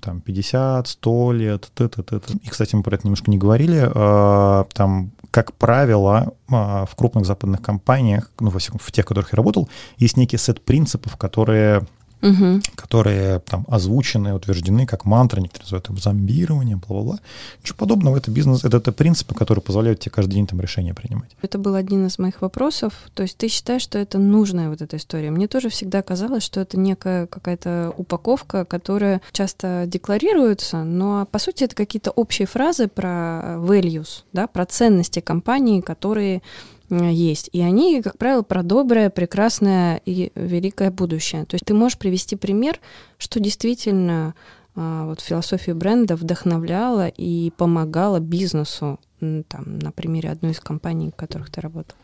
там, 0.02 0.20
50, 0.20 0.88
100 0.88 1.32
лет, 1.32 1.70
т 1.74 1.84
-т 1.84 2.02
-т 2.02 2.20
-т. 2.20 2.38
И, 2.42 2.48
кстати, 2.48 2.76
мы 2.76 2.82
про 2.82 2.96
это 2.96 3.06
немножко 3.06 3.30
не 3.30 3.38
говорили. 3.38 3.90
А, 3.94 4.66
там, 4.74 5.10
как 5.30 5.52
правило, 5.54 6.32
а, 6.50 6.84
в 6.84 6.94
крупных 6.94 7.24
западных 7.24 7.62
компаниях, 7.62 8.30
ну, 8.40 8.50
во 8.50 8.58
всяком 8.58 8.78
в 8.78 8.92
тех, 8.92 9.04
в 9.04 9.08
которых 9.08 9.32
я 9.32 9.36
работал, 9.36 9.68
есть 9.96 10.16
некий 10.16 10.38
сет 10.38 10.64
принципов, 10.64 11.16
которые 11.16 11.82
угу. 12.22 12.60
которые 12.74 13.40
там 13.40 13.64
озвучены, 13.68 14.34
утверждены 14.34 14.86
как 14.86 15.04
мантра, 15.04 15.40
некоторые 15.40 15.64
называют 15.64 15.90
их 15.90 15.98
зомбированием, 15.98 16.80
бла-бла-бла. 16.80 17.20
Ничего 17.62 17.76
подобного, 17.76 18.16
это 18.16 18.30
бизнес, 18.30 18.64
это, 18.64 18.78
это 18.78 18.92
принципы, 18.92 19.34
которые 19.34 19.62
позволяют 19.62 20.00
тебе 20.00 20.12
каждый 20.12 20.34
день 20.34 20.46
там 20.46 20.60
решения 20.60 20.94
принимать. 20.94 21.30
Это 21.42 21.58
был 21.58 21.74
один 21.74 22.06
из 22.06 22.18
моих 22.18 22.40
вопросов. 22.42 22.92
То 23.14 23.22
есть 23.22 23.36
ты 23.36 23.48
считаешь, 23.48 23.82
что 23.82 23.98
это 23.98 24.18
нужная 24.18 24.68
вот 24.68 24.82
эта 24.82 24.96
история? 24.96 25.30
Мне 25.30 25.48
тоже 25.48 25.68
всегда 25.68 26.02
казалось, 26.02 26.42
что 26.42 26.60
это 26.60 26.78
некая 26.78 27.26
какая-то 27.26 27.92
упаковка, 27.96 28.64
которая 28.64 29.20
часто 29.32 29.84
декларируется, 29.86 30.84
но 30.84 31.26
по 31.26 31.38
сути 31.38 31.64
это 31.64 31.74
какие-то 31.74 32.10
общие 32.10 32.46
фразы 32.46 32.88
про 32.88 33.56
values, 33.58 34.22
да, 34.32 34.46
про 34.46 34.66
ценности 34.66 35.20
компании, 35.20 35.80
которые 35.80 36.42
есть. 36.90 37.50
И 37.52 37.60
они, 37.60 38.02
как 38.02 38.18
правило, 38.18 38.42
про 38.42 38.62
доброе, 38.62 39.10
прекрасное 39.10 40.00
и 40.04 40.32
великое 40.34 40.90
будущее. 40.90 41.44
То 41.44 41.54
есть 41.54 41.64
ты 41.64 41.74
можешь 41.74 41.98
привести 41.98 42.36
пример, 42.36 42.80
что 43.18 43.40
действительно 43.40 44.34
а, 44.74 45.06
вот 45.06 45.20
философия 45.20 45.74
бренда 45.74 46.16
вдохновляла 46.16 47.08
и 47.08 47.50
помогала 47.56 48.20
бизнесу, 48.20 49.00
там, 49.20 49.78
на 49.80 49.90
примере 49.90 50.30
одной 50.30 50.52
из 50.52 50.60
компаний, 50.60 51.10
в 51.10 51.16
которых 51.16 51.50
ты 51.50 51.60
работал. 51.60 51.96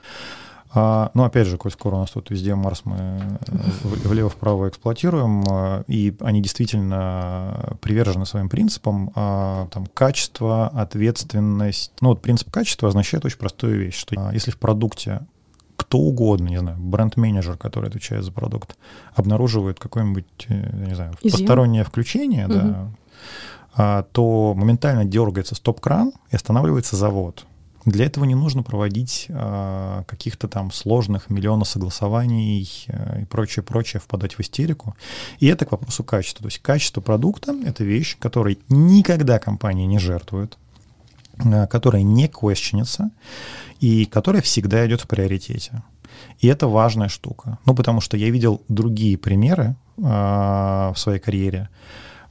А, 0.76 1.12
ну, 1.14 1.22
опять 1.22 1.46
же, 1.46 1.56
коль 1.56 1.70
скоро 1.70 1.94
у 1.94 1.98
нас 2.00 2.10
тут 2.10 2.30
везде 2.30 2.54
Марс 2.56 2.82
мы 2.84 2.96
э, 2.96 3.38
влево-вправо 3.82 4.68
эксплуатируем, 4.68 5.44
э, 5.48 5.84
и 5.86 6.16
они 6.20 6.42
действительно 6.42 7.76
привержены 7.80 8.26
своим 8.26 8.48
принципам, 8.48 9.12
а, 9.14 9.68
там, 9.68 9.86
качество, 9.86 10.66
ответственность. 10.66 11.92
Ну, 12.00 12.08
вот 12.08 12.22
принцип 12.22 12.50
качества 12.50 12.88
означает 12.88 13.24
очень 13.24 13.38
простую 13.38 13.78
вещь, 13.78 13.96
что 13.96 14.16
а, 14.18 14.32
если 14.32 14.50
в 14.50 14.58
продукте 14.58 15.20
кто 15.76 15.98
угодно, 15.98 16.48
не 16.48 16.58
знаю, 16.58 16.76
бренд-менеджер, 16.78 17.56
который 17.56 17.88
отвечает 17.88 18.24
за 18.24 18.32
продукт, 18.32 18.76
обнаруживает 19.14 19.78
какое-нибудь, 19.78 20.46
э, 20.48 20.86
не 20.88 20.94
знаю, 20.94 21.14
Изъем. 21.22 21.38
постороннее 21.38 21.84
включение, 21.84 22.46
угу. 22.46 22.54
да, 23.76 24.02
то 24.12 24.54
моментально 24.56 25.04
дергается 25.04 25.54
стоп-кран 25.54 26.12
и 26.30 26.36
останавливается 26.36 26.96
завод. 26.96 27.44
Для 27.84 28.06
этого 28.06 28.24
не 28.24 28.34
нужно 28.34 28.62
проводить 28.62 29.26
э, 29.28 30.02
каких-то 30.06 30.48
там 30.48 30.72
сложных 30.72 31.28
миллионов 31.28 31.68
согласований 31.68 32.86
э, 32.88 33.22
и 33.22 33.24
прочее, 33.26 33.62
прочее, 33.62 34.00
впадать 34.00 34.34
в 34.34 34.40
истерику. 34.40 34.96
И 35.38 35.46
это 35.46 35.66
к 35.66 35.72
вопросу 35.72 36.02
качества. 36.02 36.44
То 36.44 36.48
есть 36.48 36.60
качество 36.60 37.00
продукта— 37.02 37.54
это 37.64 37.84
вещь, 37.84 38.16
которой 38.18 38.58
никогда 38.68 39.38
компания 39.38 39.86
не 39.86 39.98
жертвует, 39.98 40.56
э, 41.44 41.66
которая 41.66 42.02
не 42.02 42.26
квесченится 42.28 43.10
и 43.80 44.06
которая 44.06 44.40
всегда 44.40 44.86
идет 44.86 45.02
в 45.02 45.06
приоритете. 45.06 45.82
И 46.40 46.46
это 46.46 46.68
важная 46.68 47.08
штука. 47.08 47.58
Ну, 47.66 47.74
потому 47.74 48.00
что 48.00 48.16
я 48.16 48.30
видел 48.30 48.62
другие 48.68 49.18
примеры 49.18 49.76
э, 49.98 50.02
в 50.02 50.94
своей 50.96 51.18
карьере, 51.18 51.68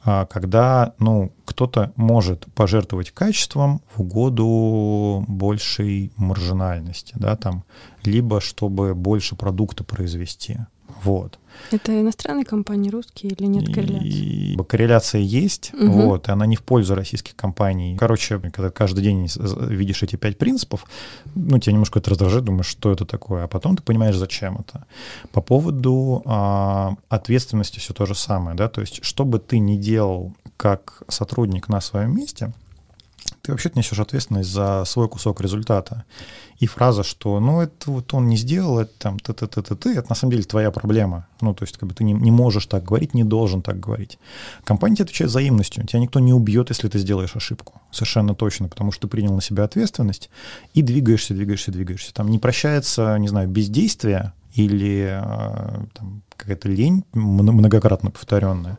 когда 0.03 0.93
ну, 0.99 1.31
кто-то 1.45 1.93
может 1.95 2.45
пожертвовать 2.53 3.11
качеством 3.11 3.81
в 3.95 4.01
угоду 4.01 5.23
большей 5.27 6.11
маржинальности, 6.17 7.13
да, 7.17 7.35
там, 7.35 7.63
либо 8.03 8.41
чтобы 8.41 8.95
больше 8.95 9.35
продукта 9.35 9.83
произвести. 9.83 10.57
Вот. 11.03 11.39
Это 11.71 11.99
иностранные 11.99 12.45
компании, 12.45 12.89
русские 12.89 13.31
или 13.31 13.45
нет 13.47 13.73
корреляции? 13.73 14.53
И 14.53 14.57
корреляция 14.67 15.21
есть, 15.21 15.73
угу. 15.73 15.91
вот, 15.91 16.27
и 16.27 16.31
она 16.31 16.45
не 16.45 16.55
в 16.55 16.63
пользу 16.63 16.95
российских 16.95 17.35
компаний. 17.35 17.97
Короче, 17.99 18.39
когда 18.39 18.69
каждый 18.69 19.03
день 19.03 19.27
видишь 19.67 20.03
эти 20.03 20.15
пять 20.15 20.37
принципов, 20.37 20.85
ну, 21.35 21.59
тебя 21.59 21.73
немножко 21.73 21.99
это 21.99 22.11
раздражает, 22.11 22.45
думаешь, 22.45 22.67
что 22.67 22.91
это 22.91 23.05
такое, 23.05 23.45
а 23.45 23.47
потом 23.47 23.75
ты 23.75 23.83
понимаешь, 23.83 24.15
зачем 24.15 24.57
это. 24.57 24.85
По 25.31 25.41
поводу 25.41 26.21
а, 26.25 26.95
ответственности 27.09 27.79
все 27.79 27.93
то 27.93 28.05
же 28.05 28.15
самое, 28.15 28.55
да, 28.55 28.69
то 28.69 28.81
есть, 28.81 29.03
что 29.03 29.25
бы 29.25 29.39
ты 29.39 29.59
ни 29.59 29.75
делал 29.75 30.33
как 30.57 31.03
сотрудник 31.07 31.69
на 31.69 31.81
своем 31.81 32.15
месте, 32.15 32.53
ты 33.41 33.51
вообще-то 33.51 33.77
несешь 33.77 33.99
ответственность 33.99 34.49
за 34.49 34.83
свой 34.85 35.09
кусок 35.09 35.41
результата. 35.41 36.05
И 36.59 36.65
фраза, 36.65 37.03
что 37.03 37.39
ну 37.39 37.61
это 37.61 37.91
вот 37.91 38.13
он 38.13 38.27
не 38.27 38.37
сделал, 38.37 38.79
это 38.79 38.91
там 38.97 39.19
ты 39.19 39.33
ты 39.33 39.47
ты 39.47 39.61
ты 39.61 39.75
ты 39.75 39.95
это 39.95 40.09
на 40.09 40.15
самом 40.15 40.31
деле 40.31 40.43
твоя 40.43 40.71
проблема. 40.71 41.27
Ну, 41.41 41.53
то 41.53 41.63
есть, 41.63 41.77
как 41.77 41.89
бы 41.89 41.95
ты 41.95 42.05
не, 42.05 42.13
не 42.13 42.31
можешь 42.31 42.67
так 42.67 42.85
говорить, 42.85 43.13
не 43.13 43.25
должен 43.25 43.61
так 43.61 43.79
говорить. 43.79 44.17
Компания 44.63 44.95
тебе 44.95 45.05
отвечает 45.05 45.29
взаимностью. 45.29 45.85
Тебя 45.85 45.99
никто 45.99 46.19
не 46.19 46.31
убьет, 46.31 46.69
если 46.69 46.87
ты 46.87 46.99
сделаешь 46.99 47.35
ошибку. 47.35 47.81
Совершенно 47.91 48.33
точно, 48.33 48.69
потому 48.69 48.93
что 48.93 49.01
ты 49.01 49.07
принял 49.09 49.33
на 49.33 49.41
себя 49.41 49.65
ответственность 49.65 50.29
и 50.73 50.81
двигаешься, 50.81 51.33
двигаешься, 51.33 51.71
двигаешься. 51.71 52.13
Там 52.13 52.29
не 52.29 52.39
прощается, 52.39 53.17
не 53.17 53.27
знаю, 53.27 53.49
бездействие 53.49 54.31
или 54.53 55.19
э, 55.21 55.85
там, 55.93 56.21
какая-то 56.37 56.69
лень 56.69 57.03
многократно 57.13 58.11
повторенная. 58.11 58.77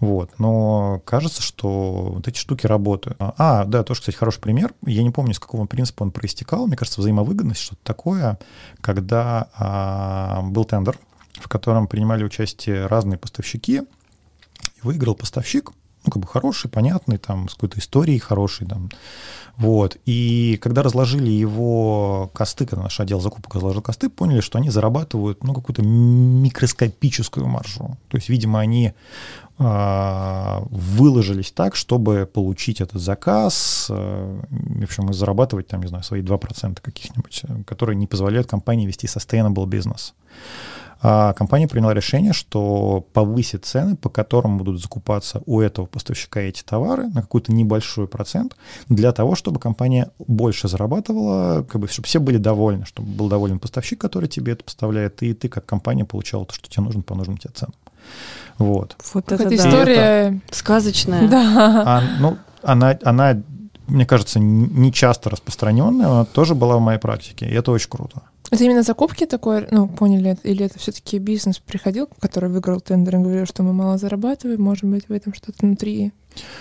Вот. 0.00 0.30
Но 0.38 1.02
кажется, 1.04 1.42
что 1.42 2.12
вот 2.14 2.26
эти 2.26 2.38
штуки 2.38 2.66
работают. 2.66 3.16
А, 3.18 3.64
да, 3.66 3.84
тоже, 3.84 4.00
кстати, 4.00 4.16
хороший 4.16 4.40
пример. 4.40 4.74
Я 4.86 5.02
не 5.02 5.10
помню, 5.10 5.34
с 5.34 5.38
какого 5.38 5.66
принципа 5.66 6.02
он 6.02 6.10
проистекал. 6.10 6.66
Мне 6.66 6.76
кажется, 6.76 7.00
взаимовыгодность, 7.00 7.60
что-то 7.60 7.82
такое, 7.84 8.38
когда 8.80 9.48
а, 9.54 10.42
был 10.42 10.64
тендер, 10.64 10.98
в 11.34 11.48
котором 11.48 11.86
принимали 11.86 12.24
участие 12.24 12.86
разные 12.86 13.18
поставщики, 13.18 13.82
выиграл 14.82 15.14
поставщик, 15.14 15.72
ну, 16.04 16.12
как 16.12 16.22
бы 16.22 16.26
хороший, 16.26 16.70
понятный, 16.70 17.18
там, 17.18 17.48
с 17.48 17.54
какой-то 17.54 17.78
историей 17.78 18.18
хорошей, 18.18 18.66
там, 18.66 18.88
вот. 19.60 19.98
И 20.06 20.58
когда 20.62 20.82
разложили 20.82 21.30
его 21.30 22.30
косты, 22.32 22.64
когда 22.64 22.84
наш 22.84 22.98
отдел 22.98 23.20
закупок 23.20 23.54
разложил 23.54 23.82
косты, 23.82 24.08
поняли, 24.08 24.40
что 24.40 24.58
они 24.58 24.70
зарабатывают, 24.70 25.44
ну, 25.44 25.52
какую-то 25.52 25.82
микроскопическую 25.82 27.46
маржу. 27.46 27.98
То 28.08 28.16
есть, 28.16 28.30
видимо, 28.30 28.58
они 28.60 28.94
э, 29.58 30.60
выложились 30.70 31.52
так, 31.52 31.76
чтобы 31.76 32.26
получить 32.32 32.80
этот 32.80 33.02
заказ, 33.02 33.88
э, 33.90 34.40
в 34.48 34.82
общем, 34.82 35.10
и 35.10 35.12
зарабатывать, 35.12 35.66
там, 35.66 35.82
не 35.82 35.88
знаю, 35.88 36.04
свои 36.04 36.22
2% 36.22 36.80
каких-нибудь, 36.80 37.42
э, 37.42 37.62
которые 37.64 37.96
не 37.96 38.06
позволяют 38.06 38.46
компании 38.46 38.86
вести 38.86 39.08
sustainable 39.08 39.66
бизнес 39.66 40.14
а 41.02 41.32
компания 41.32 41.66
приняла 41.66 41.94
решение, 41.94 42.32
что 42.32 43.06
повысит 43.12 43.64
цены, 43.64 43.96
по 43.96 44.10
которым 44.10 44.58
будут 44.58 44.80
закупаться 44.80 45.42
у 45.46 45.60
этого 45.60 45.86
поставщика 45.86 46.40
эти 46.40 46.62
товары 46.62 47.08
на 47.08 47.22
какой-то 47.22 47.52
небольшой 47.52 48.06
процент, 48.06 48.56
для 48.88 49.12
того, 49.12 49.34
чтобы 49.34 49.58
компания 49.58 50.10
больше 50.18 50.68
зарабатывала, 50.68 51.62
как 51.62 51.80
бы, 51.80 51.88
чтобы 51.88 52.06
все 52.06 52.20
были 52.20 52.36
довольны, 52.36 52.84
чтобы 52.84 53.08
был 53.08 53.28
доволен 53.28 53.58
поставщик, 53.58 54.00
который 54.00 54.28
тебе 54.28 54.52
это 54.52 54.64
поставляет, 54.64 55.22
и 55.22 55.32
ты 55.32 55.48
как 55.48 55.64
компания 55.64 56.04
получала 56.04 56.44
то, 56.44 56.54
что 56.54 56.68
тебе 56.68 56.84
нужно 56.84 57.02
по 57.02 57.14
нужным 57.14 57.38
тебе 57.38 57.52
ценам. 57.54 57.74
Вот. 58.58 58.96
Вот 59.14 59.32
это, 59.32 59.54
история 59.54 59.94
это, 59.94 60.40
сказочная. 60.50 61.28
Да. 61.28 61.82
А, 61.86 62.02
ну, 62.20 62.36
она, 62.62 62.98
она, 63.04 63.42
мне 63.90 64.06
кажется, 64.06 64.38
не 64.38 64.92
часто 64.92 65.30
распространенная, 65.30 66.08
но 66.08 66.24
тоже 66.24 66.54
была 66.54 66.76
в 66.76 66.80
моей 66.80 66.98
практике, 66.98 67.46
и 67.46 67.52
это 67.52 67.72
очень 67.72 67.90
круто. 67.90 68.22
Это 68.50 68.64
именно 68.64 68.82
закупки 68.82 69.26
такое, 69.26 69.68
ну, 69.70 69.86
поняли, 69.86 70.36
или 70.42 70.64
это 70.64 70.78
все-таки 70.78 71.18
бизнес 71.18 71.58
приходил, 71.58 72.08
который 72.18 72.50
выиграл 72.50 72.80
тендер 72.80 73.16
и 73.16 73.18
говорил, 73.18 73.46
что 73.46 73.62
мы 73.62 73.72
мало 73.72 73.96
зарабатываем, 73.96 74.60
может 74.60 74.84
быть, 74.84 75.08
в 75.08 75.12
этом 75.12 75.32
что-то 75.34 75.58
внутри 75.64 76.12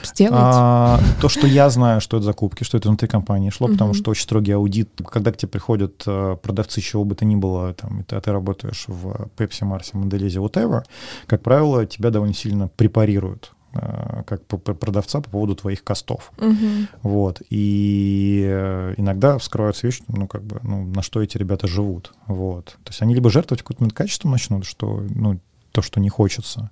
сделать? 0.03 0.33
А, 0.35 0.99
то, 1.19 1.29
что 1.29 1.47
я 1.47 1.69
знаю, 1.69 1.99
что 1.99 2.17
это 2.17 2.27
закупки, 2.27 2.63
что 2.63 2.77
это 2.77 2.89
внутри 2.89 3.07
компании 3.07 3.49
шло, 3.49 3.67
потому 3.67 3.95
что 3.95 4.11
очень 4.11 4.23
строгий 4.23 4.51
аудит. 4.51 4.89
Когда 5.09 5.31
к 5.31 5.37
тебе 5.37 5.49
приходят 5.49 6.03
э, 6.05 6.37
продавцы, 6.41 6.79
чего 6.81 7.05
бы 7.05 7.15
то 7.15 7.25
ни 7.25 7.35
было, 7.35 7.73
там, 7.73 8.03
ты, 8.03 8.15
а 8.15 8.21
ты 8.21 8.31
работаешь 8.31 8.85
в 8.87 9.29
Pepsi, 9.37 9.65
Марсе, 9.65 9.97
Монделезе, 9.97 10.39
whatever, 10.39 10.83
как 11.25 11.41
правило, 11.41 11.85
тебя 11.87 12.11
довольно 12.11 12.35
сильно 12.35 12.67
препарируют 12.67 13.53
как 13.71 14.45
продавца 14.45 15.21
по 15.21 15.29
поводу 15.29 15.55
твоих 15.55 15.83
костов. 15.83 16.31
Угу. 16.37 16.55
Вот. 17.03 17.41
И 17.49 18.43
э, 18.47 18.95
иногда 18.97 19.37
вскрываются 19.37 19.87
вещи, 19.87 20.03
ну, 20.07 20.27
как 20.27 20.43
бы, 20.43 20.59
ну, 20.63 20.85
на 20.85 21.01
что 21.01 21.21
эти 21.21 21.37
ребята 21.37 21.67
живут. 21.67 22.13
Вот. 22.27 22.77
То 22.83 22.89
есть 22.89 23.01
они 23.01 23.13
либо 23.13 23.29
жертвовать 23.29 23.63
каким-то 23.63 23.93
качеством 23.93 24.31
начнут, 24.31 24.65
что, 24.65 25.03
ну, 25.09 25.39
то, 25.71 25.81
что 25.81 25.99
не 25.99 26.09
хочется. 26.09 26.71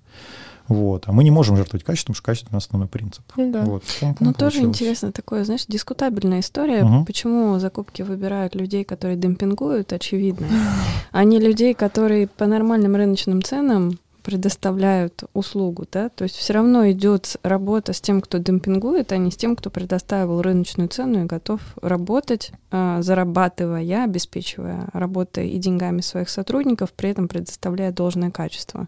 Вот. 0.67 1.03
А 1.07 1.13
мы 1.13 1.23
не 1.23 1.31
можем 1.31 1.55
жертвовать 1.55 1.85
качеством, 1.85 2.13
потому 2.13 2.15
что 2.15 2.25
качество— 2.25 2.49
это 2.49 2.57
основной 2.57 2.89
принцип. 2.89 3.23
Ну 3.37 3.51
да. 3.51 3.61
Вот. 3.61 3.83
Ну, 4.19 4.33
тоже 4.33 4.59
интересно 4.59 5.11
такое, 5.11 5.45
знаешь, 5.45 5.65
дискутабельная 5.67 6.41
история. 6.41 6.83
Мгм. 6.83 7.05
Почему 7.05 7.57
закупки 7.59 8.01
выбирают 8.01 8.55
людей, 8.55 8.83
которые 8.83 9.17
демпингуют, 9.17 9.93
очевидно, 9.93 10.47
а 11.11 11.23
не 11.23 11.39
людей, 11.39 11.73
которые 11.73 12.27
по 12.27 12.47
нормальным 12.47 12.95
рыночным 12.95 13.41
ценам 13.41 13.97
предоставляют 14.27 15.23
услугу, 15.33 15.85
да, 15.89 16.09
то 16.09 16.25
есть 16.25 16.35
все 16.35 16.51
равно 16.51 16.91
идет 16.91 17.37
работа 17.43 17.93
с 17.93 18.01
тем, 18.01 18.19
кто 18.19 18.39
демпингует, 18.39 19.13
а 19.13 19.17
не 19.17 19.31
с 19.31 19.37
тем, 19.37 19.55
кто 19.55 19.69
предоставил 19.69 20.41
рыночную 20.41 20.89
цену 20.89 21.23
и 21.23 21.25
готов 21.25 21.61
работать, 21.81 22.51
а, 22.69 23.01
зарабатывая, 23.01 24.03
обеспечивая 24.03 24.89
работой 24.91 25.47
и 25.47 25.57
деньгами 25.57 26.01
своих 26.01 26.27
сотрудников, 26.27 26.91
при 26.91 27.11
этом 27.11 27.29
предоставляя 27.29 27.93
должное 27.93 28.29
качество. 28.29 28.87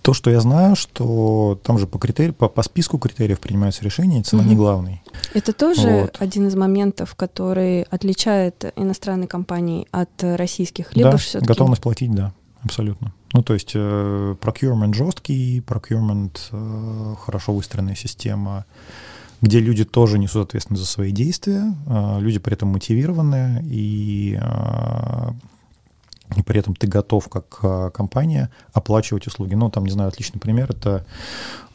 То, 0.00 0.14
что 0.14 0.30
я 0.30 0.40
знаю, 0.40 0.74
что 0.74 1.60
там 1.62 1.78
же 1.78 1.86
по, 1.86 1.98
критерию, 1.98 2.32
по, 2.32 2.48
по 2.48 2.62
списку 2.62 2.96
критериев 2.96 3.40
принимаются 3.40 3.84
решения, 3.84 4.20
и 4.20 4.22
цена 4.22 4.42
не 4.42 4.54
Мгм. 4.54 4.56
главный. 4.56 5.02
Это 5.34 5.52
тоже 5.52 5.82
Вот. 5.82 6.16
один 6.18 6.48
из 6.48 6.56
моментов, 6.56 7.14
который 7.14 7.82
отличает 7.82 8.72
иностранные 8.74 9.28
компании 9.28 9.86
от 9.90 10.08
российских, 10.22 10.96
либо 10.96 11.10
да, 11.10 11.16
все-таки 11.18 11.46
готовность 11.46 11.82
платить, 11.82 12.14
да, 12.14 12.32
абсолютно. 12.64 13.12
Ну, 13.32 13.42
то 13.42 13.54
есть 13.54 13.72
э, 13.74 14.34
procurement 14.40 14.92
жесткий, 14.92 15.60
procurement 15.60 16.38
э, 16.50 17.14
хорошо 17.20 17.54
выстроенная 17.54 17.94
система, 17.94 18.64
где 19.40 19.60
люди 19.60 19.84
тоже 19.84 20.18
несут 20.18 20.48
ответственность 20.48 20.82
за 20.82 20.88
свои 20.88 21.12
действия, 21.12 21.74
э, 21.86 22.20
люди 22.20 22.40
при 22.40 22.54
этом 22.54 22.70
мотивированы, 22.70 23.64
и, 23.64 24.36
э, 24.40 25.30
и 26.36 26.42
при 26.42 26.60
этом 26.60 26.74
ты 26.76 26.86
готов, 26.86 27.28
как 27.28 27.58
э, 27.62 27.90
компания, 27.92 28.50
оплачивать 28.72 29.26
услуги. 29.26 29.54
Ну, 29.54 29.70
там, 29.70 29.84
не 29.84 29.90
знаю, 29.90 30.08
отличный 30.08 30.40
пример— 30.40 30.70
это 30.70 31.04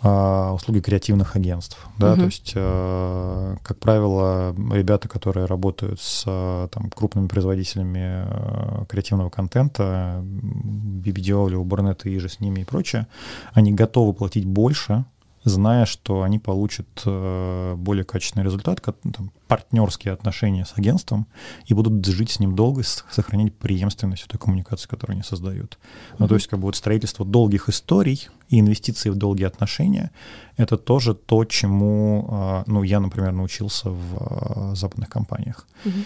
э, 0.01 0.49
услуги 0.53 0.79
креативных 0.79 1.35
агентств. 1.35 1.77
Да? 1.97 2.11
Мгм. 2.11 2.19
То 2.19 2.25
есть, 2.25 2.53
э, 2.55 3.55
как 3.63 3.79
правило, 3.79 4.55
ребята, 4.71 5.07
которые 5.09 5.45
работают 5.45 5.99
с 5.99 6.23
там, 6.23 6.89
крупными 6.89 7.27
производителями 7.27 8.85
креативного 8.87 9.29
контента, 9.29 10.21
BBDO, 10.23 11.55
Уборнет 11.55 12.05
и 12.05 12.17
же 12.19 12.29
с 12.29 12.39
ними 12.39 12.61
и 12.61 12.63
прочее, 12.63 13.07
они 13.53 13.73
готовы 13.73 14.13
платить 14.13 14.45
больше, 14.45 15.05
зная, 15.45 15.85
что 15.85 16.23
они 16.23 16.39
получат 16.39 16.87
э, 17.05 17.75
более 17.77 18.03
качественный 18.03 18.43
результат, 18.43 18.81
как, 18.81 18.97
ну, 19.03 19.11
там, 19.11 19.31
партнерские 19.47 20.13
отношения 20.13 20.65
с 20.65 20.73
агентством, 20.77 21.27
и 21.67 21.73
будут 21.73 22.05
жить 22.05 22.31
с 22.31 22.39
ним 22.39 22.55
долго, 22.55 22.81
с- 22.83 23.05
сохранять 23.11 23.53
преемственность 23.55 24.27
той 24.27 24.39
коммуникации, 24.39 24.87
которую 24.89 25.13
они 25.15 25.23
создают. 25.23 25.77
Ну, 26.19 26.27
то 26.27 26.35
есть, 26.35 26.47
как 26.47 26.59
бы 26.59 26.65
вот 26.65 26.75
строительство 26.75 27.25
долгих 27.25 27.69
историй 27.69 28.27
и 28.49 28.59
инвестиции 28.59 29.09
в 29.11 29.15
долгие 29.15 29.45
отношения— 29.45 30.11
это 30.57 30.77
тоже 30.77 31.13
то, 31.13 31.45
чему, 31.45 32.27
э, 32.29 32.63
ну, 32.67 32.83
я, 32.83 32.99
например, 32.99 33.31
научился 33.31 33.89
в 33.89 34.71
э, 34.71 34.75
западных 34.75 35.09
компаниях. 35.09 35.67
Мгм. 35.85 36.05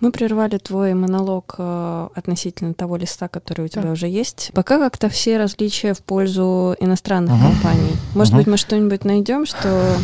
Мы 0.00 0.12
прервали 0.12 0.56
твой 0.58 0.94
монолог 0.94 1.56
э, 1.58 2.08
относительно 2.14 2.72
того 2.74 2.96
листа, 2.96 3.28
который 3.28 3.66
у 3.66 3.68
тебя 3.68 3.82
Да. 3.82 3.90
уже 3.92 4.08
есть. 4.08 4.50
Пока 4.54 4.78
как-то 4.78 5.08
все 5.10 5.36
различия 5.38 5.92
в 5.92 5.98
пользу 6.02 6.74
иностранных 6.80 7.34
Мгм. 7.34 7.42
компаний. 7.42 7.92
Может 8.14 8.32
Мгм. 8.32 8.38
быть, 8.38 8.46
мы 8.46 8.56
что-нибудь 8.56 9.04
найдем, 9.04 9.44
что 9.44 9.96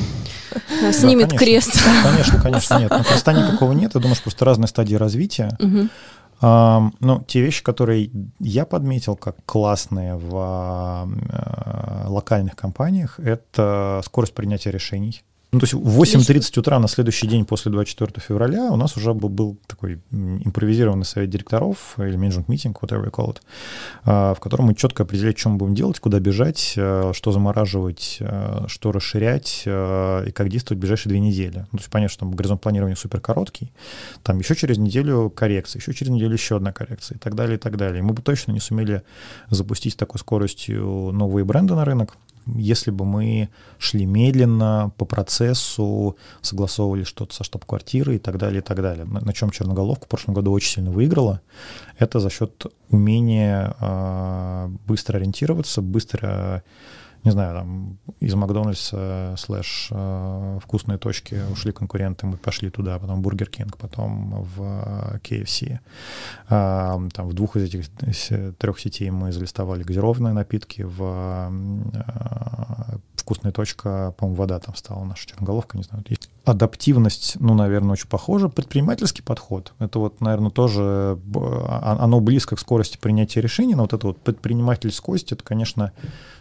снимет 0.92 1.28
конечно. 1.30 1.38
крест. 1.38 1.82
Конечно, 2.02 2.40
конечно, 2.42 2.78
нет. 2.78 2.90
Но 2.90 3.02
креста 3.04 3.32
никакого 3.32 3.72
нет. 3.72 3.94
Я 3.94 4.00
думаю, 4.00 4.14
что 4.14 4.24
просто 4.24 4.44
разные 4.44 4.68
стадии 4.68 4.96
развития. 4.96 5.56
Мгм. 5.60 5.90
А, 6.42 6.90
ну, 7.00 7.24
те 7.26 7.40
вещи, 7.40 7.62
которые 7.62 8.10
я 8.40 8.66
подметил 8.66 9.16
как 9.16 9.36
классные 9.46 10.16
в 10.16 10.28
а, 10.34 11.08
э, 11.08 12.08
локальных 12.08 12.54
компаниях, 12.54 13.18
это 13.18 14.02
скорость 14.04 14.34
принятия 14.34 14.70
решений. 14.70 15.22
Ну, 15.56 15.60
то 15.60 15.64
есть 15.64 15.72
в 15.72 16.02
8.30 16.02 16.58
утра 16.58 16.78
на 16.78 16.86
следующий 16.86 17.26
день 17.26 17.46
после 17.46 17.72
24 17.72 18.12
февраля 18.18 18.70
у 18.70 18.76
нас 18.76 18.94
уже 18.98 19.14
был, 19.14 19.56
такой 19.66 20.02
импровизированный 20.10 21.06
совет 21.06 21.30
директоров 21.30 21.94
или 21.96 22.14
менеджмент 22.14 22.48
митинг, 22.48 22.82
whatever 22.82 23.06
you 23.06 23.10
call 23.10 23.30
it, 23.30 23.40
а, 24.04 24.34
в 24.34 24.40
котором 24.40 24.66
мы 24.66 24.74
четко 24.74 25.04
определяли, 25.04 25.34
что 25.34 25.48
мы 25.48 25.56
будем 25.56 25.74
делать, 25.74 25.98
куда 25.98 26.20
бежать, 26.20 26.74
э, 26.76 27.12
что 27.14 27.32
замораживать, 27.32 28.18
э, 28.20 28.66
что 28.66 28.92
расширять 28.92 29.62
и 29.66 30.30
как 30.34 30.50
действовать 30.50 30.76
в 30.76 30.80
ближайшие 30.82 31.08
две 31.08 31.20
недели. 31.20 31.60
Ну, 31.72 31.78
то 31.78 31.82
есть 31.82 31.88
понятно, 31.88 32.12
что 32.12 32.20
там 32.20 32.32
горизонт 32.32 32.60
планирования 32.60 32.94
супер 32.94 33.20
короткий, 33.20 33.72
там 34.22 34.38
еще 34.38 34.54
через 34.56 34.76
неделю 34.76 35.32
коррекция, 35.34 35.80
еще 35.80 35.94
через 35.94 36.12
неделю 36.12 36.34
еще 36.34 36.56
одна 36.56 36.74
коррекция 36.74 37.16
и 37.16 37.18
так 37.18 37.34
далее, 37.34 37.56
и 37.56 37.58
так 37.58 37.78
далее. 37.78 38.02
Мы 38.02 38.12
бы 38.12 38.20
точно 38.20 38.52
не 38.52 38.60
сумели 38.60 39.04
запустить 39.48 39.94
с 39.94 39.96
такой 39.96 40.20
скоростью 40.20 41.12
новые 41.14 41.46
бренды 41.46 41.74
на 41.74 41.86
рынок, 41.86 42.18
если 42.46 42.90
бы 42.90 43.04
мы 43.04 43.48
шли 43.78 44.06
медленно 44.06 44.92
по 44.96 45.04
процессу, 45.04 46.16
согласовывали 46.40 47.04
что-то 47.04 47.34
со 47.34 47.44
штаб-квартирой 47.44 48.16
и 48.16 48.18
так 48.18 48.38
далее, 48.38 48.60
и 48.60 48.62
так 48.62 48.80
далее. 48.80 49.04
На, 49.04 49.20
на 49.20 49.32
чем 49.32 49.50
Черноголовка 49.50 50.06
в 50.06 50.08
прошлом 50.08 50.34
году 50.34 50.52
очень 50.52 50.74
сильно 50.74 50.90
выиграла, 50.90 51.40
это 51.98 52.20
за 52.20 52.30
счет 52.30 52.66
умения 52.90 53.74
э, 53.80 54.68
быстро 54.86 55.16
ориентироваться, 55.16 55.82
быстро 55.82 56.62
не 57.26 57.32
знаю, 57.32 57.54
там 57.56 57.98
из 58.20 58.34
Макдональдса 58.34 59.34
слэш 59.36 59.88
э, 59.90 60.58
вкусные 60.62 60.96
точки 60.96 61.42
ушли 61.50 61.72
конкуренты, 61.72 62.24
мы 62.24 62.36
пошли 62.36 62.70
туда, 62.70 63.00
потом 63.00 63.20
Бургер 63.20 63.50
Кинг, 63.50 63.76
потом 63.76 64.42
в 64.42 64.62
э, 64.62 65.18
KFC. 65.24 65.80
А, 66.48 67.00
там 67.12 67.28
в 67.28 67.32
двух 67.32 67.56
из 67.56 67.64
этих 67.64 68.56
трех 68.58 68.78
сетей 68.78 69.10
мы 69.10 69.32
залистовали 69.32 69.82
газированные 69.82 70.34
напитки, 70.34 70.82
в 70.82 71.50
э, 71.50 72.96
вкусная 73.16 73.50
точка, 73.50 74.14
по-моему, 74.16 74.36
вода 74.36 74.60
там 74.60 74.76
стала 74.76 75.02
наша 75.02 75.26
черноголовка, 75.26 75.76
не 75.76 75.82
знаю. 75.82 76.04
Есть 76.08 76.30
адаптивность, 76.46 77.36
ну, 77.40 77.54
наверное, 77.54 77.92
очень 77.92 78.08
похожа. 78.08 78.48
Предпринимательский 78.48 79.22
подход, 79.22 79.72
это 79.80 79.98
вот, 79.98 80.20
наверное, 80.20 80.50
тоже 80.50 81.18
а- 81.34 81.98
оно 82.00 82.20
близко 82.20 82.54
к 82.54 82.60
скорости 82.60 82.96
принятия 82.96 83.40
решений, 83.40 83.74
но 83.74 83.82
вот 83.82 83.92
это 83.92 84.06
вот 84.06 84.18
предпринимательскость, 84.18 85.32
это, 85.32 85.42
конечно, 85.42 85.92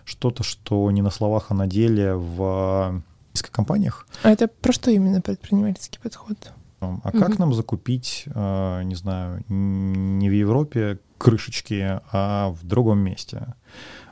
что-то, 0.06 0.44
что 0.44 0.90
не 0.92 1.02
на 1.02 1.10
словах, 1.10 1.48
а 1.50 1.56
на 1.56 1.66
деле 1.66 2.14
в 2.14 3.02
низких 3.34 3.52
компаниях. 3.52 4.08
А 4.24 4.30
это 4.30 4.48
про 4.48 4.72
что 4.72 4.92
именно 4.92 5.22
предпринимательский 5.22 6.00
подход? 6.02 6.38
А 6.82 7.12
как 7.12 7.30
Мгм. 7.30 7.40
нам 7.40 7.54
закупить, 7.54 8.26
э, 8.28 8.84
не 8.84 8.96
знаю, 8.96 9.44
не 9.50 10.30
в 10.30 10.34
Европе 10.34 11.00
крышечки, 11.18 12.00
а 12.12 12.50
в 12.52 12.64
другом 12.64 13.00
месте? 13.00 13.56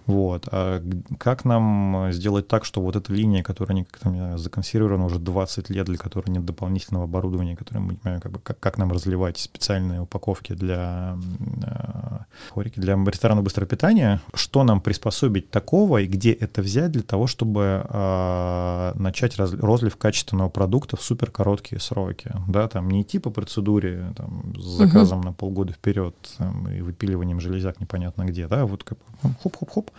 Вот. 0.05 0.47
А 0.51 0.83
как 1.17 1.45
нам 1.45 2.11
сделать 2.11 2.47
так, 2.47 2.65
что 2.65 2.81
вот 2.81 2.95
эта 2.95 3.13
линия, 3.13 3.43
которая 3.43 3.75
не, 3.75 3.83
как 3.85 3.99
там, 3.99 4.13
не 4.13 4.19
знаю, 4.19 4.37
законсервирована 4.37 5.05
уже 5.05 5.19
20 5.19 5.69
лет, 5.69 5.85
для 5.85 5.97
которой 5.97 6.29
нет 6.29 6.45
дополнительного 6.45 7.05
оборудования, 7.05 7.55
которое 7.55 7.79
мы 7.79 7.91
не 7.93 7.97
понимаем, 7.97 8.21
как, 8.21 8.31
бы, 8.31 8.39
как, 8.39 8.59
как 8.59 8.77
нам 8.77 8.91
разливать 8.91 9.37
специальные 9.37 10.01
упаковки 10.01 10.53
для, 10.53 11.13
м, 11.13 11.63
э, 11.63 12.17
хорики, 12.51 12.79
для 12.79 12.95
ресторана 12.95 13.41
быстрого 13.41 13.67
питания, 13.67 14.21
что 14.33 14.63
нам 14.63 14.81
приспособить 14.81 15.49
такого 15.49 15.99
и 15.99 16.07
где 16.07 16.31
это 16.31 16.61
взять 16.61 16.91
для 16.91 17.03
того, 17.03 17.27
чтобы 17.27 17.85
э, 17.87 18.91
начать 18.95 19.37
раз- 19.37 19.53
розлив 19.53 19.95
качественного 19.95 20.49
продукта 20.49 20.97
в 20.97 21.01
супер 21.01 21.31
короткие 21.31 21.79
сроки, 21.79 22.31
да, 22.47 22.67
там 22.67 22.89
не 22.89 23.01
идти 23.01 23.19
по 23.19 23.29
процедуре 23.29 24.13
там, 24.17 24.53
с 24.57 24.63
заказом 24.77 25.21
на 25.21 25.31
полгода 25.33 25.73
вперед 25.73 26.15
там, 26.37 26.67
и 26.69 26.81
выпиливанием 26.81 27.39
железяк 27.39 27.79
непонятно 27.79 28.23
где, 28.25 28.47
да, 28.47 28.65
вот 28.65 28.83
как 28.83 28.97
бы 28.97 29.33
хоп-хоп-хоп 29.43 29.91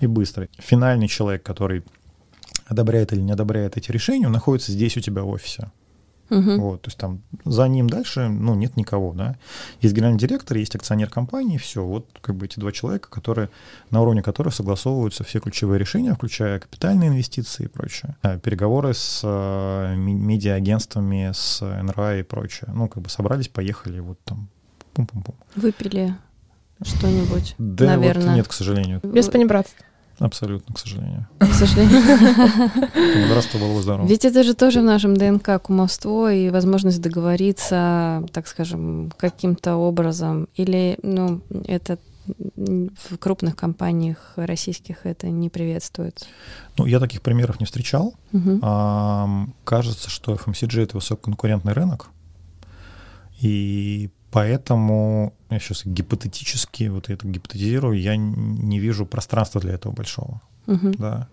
и 0.00 0.06
быстро. 0.06 0.48
Финальный 0.58 1.08
человек, 1.08 1.42
который 1.42 1.82
одобряет 2.66 3.12
или 3.12 3.20
не 3.20 3.32
одобряет 3.32 3.76
эти 3.76 3.90
решения, 3.92 4.26
он 4.26 4.32
находится 4.32 4.72
здесь 4.72 4.96
у 4.96 5.00
тебя 5.00 5.22
в 5.22 5.28
офисе. 5.28 5.70
Мгм. 6.30 6.60
Вот, 6.60 6.82
то 6.82 6.88
есть 6.88 6.98
там 6.98 7.22
за 7.44 7.66
ним 7.66 7.90
дальше, 7.90 8.28
ну, 8.28 8.54
нет 8.54 8.76
никого, 8.76 9.12
да. 9.12 9.36
Есть 9.80 9.94
генеральный 9.96 10.18
директор, 10.18 10.56
есть 10.56 10.76
акционер 10.76 11.10
компании, 11.10 11.58
все. 11.58 11.84
Вот 11.84 12.06
как 12.20 12.36
бы 12.36 12.46
эти 12.46 12.60
два 12.60 12.70
человека, 12.70 13.10
которые, 13.10 13.50
на 13.90 14.00
уровне 14.00 14.22
которых 14.22 14.54
согласовываются 14.54 15.24
все 15.24 15.40
ключевые 15.40 15.80
решения, 15.80 16.14
включая 16.14 16.60
капитальные 16.60 17.08
инвестиции 17.08 17.64
и 17.64 17.68
прочее. 17.68 18.14
А, 18.22 18.38
Переговоры 18.38 18.94
с 18.94 19.22
э, 19.24 19.94
ми- 19.96 20.14
медиа-агентствами, 20.14 21.32
с 21.34 21.60
НРА 21.62 22.20
и 22.20 22.22
прочее. 22.22 22.70
Ну, 22.72 22.88
как 22.88 23.02
бы 23.02 23.08
собрались, 23.08 23.48
поехали, 23.48 23.98
вот 23.98 24.20
там, 24.22 24.48
пум-пум-пум. 24.94 25.34
Выпили 25.56 26.14
что-нибудь, 26.82 27.54
Да, 27.58 27.86
наверное. 27.86 28.26
вот 28.28 28.36
нет, 28.36 28.48
к 28.48 28.52
сожалению. 28.52 29.00
Без 29.02 29.28
понебратства. 29.28 29.84
Абсолютно, 30.18 30.74
к 30.74 30.78
сожалению. 30.78 31.26
К 31.38 31.46
сожалению. 31.54 32.02
Здравствуй, 33.26 33.60
было 33.60 33.74
бы 33.74 33.80
здорово. 33.82 34.06
Ведь 34.06 34.26
это 34.26 34.42
же 34.42 34.52
тоже 34.54 34.80
в 34.80 34.84
нашем 34.84 35.16
ДНК 35.16 35.62
кумовство 35.62 36.30
и 36.30 36.50
возможность 36.50 37.00
договориться, 37.00 38.22
так 38.32 38.46
скажем, 38.46 39.12
каким-то 39.16 39.76
образом. 39.76 40.46
Или, 40.56 40.98
ну, 41.02 41.40
это 41.66 41.98
в 42.26 43.16
крупных 43.18 43.56
компаниях 43.56 44.34
российских 44.36 45.06
это 45.06 45.28
не 45.28 45.48
приветствуется. 45.48 46.26
Ну, 46.76 46.84
я 46.84 47.00
таких 47.00 47.22
примеров 47.22 47.58
не 47.58 47.64
встречал. 47.66 48.14
Мгм. 48.32 48.60
Ам, 48.62 49.54
кажется, 49.64 50.10
что 50.10 50.34
FMCG— 50.34 50.82
это 50.82 50.96
высококонкурентный 50.98 51.72
рынок, 51.72 52.10
и 53.40 54.10
поэтому 54.30 55.34
я 55.50 55.58
сейчас 55.58 55.82
гипотетически, 55.84 56.84
вот 56.88 57.08
я 57.08 57.14
это 57.14 57.26
гипотетизирую, 57.26 58.00
я 58.00 58.16
не 58.16 58.78
вижу 58.78 59.06
пространства 59.06 59.60
для 59.60 59.74
этого 59.74 59.92
большого. 59.92 60.40
Мгм. 60.66 60.92
да. 60.92 61.28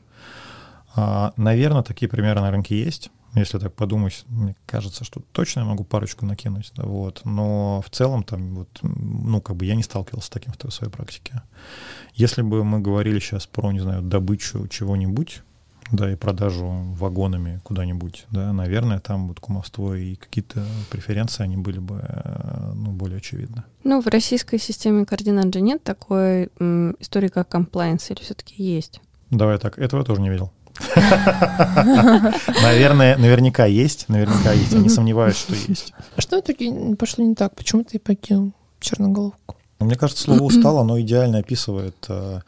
А, 0.95 1.34
наверное, 1.38 1.84
такие 1.84 2.09
примеры 2.09 2.41
на 2.41 2.49
рынке 2.49 2.80
есть. 2.80 3.11
Если 3.36 3.59
так 3.59 3.74
подумать, 3.76 4.26
мне 4.30 4.55
кажется, 4.65 5.03
что 5.03 5.22
точно 5.32 5.59
я 5.59 5.65
могу 5.67 5.84
парочку 5.84 6.26
накинуть, 6.26 6.72
да, 6.76 6.84
вот. 6.84 7.22
Но 7.24 7.84
в 7.86 7.89
целом 7.91 8.24
там 8.24 8.55
вот, 8.55 8.80
ну, 8.82 9.41
как 9.41 9.57
бы 9.57 9.65
я 9.65 9.76
не 9.76 9.84
сталкивался 9.84 10.28
с 10.28 10.30
таким 10.30 10.53
в 10.57 10.72
своей 10.72 10.91
практике. 10.91 11.43
Если 12.15 12.41
бы 12.41 12.63
мы 12.63 12.80
говорили 12.80 13.19
сейчас 13.19 13.45
про, 13.45 13.72
не 13.72 13.80
знаю, 13.80 14.01
добычу 14.01 14.67
чего-нибудь, 14.67 15.43
да, 15.91 16.11
и 16.11 16.15
продажу 16.15 16.67
вагонами 16.97 17.61
куда-нибудь, 17.63 18.26
да, 18.32 18.51
наверное, 18.53 18.99
там 18.99 19.28
вот 19.28 19.39
кумовство 19.39 19.95
и 19.95 20.15
какие-то 20.15 20.65
преференции, 20.89 21.43
они 21.43 21.57
были 21.57 21.80
бы, 21.80 21.99
э, 22.01 22.47
более 22.98 23.18
очевидны. 23.18 23.64
Ну, 23.84 24.02
в 24.02 24.08
российской 24.08 24.60
системе 24.60 25.06
координат 25.06 25.54
же 25.54 25.62
нет 25.62 25.84
такой 25.84 26.50
м, 26.60 26.95
истории, 27.00 27.28
как 27.30 27.48
комплайенс, 27.50 28.10
или 28.12 28.20
все-таки 28.22 28.62
есть? 28.64 29.00
Давай 29.30 29.58
так, 29.58 29.78
этого 29.80 30.02
я 30.02 30.06
тоже 30.06 30.22
не 30.22 30.30
видел. 30.30 30.52
Наверное, 32.62 33.18
наверняка 33.18 33.66
есть, 33.66 34.10
наверняка 34.10 34.54
есть. 34.54 34.72
Я 34.74 34.80
не 34.80 34.89
сомневаюсь, 34.89 35.36
что 35.38 35.56
есть. 35.56 35.93
А 36.16 36.22
что 36.22 36.39
итоге 36.39 36.95
пошло 36.95 37.24
не 37.26 37.36
так? 37.36 37.56
Почему 37.56 37.84
ты 37.84 38.00
покинул 38.00 38.54
черноголовку? 38.80 39.56
Но 39.80 39.86
Мне 39.86 39.95
кажется, 39.95 40.24
слово 40.24 40.41
устал, 40.41 40.80
оно 40.80 41.00
идеально 41.00 41.39
описывает 41.39 41.95
э, 42.10 42.41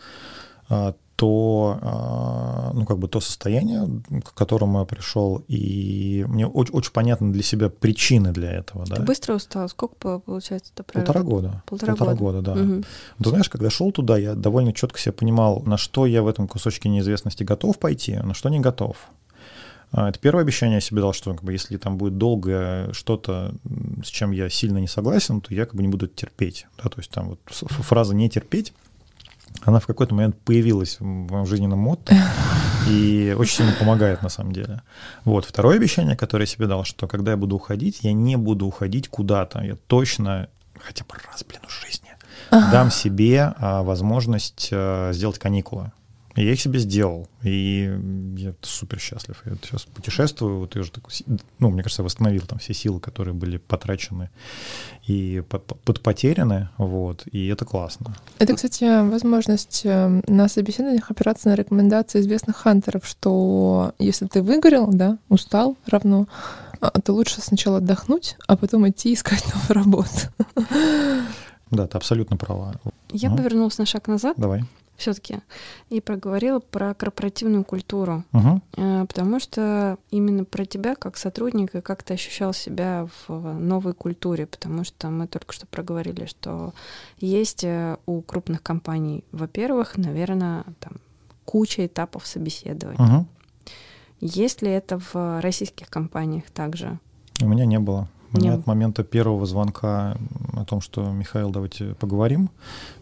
э, 0.69 0.93
то, 1.19 1.77
э, 2.71 2.77
ну, 2.77 2.85
как 2.85 2.97
бы 2.97 3.09
то 3.09 3.19
состояние, 3.19 4.01
к 4.23 4.33
которому 4.33 4.79
я 4.79 4.85
пришел, 4.85 5.43
и 5.49 6.23
мне 6.29 6.47
очень, 6.47 6.73
очень 6.73 6.93
понятны 6.93 7.33
для 7.33 7.43
себя 7.43 7.69
причины 7.69 8.31
для 8.31 8.53
этого, 8.53 8.85
да. 8.85 8.95
Ты 8.95 9.01
быстро 9.01 9.35
устал? 9.35 9.67
Сколько 9.67 9.95
по- 9.95 10.19
получается 10.19 10.71
это 10.73 10.83
Полтора 10.83 11.21
года. 11.23 11.61
Полтора 11.65 11.93
года. 11.95 12.15
года, 12.15 12.41
да. 12.41 12.55
Мгм. 12.55 12.85
Ты 13.21 13.29
знаешь, 13.29 13.49
когда 13.49 13.69
шел 13.69 13.91
туда, 13.91 14.17
я 14.17 14.33
довольно 14.33 14.71
четко 14.71 14.97
себе 14.97 15.11
понимал, 15.11 15.61
на 15.65 15.75
что 15.77 16.05
я 16.05 16.23
в 16.23 16.27
этом 16.29 16.47
кусочке 16.47 16.87
неизвестности 16.87 17.43
готов 17.43 17.77
пойти, 17.79 18.13
а 18.13 18.23
на 18.25 18.33
что 18.33 18.47
не 18.47 18.61
готов. 18.61 18.95
А, 19.91 20.07
Это 20.07 20.19
первое 20.19 20.43
обещание 20.43 20.75
я 20.75 20.81
себе 20.81 21.01
дал, 21.01 21.11
что 21.11 21.33
как 21.33 21.43
бы, 21.43 21.51
если 21.51 21.75
там 21.75 21.97
будет 21.97 22.17
долго 22.17 22.91
что-то, 22.93 23.53
с 24.05 24.07
чем 24.07 24.31
я 24.31 24.49
сильно 24.49 24.77
не 24.77 24.87
согласен, 24.87 25.41
то 25.41 25.53
я 25.53 25.65
как 25.65 25.75
бы 25.75 25.81
не 25.81 25.89
буду 25.89 26.07
терпеть. 26.07 26.65
Да? 26.81 26.89
То 26.89 26.99
есть 26.99 27.11
там 27.11 27.27
вот 27.29 27.39
фраза 27.49 28.15
«не 28.15 28.29
терпеть», 28.29 28.71
она 29.61 29.79
в 29.79 29.87
какой-то 29.87 30.15
момент 30.15 30.37
появилась 30.39 30.99
в 30.99 31.03
моем 31.03 31.45
жизненном 31.45 31.79
мотто 31.79 32.15
и 32.87 33.35
очень 33.37 33.57
сильно 33.57 33.73
помогает 33.73 34.21
на 34.21 34.29
самом 34.29 34.53
деле. 34.53 34.81
Вот. 35.25 35.45
Второе 35.45 35.77
обещание, 35.77 36.15
которое 36.15 36.43
я 36.43 36.47
себе 36.47 36.67
дал, 36.67 36.83
что 36.83 37.07
когда 37.07 37.31
я 37.31 37.37
буду 37.37 37.55
уходить, 37.55 37.99
я 38.01 38.13
не 38.13 38.35
буду 38.35 38.65
уходить 38.65 39.09
куда-то. 39.09 39.61
Я 39.61 39.75
точно 39.87 40.49
хотя 40.79 41.03
бы 41.03 41.15
раз, 41.29 41.43
блин, 41.43 41.61
в 41.67 41.71
жизни 41.71 42.09
дам 42.51 42.89
себе 42.89 43.53
а, 43.57 43.83
возможность 43.83 44.69
а, 44.71 45.11
сделать 45.13 45.39
каникулы. 45.39 45.91
И 46.35 46.45
я 46.45 46.51
их 46.53 46.61
себе 46.61 46.79
сделал, 46.79 47.27
и 47.43 47.89
я 48.37 48.53
супер 48.61 48.99
счастлив. 48.99 49.41
Я 49.45 49.53
сейчас 49.63 49.83
путешествую, 49.83 50.59
вот 50.59 50.75
я 50.75 50.81
уже 50.81 50.91
такой, 50.91 51.11
ну, 51.57 51.69
мне 51.69 51.81
кажется, 51.83 52.01
я 52.01 52.05
восстановил 52.05 52.43
там 52.43 52.59
все 52.59 52.73
силы, 52.73 52.99
которые 52.99 53.33
были 53.33 53.57
потрачены 53.57 54.29
и 55.07 55.41
по- 55.49 55.57
по- 55.59 55.75
подпотеряны, 55.75 56.69
вот, 56.77 57.25
и 57.31 57.47
это 57.47 57.65
классно. 57.65 58.15
Это, 58.37 58.53
кстати, 58.55 59.09
возможность 59.09 59.81
э, 59.85 60.21
на 60.27 60.47
собеседованиях 60.47 61.09
опираться 61.09 61.49
на 61.49 61.55
рекомендации 61.55 62.19
известных 62.21 62.57
хантеров, 62.57 63.05
что 63.07 63.93
если 63.97 64.27
ты 64.27 64.43
выгорел, 64.43 64.87
да, 64.87 65.17
устал 65.29 65.77
равно, 65.87 66.27
а, 66.79 66.91
то 67.01 67.13
лучше 67.13 67.41
сначала 67.41 67.77
отдохнуть, 67.77 68.37
а 68.47 68.55
потом 68.55 68.87
идти 68.87 69.13
искать 69.13 69.43
новую 69.53 69.73
работу. 69.85 70.09
Да, 71.71 71.87
ты 71.87 71.97
абсолютно 71.97 72.37
права. 72.37 72.75
Я 73.11 73.29
Мгм. 73.29 73.37
бы 73.37 73.43
вернулась 73.43 73.77
на 73.77 73.85
шаг 73.85 74.07
назад 74.07 74.35
Давай. 74.37 74.63
Все-таки 74.99 75.39
и 75.89 76.01
проговорила 76.01 76.59
про 76.59 76.93
корпоративную 76.93 77.63
культуру. 77.63 78.23
Э, 78.77 79.05
Потому 79.07 79.39
что 79.39 79.97
именно 80.11 80.45
про 80.45 80.65
тебя 80.65 80.95
как 80.95 81.17
сотрудника, 81.17 81.81
как 81.81 82.03
ты 82.03 82.13
ощущал 82.13 82.53
себя 82.53 83.07
в 83.27 83.59
новой 83.59 83.93
культуре, 83.93 84.45
потому 84.45 84.83
что 84.83 85.09
мы 85.09 85.27
только 85.27 85.53
что 85.53 85.65
проговорили, 85.65 86.25
что 86.25 86.73
есть 87.17 87.63
э, 87.63 87.97
у 88.05 88.21
крупных 88.21 88.61
компаний, 88.61 89.23
во-первых, 89.31 89.97
наверное, 89.97 90.65
там 90.79 90.93
куча 91.45 91.85
этапов 91.85 92.27
собеседования. 92.27 93.01
Мгм. 93.01 93.27
Есть 94.21 94.61
ли 94.61 94.69
это 94.69 94.99
в 94.99 95.41
российских 95.41 95.89
компаниях 95.89 96.43
также? 96.51 96.99
У 97.41 97.47
меня 97.47 97.65
не 97.65 97.79
было. 97.79 98.09
У 98.31 98.37
меня 98.37 98.53
от 98.53 98.67
момента 98.67 99.03
первого 99.03 99.45
звонка 99.45 100.15
о 100.53 100.65
том, 100.65 100.81
что 100.81 101.09
Михаил, 101.11 101.49
давайте 101.49 101.95
поговорим, 101.95 102.51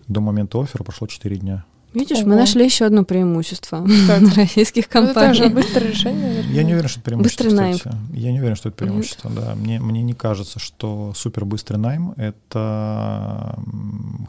до 0.08 0.22
момента 0.22 0.60
оффера 0.62 0.84
прошло 0.84 1.08
4 1.08 1.36
дня. 1.38 1.66
Видишь, 1.94 2.20
Ого. 2.20 2.28
мы 2.30 2.36
нашли 2.36 2.66
еще 2.66 2.86
одно 2.86 3.04
преимущество 3.04 3.86
Так. 4.08 4.22
российских 4.36 4.88
Ну, 4.94 5.02
Это 5.04 5.14
компаний. 5.14 5.50
быстрое 5.54 5.88
решение. 5.92 6.28
наверное. 6.28 6.54
Я 6.54 6.64
не 6.64 6.74
уверен, 6.74 6.90
что 6.90 7.00
это 7.00 7.06
преимущество. 7.10 7.44
Быстрый 7.46 7.56
найм. 7.58 7.78
кстати. 7.78 7.98
Я 8.14 8.32
не 8.32 8.40
уверен, 8.40 8.56
что 8.56 8.70
это 8.70 8.78
преимущество, 8.78 9.32
да. 9.32 9.56
Мне, 9.56 9.80
мне 9.80 10.04
не 10.04 10.14
кажется, 10.14 10.60
что 10.60 11.14
супер 11.16 11.46
быстрый 11.46 11.78
найм— 11.78 12.12
это 12.18 13.58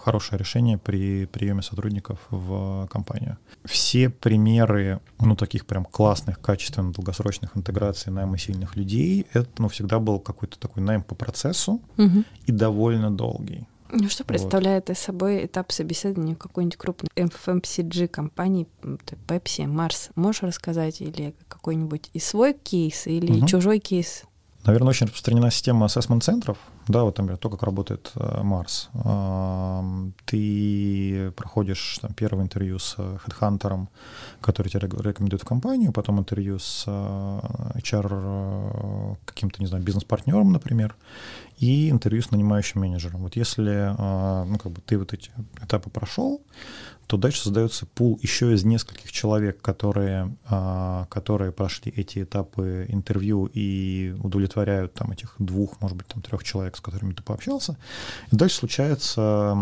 хорошее 0.03 0.39
решение 0.39 0.79
при 0.79 1.27
приеме 1.27 1.63
сотрудников 1.63 2.19
в 2.31 2.87
компанию. 2.91 3.37
Все 3.65 4.09
примеры, 4.09 5.01
ну, 5.21 5.37
таких 5.37 5.67
прям 5.67 5.85
классных, 5.85 6.41
качественных, 6.41 6.95
долгосрочных 6.95 7.57
интеграций 7.57 8.13
найма 8.13 8.39
сильных 8.39 8.77
людей, 8.77 9.27
это, 9.33 9.49
ну, 9.59 9.69
всегда 9.69 9.99
был 9.99 10.21
какой-то 10.21 10.59
такой 10.59 10.83
найм 10.83 11.03
по 11.03 11.15
процессу 11.15 11.81
Мгм. 11.97 12.25
и 12.47 12.53
довольно 12.53 13.11
долгий. 13.11 13.67
Ну, 13.91 14.09
что 14.09 14.25
представляет 14.25 14.91
из 14.91 14.99
собой 14.99 15.47
этап 15.47 15.73
собеседования 15.73 16.35
какой-нибудь 16.35 16.77
крупной 16.77 17.09
FMCG 17.17 18.09
компании, 18.09 18.67
Pepsi, 18.83 19.65
Mars? 19.65 20.11
Можешь 20.15 20.43
рассказать? 20.43 21.01
Или 21.01 21.35
какой-нибудь 21.49 22.11
и 22.13 22.19
свой 22.19 22.53
кейс, 22.53 23.07
или 23.07 23.33
Мгм. 23.33 23.47
чужой 23.47 23.79
кейс? 23.79 24.25
Наверное, 24.65 24.91
очень 24.91 25.07
распространена 25.07 25.51
система 25.51 25.87
ассессмент-центров. 25.87 26.59
Да, 26.89 27.05
вот, 27.05 27.19
например, 27.19 27.37
то, 27.37 27.51
как 27.51 27.63
работает 27.63 28.11
э, 28.15 28.43
Марс. 28.43 28.89
Ты 30.25 31.33
проходишь 31.37 31.99
там, 32.01 32.15
первое 32.15 32.45
интервью 32.45 32.79
с 32.79 32.95
э, 32.97 33.19
хедхантером, 33.23 33.91
который 34.41 34.69
тебя 34.69 34.81
рек- 34.81 35.01
рекомендует 35.01 35.43
в 35.43 35.45
компанию, 35.45 35.93
потом 35.93 36.19
интервью 36.19 36.59
с 36.59 36.85
э, 36.87 37.41
HR 37.77 39.19
каким-то, 39.27 39.61
не 39.61 39.67
знаю, 39.67 39.85
бизнес-партнером, 39.85 40.51
например, 40.51 40.97
и 41.59 41.91
интервью 41.91 42.23
с 42.23 42.31
нанимающим 42.31 42.81
менеджером. 42.81 43.23
Вот 43.23 43.37
если 43.37 43.95
ну, 44.49 44.59
как 44.59 44.73
бы 44.73 44.81
ты 44.81 44.97
вот 44.97 45.13
эти 45.13 45.31
этапы 45.61 45.91
прошел, 45.91 46.41
то 47.09 47.17
дальше 47.17 47.43
создается 47.43 47.87
пул 47.87 48.19
еще 48.23 48.53
из 48.53 48.65
нескольких 48.65 49.11
человек, 49.11 49.61
которые, 49.63 50.37
которые 51.09 51.53
прошли 51.53 51.91
эти 51.97 52.23
этапы 52.23 52.85
интервью 52.89 53.51
и 53.53 54.15
удовлетворяют 54.23 54.93
там 54.95 55.11
этих 55.11 55.35
двух, 55.39 55.81
может 55.81 55.97
быть, 55.97 56.07
там 56.07 56.23
трех 56.23 56.45
человек, 56.45 56.77
с 56.79 56.81
которыми 56.81 57.13
ты 57.13 57.23
пообщался. 57.23 57.77
И 58.33 58.37
дальше 58.37 58.57
случается 58.57 59.55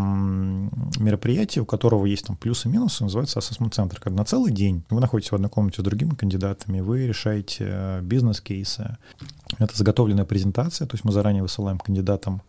мероприятие, 0.99 1.63
у 1.63 1.67
которого 1.67 2.07
есть 2.07 2.27
там 2.27 2.37
плюсы 2.37 2.69
и 2.69 2.73
минусы, 2.73 3.03
называется 3.03 3.39
ассессмент-центр. 3.39 4.01
Как 4.01 4.13
на 4.13 4.25
целый 4.25 4.53
день 4.53 4.83
вы 4.91 5.01
находитесь 5.01 5.33
в 5.33 5.35
одной 5.35 5.51
комнате 5.51 5.81
с 5.81 5.85
другими 5.85 6.15
кандидатами, 6.15 6.81
вы 6.81 7.07
решаете 7.07 7.67
э, 7.69 8.01
бизнес-кейсы. 8.03 8.97
Это 9.59 9.77
заготовленная 9.77 10.25
презентация, 10.25 10.87
то 10.87 10.95
есть 10.95 11.05
мы 11.05 11.13
заранее 11.13 11.43
высылаем 11.43 11.79
кандидатам 11.79 12.43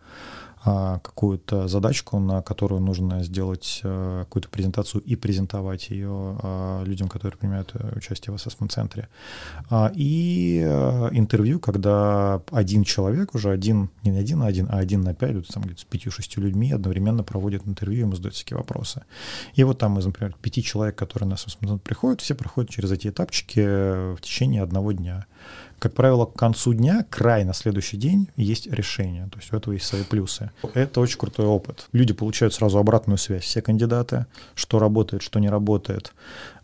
какую-то 1.03 1.68
задачку, 1.68 2.20
на 2.20 2.41
которую 2.41 2.82
нужно 2.82 3.24
сделать 3.24 3.82
а, 3.84 4.24
какую-то 4.26 4.49
презентацию 4.49 5.01
и 5.01 5.15
презентовать 5.15 5.89
ее 5.89 6.38
а, 6.41 6.84
людям, 6.84 7.07
которые 7.07 7.38
принимают 7.38 7.72
э, 7.74 7.97
участие 7.97 8.32
в 8.32 8.36
ассессмент-центре. 8.36 9.07
А, 9.70 9.91
И 9.95 10.63
а, 10.65 11.09
интервью, 11.11 11.59
когда 11.59 12.41
один 12.51 12.84
человек, 12.84 13.36
уже 13.36 13.49
один, 13.49 13.89
не 14.03 14.11
один 14.18 14.39
на 14.39 14.47
один, 14.47 14.68
а 14.70 14.78
один 14.78 15.01
на 15.01 15.13
пять, 15.13 15.47
там 15.47 15.63
где-то 15.63 15.82
с 15.82 15.86
пятью-шестью 15.86 16.43
людьми 16.43 16.72
одновременно 16.72 17.24
проводит 17.24 17.68
интервью, 17.68 18.01
ему 18.01 18.15
задают 18.15 18.36
всякие 18.36 18.57
вопросы. 18.57 19.03
И 19.55 19.63
вот 19.63 19.78
там 19.78 19.95
например, 19.95 20.36
пяти 20.41 20.63
человек, 20.63 20.95
которые 20.95 21.30
на 21.30 21.36
ассессмент 21.36 21.82
приходят, 21.82 22.22
все 22.22 22.36
проходят 22.36 22.70
через 22.72 22.91
эти 22.91 23.07
этапчики 23.07 23.59
в 24.15 24.22
течение 24.22 24.61
одного 24.63 24.91
дня. 24.91 25.26
Как 25.80 25.93
правило, 25.93 26.25
к 26.25 26.34
концу 26.34 26.73
дня, 26.73 27.05
край 27.09 27.43
на 27.43 27.53
следующий 27.53 27.97
день, 27.97 28.30
есть 28.36 28.67
решение. 28.67 29.28
То 29.32 29.38
есть 29.38 29.53
у 29.53 29.57
этого 29.57 29.73
есть 29.73 29.86
свои 29.86 30.03
плюсы. 30.03 30.49
Это 30.73 30.99
очень 30.99 31.19
крутой 31.19 31.45
опыт. 31.45 31.88
Люди 31.91 32.13
получают 32.13 32.53
сразу 32.53 32.80
обратную 32.80 33.17
связь, 33.17 33.43
все 33.43 33.61
кандидаты, 33.61 34.25
что 34.55 34.80
работает, 34.80 35.21
что 35.21 35.39
не 35.39 35.49
работает. 35.49 36.13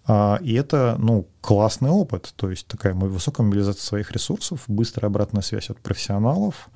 А, 0.06 0.40
И 0.42 0.54
это, 0.54 0.96
ну, 1.00 1.28
классный 1.42 1.90
опыт. 1.90 2.34
То 2.36 2.50
есть 2.50 2.68
такая 2.68 2.94
высокая 2.94 3.46
мобилизация 3.46 3.84
своих 3.84 4.12
ресурсов, 4.12 4.64
быстрая 4.68 5.10
обратная 5.10 5.42
связь 5.42 5.70
от 5.70 5.80
профессионалов 5.80 6.70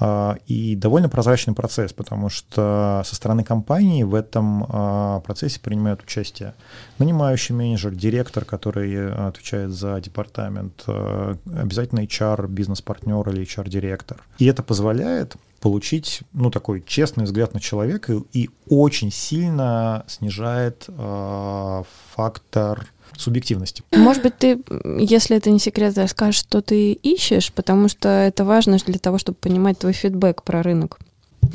а, 0.00 0.36
и 0.46 0.76
довольно 0.76 1.08
прозрачный 1.08 1.54
процесс, 1.54 1.92
потому 1.92 2.28
что 2.28 3.02
со 3.04 3.14
стороны 3.14 3.42
компании 3.42 4.02
в 4.02 4.14
этом 4.14 4.66
а, 4.68 5.20
процессе 5.20 5.60
принимают 5.60 6.02
участие 6.02 6.54
нанимающий 6.98 7.54
менеджер, 7.54 7.94
директор, 7.94 8.44
который 8.44 8.94
а, 8.96 9.28
отвечает 9.28 9.70
за 9.70 10.00
департамент, 10.00 10.84
а, 10.86 11.36
обязательно 11.56 12.00
HR, 12.00 12.48
бизнес-партнер 12.48 13.28
или 13.30 13.42
HR-директор. 13.42 14.22
И 14.38 14.46
это 14.46 14.62
позволяет 14.62 15.36
получить, 15.60 16.22
ну, 16.32 16.50
такой 16.50 16.82
честный 16.86 17.24
взгляд 17.24 17.54
на 17.54 17.60
человека 17.60 18.22
и 18.32 18.50
очень 18.68 19.10
сильно 19.10 20.04
снижает 20.06 20.84
э, 20.88 21.82
фактор 22.14 22.86
субъективности. 23.16 23.82
Может 23.92 24.22
быть, 24.22 24.38
ты, 24.38 24.62
если 24.98 25.36
это 25.36 25.50
не 25.50 25.58
секрет, 25.58 25.98
скажешь, 26.08 26.40
что 26.40 26.62
ты 26.62 26.92
ищешь, 26.92 27.52
потому 27.52 27.88
что 27.88 28.08
это 28.08 28.44
важно 28.44 28.76
для 28.78 28.98
того, 28.98 29.18
чтобы 29.18 29.38
понимать 29.38 29.78
твой 29.78 29.92
фидбэк 29.92 30.42
про 30.42 30.62
рынок. 30.62 30.98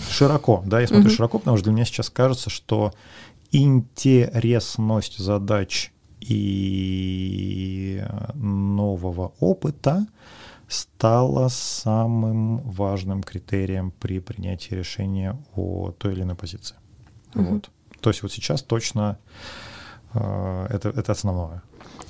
Широко, 0.10 0.64
да, 0.66 0.82
я 0.82 0.88
смотрю 0.88 1.08
угу. 1.08 1.16
широко, 1.16 1.40
потому 1.40 1.58
что 1.58 1.66
для 1.66 1.74
меня 1.74 1.86
сейчас 1.86 2.10
кажется, 2.10 2.50
что 2.50 2.94
интересность 3.52 5.20
задач 5.20 5.92
и 6.20 8.04
нового 8.34 9.34
опыта 9.40 10.08
стала 10.74 11.48
самым 11.50 12.58
важным 12.60 13.24
критерием 13.24 13.92
при 13.92 14.20
принятии 14.20 14.74
решения 14.74 15.38
о 15.56 15.92
той 15.92 16.14
или 16.14 16.24
иной 16.24 16.36
позиции. 16.36 16.76
Угу. 17.36 17.44
Вот. 17.44 17.70
То 18.02 18.10
есть 18.10 18.24
вот 18.24 18.32
сейчас 18.32 18.62
точно 18.62 19.18
э, 20.14 20.68
это, 20.70 20.90
это 20.90 21.12
основное. 21.12 21.62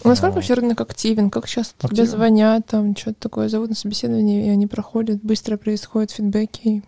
А 0.03 0.07
насколько 0.07 0.35
вообще 0.35 0.53
рынок 0.53 0.81
активен? 0.81 1.29
Как 1.29 1.47
часто 1.47 1.75
активен? 1.75 1.95
тебе 1.95 2.05
звонят, 2.05 2.65
там 2.65 2.95
что-то 2.95 3.19
такое, 3.19 3.49
зовут 3.49 3.69
на 3.69 3.75
собеседование, 3.75 4.47
и 4.47 4.49
они 4.49 4.67
проходят, 4.67 5.21
быстро 5.21 5.57
происходят 5.57 6.11
фидбэки? 6.11 6.83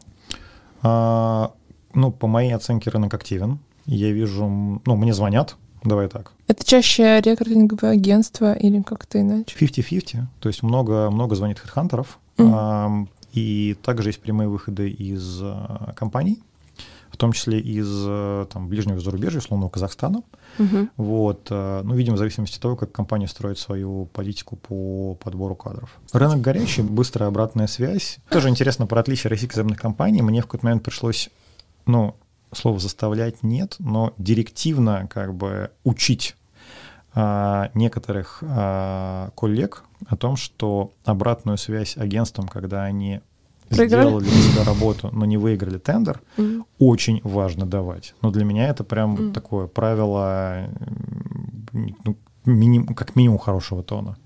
А, 0.82 1.54
ну, 1.94 2.12
по 2.12 2.28
моей 2.28 2.52
оценке, 2.52 2.90
рынок 2.90 3.14
активен. 3.14 3.60
Я 3.86 4.12
вижу, 4.12 4.82
ну, 4.86 4.96
мне 4.96 5.14
звонят, 5.14 5.56
давай 5.86 6.08
так. 6.08 6.32
Это 6.48 6.66
чаще 6.66 7.22
рекрутинговое 7.22 7.92
агентство 7.92 8.54
или 8.54 8.82
как-то 8.82 9.22
иначе? 9.22 9.56
50-50, 9.58 10.24
то 10.40 10.50
есть 10.50 10.64
много, 10.64 11.10
много 11.10 11.36
звонит 11.36 11.60
хедхантеров, 11.60 12.20
mm. 12.38 12.52
а, 12.54 13.06
и 13.34 13.78
также 13.82 14.10
есть 14.10 14.22
прямые 14.22 14.50
выходы 14.50 14.90
из 14.90 15.40
а, 15.42 15.94
компаний, 15.96 16.42
в 17.16 17.18
том 17.18 17.32
числе 17.32 17.62
из 17.62 17.88
э, 18.06 18.46
там, 18.52 18.68
ближнего 18.68 19.00
зарубежья, 19.00 19.40
условно, 19.40 19.70
Казахстана. 19.70 20.22
Угу. 20.60 20.90
Вот, 20.98 21.48
э, 21.50 21.82
ну, 21.82 21.96
видимо, 21.96 22.16
в 22.16 22.20
зависимости 22.20 22.58
от 22.58 22.62
того, 22.62 22.76
как 22.76 22.92
компания 22.92 23.30
строит 23.30 23.58
свою 23.58 24.08
политику 24.08 24.58
по 24.58 25.16
подбору 25.16 25.56
кадров. 25.56 25.98
Рынок 26.12 26.42
горячий, 26.42 26.82
быстрая 26.82 27.30
обратная 27.30 27.68
связь. 27.68 28.18
Тоже 28.30 28.50
интересно 28.50 28.86
про 28.86 29.00
отличие 29.00 29.30
российских 29.30 29.56
западных 29.56 29.80
компаний. 29.80 30.22
Мне 30.24 30.42
в 30.42 30.46
какой-то 30.46 30.66
момент 30.66 30.84
пришлось, 30.84 31.30
ну, 31.86 32.16
слово 32.54 32.80
заставлять 32.80 33.44
нет, 33.44 33.76
но 33.80 34.14
директивно 34.18 35.08
как 35.10 35.34
бы 35.34 35.72
учить 35.84 36.36
а, 37.14 37.72
некоторых 37.74 38.44
а, 38.46 39.30
коллег 39.36 39.84
о 40.08 40.16
том, 40.18 40.36
что 40.36 40.92
обратную 41.06 41.58
связь 41.58 41.98
агентствам, 41.98 42.48
когда 42.48 42.84
они 42.84 43.22
Проиграли? 43.70 44.08
сделали 44.08 44.24
для 44.26 44.42
себя 44.42 44.64
работу, 44.64 45.10
но 45.14 45.26
не 45.26 45.38
выиграли 45.38 45.78
тендер, 45.78 46.22
mm-hmm. 46.38 46.64
очень 46.80 47.22
важно 47.24 47.66
давать. 47.66 48.14
Но 48.22 48.32
для 48.32 48.44
меня 48.44 48.68
это 48.68 48.84
прям 48.84 49.16
mm-hmm. 49.16 49.34
такое 49.34 49.68
правило, 49.68 50.68
ну, 51.72 52.18
миним, 52.46 52.88
как 52.88 53.16
минимум 53.16 53.40
хорошего 53.40 53.82
тона. 53.82 54.18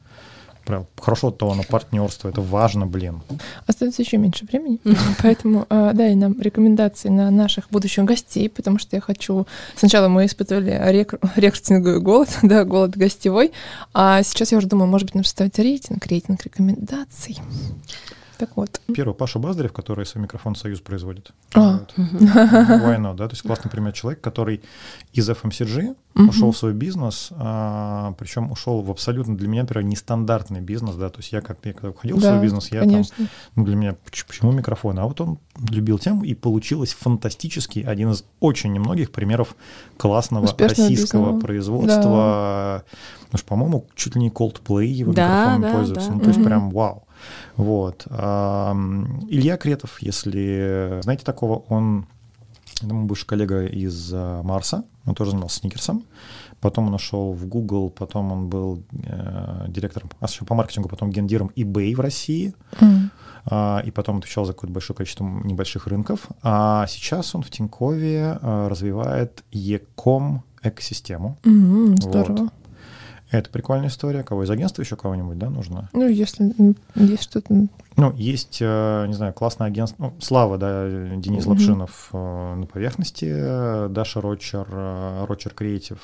Прям 0.70 0.86
хорошего 1.01 1.32
тона, 1.32 1.63
партнерства, 1.63 2.30
это 2.30 2.41
важно, 2.41 2.86
блин. 2.86 3.24
Остается 3.65 4.03
еще 4.03 4.17
меньше 4.17 4.45
времени, 4.45 4.80
поэтому 5.24 5.65
а, 5.67 5.93
дай 5.93 6.13
нам 6.13 6.39
рекомендации 6.39 7.09
на 7.09 7.32
наших 7.32 7.72
будущих 7.72 8.05
гостей, 8.05 8.47
потому 8.51 8.78
что 8.78 8.95
я 8.95 9.01
хочу... 9.01 9.47
Сначала 9.76 10.09
мы 10.09 10.28
испытывали 10.28 10.80
рекрутинговый 11.36 11.99
голод, 12.01 12.30
да, 12.43 12.65
голод 12.65 12.95
гостевой, 12.95 13.51
а 13.95 14.22
сейчас 14.22 14.51
я 14.51 14.59
уже 14.59 14.67
думаю, 14.67 14.88
может 14.88 15.07
быть, 15.07 15.15
нам 15.15 15.24
составить 15.24 15.57
рейтинг, 15.57 16.05
рейтинг 16.05 16.43
рекомендаций. 16.43 17.39
Так 18.40 18.56
вот. 18.56 18.80
Первый 18.96 19.14
Паша 19.14 19.38
Баздарев, 19.38 19.74
который 19.74 20.06
свой 20.06 20.24
микрофон 20.24 20.56
«Союз» 20.56 20.80
производит. 20.80 21.34
А. 21.54 21.80
Вот. 21.80 21.94
Why 21.98 22.98
not, 22.98 23.16
да? 23.16 23.28
То 23.28 23.34
есть 23.34 23.42
классный 23.42 23.70
пример 23.70 23.92
человек, 23.92 24.22
который 24.22 24.62
из 25.12 25.30
FMCG 25.30 25.94
ушел 26.16 26.52
в 26.52 26.58
свой 26.58 26.74
бизнес, 26.74 27.30
а, 27.32 28.14
причем 28.18 28.50
ушел 28.52 28.82
в 28.82 28.92
абсолютно 28.92 29.38
для 29.38 29.48
меня, 29.48 29.64
например, 29.64 29.84
нестандартный 29.86 30.62
бизнес, 30.62 30.96
да, 30.96 31.10
то 31.10 31.20
есть 31.20 31.32
я 31.32 31.42
как 31.42 31.60
я 31.64 31.74
когда 31.74 31.90
уходил 31.90 32.18
да, 32.18 32.22
в 32.22 32.32
свой 32.32 32.42
бизнес, 32.42 32.72
я 32.72 32.80
конечно. 32.82 33.16
там, 33.16 33.28
ну, 33.56 33.66
для 33.66 33.76
меня, 33.76 33.96
почему 34.28 34.52
микрофон? 34.52 35.00
А 35.00 35.06
вот 35.06 35.20
он 35.22 35.38
любил 35.70 36.00
тему, 36.00 36.24
и 36.24 36.34
получилось 36.34 36.94
фантастический, 36.94 37.84
один 37.84 38.12
из 38.12 38.24
очень 38.40 38.74
немногих 38.74 39.12
примеров 39.12 39.56
классного 39.98 40.46
Успешного 40.46 40.90
российского 40.90 41.26
бизнеса. 41.26 41.46
производства, 41.46 42.04
да. 42.04 42.84
потому 43.26 43.38
что, 43.38 43.48
по-моему, 43.48 43.88
чуть 43.96 44.16
ли 44.16 44.22
не 44.22 44.30
Coldplay 44.30 44.86
его 44.86 45.14
да, 45.14 45.24
микрофоном 45.28 45.62
да, 45.62 45.72
пользуется, 45.74 46.10
да. 46.10 46.16
ну, 46.16 46.22
то 46.22 46.28
есть 46.30 46.44
прям 46.44 46.70
вау. 46.70 47.06
Вот. 47.60 48.07
Илья 48.07 49.57
Кретов, 49.57 50.01
если 50.01 50.99
знаете 51.01 51.26
такого, 51.26 51.60
он 51.68 52.05
это 52.82 52.93
мой 52.93 53.05
бывший 53.05 53.26
коллега 53.26 53.66
из 53.66 54.12
а, 54.14 54.41
Марса, 54.43 54.86
он 55.05 55.16
тоже 55.16 55.32
занимался 55.32 55.60
сникерсом. 55.60 56.05
Потом 56.62 56.88
он 56.88 56.93
ушел 56.93 57.34
в 57.34 57.45
Google, 57.47 57.89
потом 57.89 58.32
он 58.32 58.49
был 58.49 58.84
э, 58.91 59.66
директором, 59.70 60.10
а 60.20 60.28
по 60.45 60.55
маркетингу, 60.55 60.89
потом 60.89 61.10
гендиром 61.10 61.51
eBay 61.55 61.95
в 61.95 61.99
России. 61.99 62.53
Mm. 62.80 63.10
Uh, 63.45 63.84
и 63.86 63.89
потом 63.89 64.18
отвечал 64.18 64.43
за 64.43 64.51
какое-то 64.51 64.74
большое 64.74 64.97
количество 64.97 65.24
небольших 65.24 65.88
рынков. 65.88 66.28
А 66.43 66.86
сейчас 66.88 67.34
он 67.34 67.41
в 67.41 67.49
Тинькове 67.49 68.38
uh, 68.39 68.68
развивает 68.68 69.45
e-com 69.51 70.41
экосистему. 70.62 71.38
Mm-hmm, 71.43 72.01
здорово. 72.01 72.38
Вот. 72.38 72.53
Это 73.32 73.50
прикольная 73.50 73.90
история. 73.90 74.24
Кого 74.24 74.44
из 74.44 74.50
агентства 74.50 74.82
еще 74.82 74.96
кого-нибудь, 74.96 75.38
да, 75.38 75.50
нужно? 75.50 75.90
Ну, 75.94 76.08
если 76.08 76.52
есть 76.96 77.24
что-то 77.24 77.68
ну, 78.00 78.14
есть, 78.16 78.60
э, 78.62 79.06
не 79.08 79.14
знаю, 79.14 79.34
классное 79.34 79.68
агентство, 79.68 80.06
ну, 80.06 80.14
Слава, 80.22 80.58
да, 80.58 80.88
Денис 81.18 81.44
mm-hmm. 81.44 81.50
Лапшинов 81.50 82.10
э, 82.14 82.56
на 82.56 82.66
поверхности, 82.66 83.90
Даша 83.90 84.22
Рочер, 84.22 84.66
э, 84.72 85.26
Рочер 85.28 85.54
Креатив, 85.54 86.00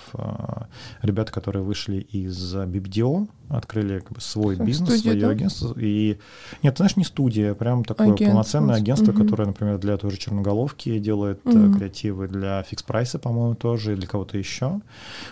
ребята, 1.01 1.31
которые 1.31 1.63
вышли 1.63 1.99
из 1.99 2.53
BibDO, 2.53 3.29
открыли 3.49 3.99
как 3.99 4.13
бы, 4.13 4.21
свой 4.21 4.55
бизнес, 4.55 4.89
студия, 4.89 5.11
свое 5.11 5.25
да? 5.25 5.29
агентство. 5.29 5.73
И 5.79 6.17
нет, 6.63 6.77
знаешь, 6.77 6.95
не 6.95 7.03
студия, 7.03 7.51
а 7.51 7.55
прям 7.55 7.83
такое 7.83 8.07
агентство. 8.07 8.25
полноценное 8.25 8.75
агентство, 8.75 9.11
mm-hmm. 9.11 9.23
которое, 9.23 9.45
например, 9.45 9.77
для 9.77 9.97
той 9.97 10.11
же 10.11 10.17
черноголовки 10.17 10.97
делает 10.99 11.43
mm-hmm. 11.43 11.77
креативы, 11.77 12.27
для 12.27 12.63
фикс 12.63 12.83
прайса, 12.83 13.19
по-моему, 13.19 13.55
тоже, 13.55 13.93
и 13.93 13.95
для 13.95 14.07
кого-то 14.07 14.37
еще. 14.37 14.81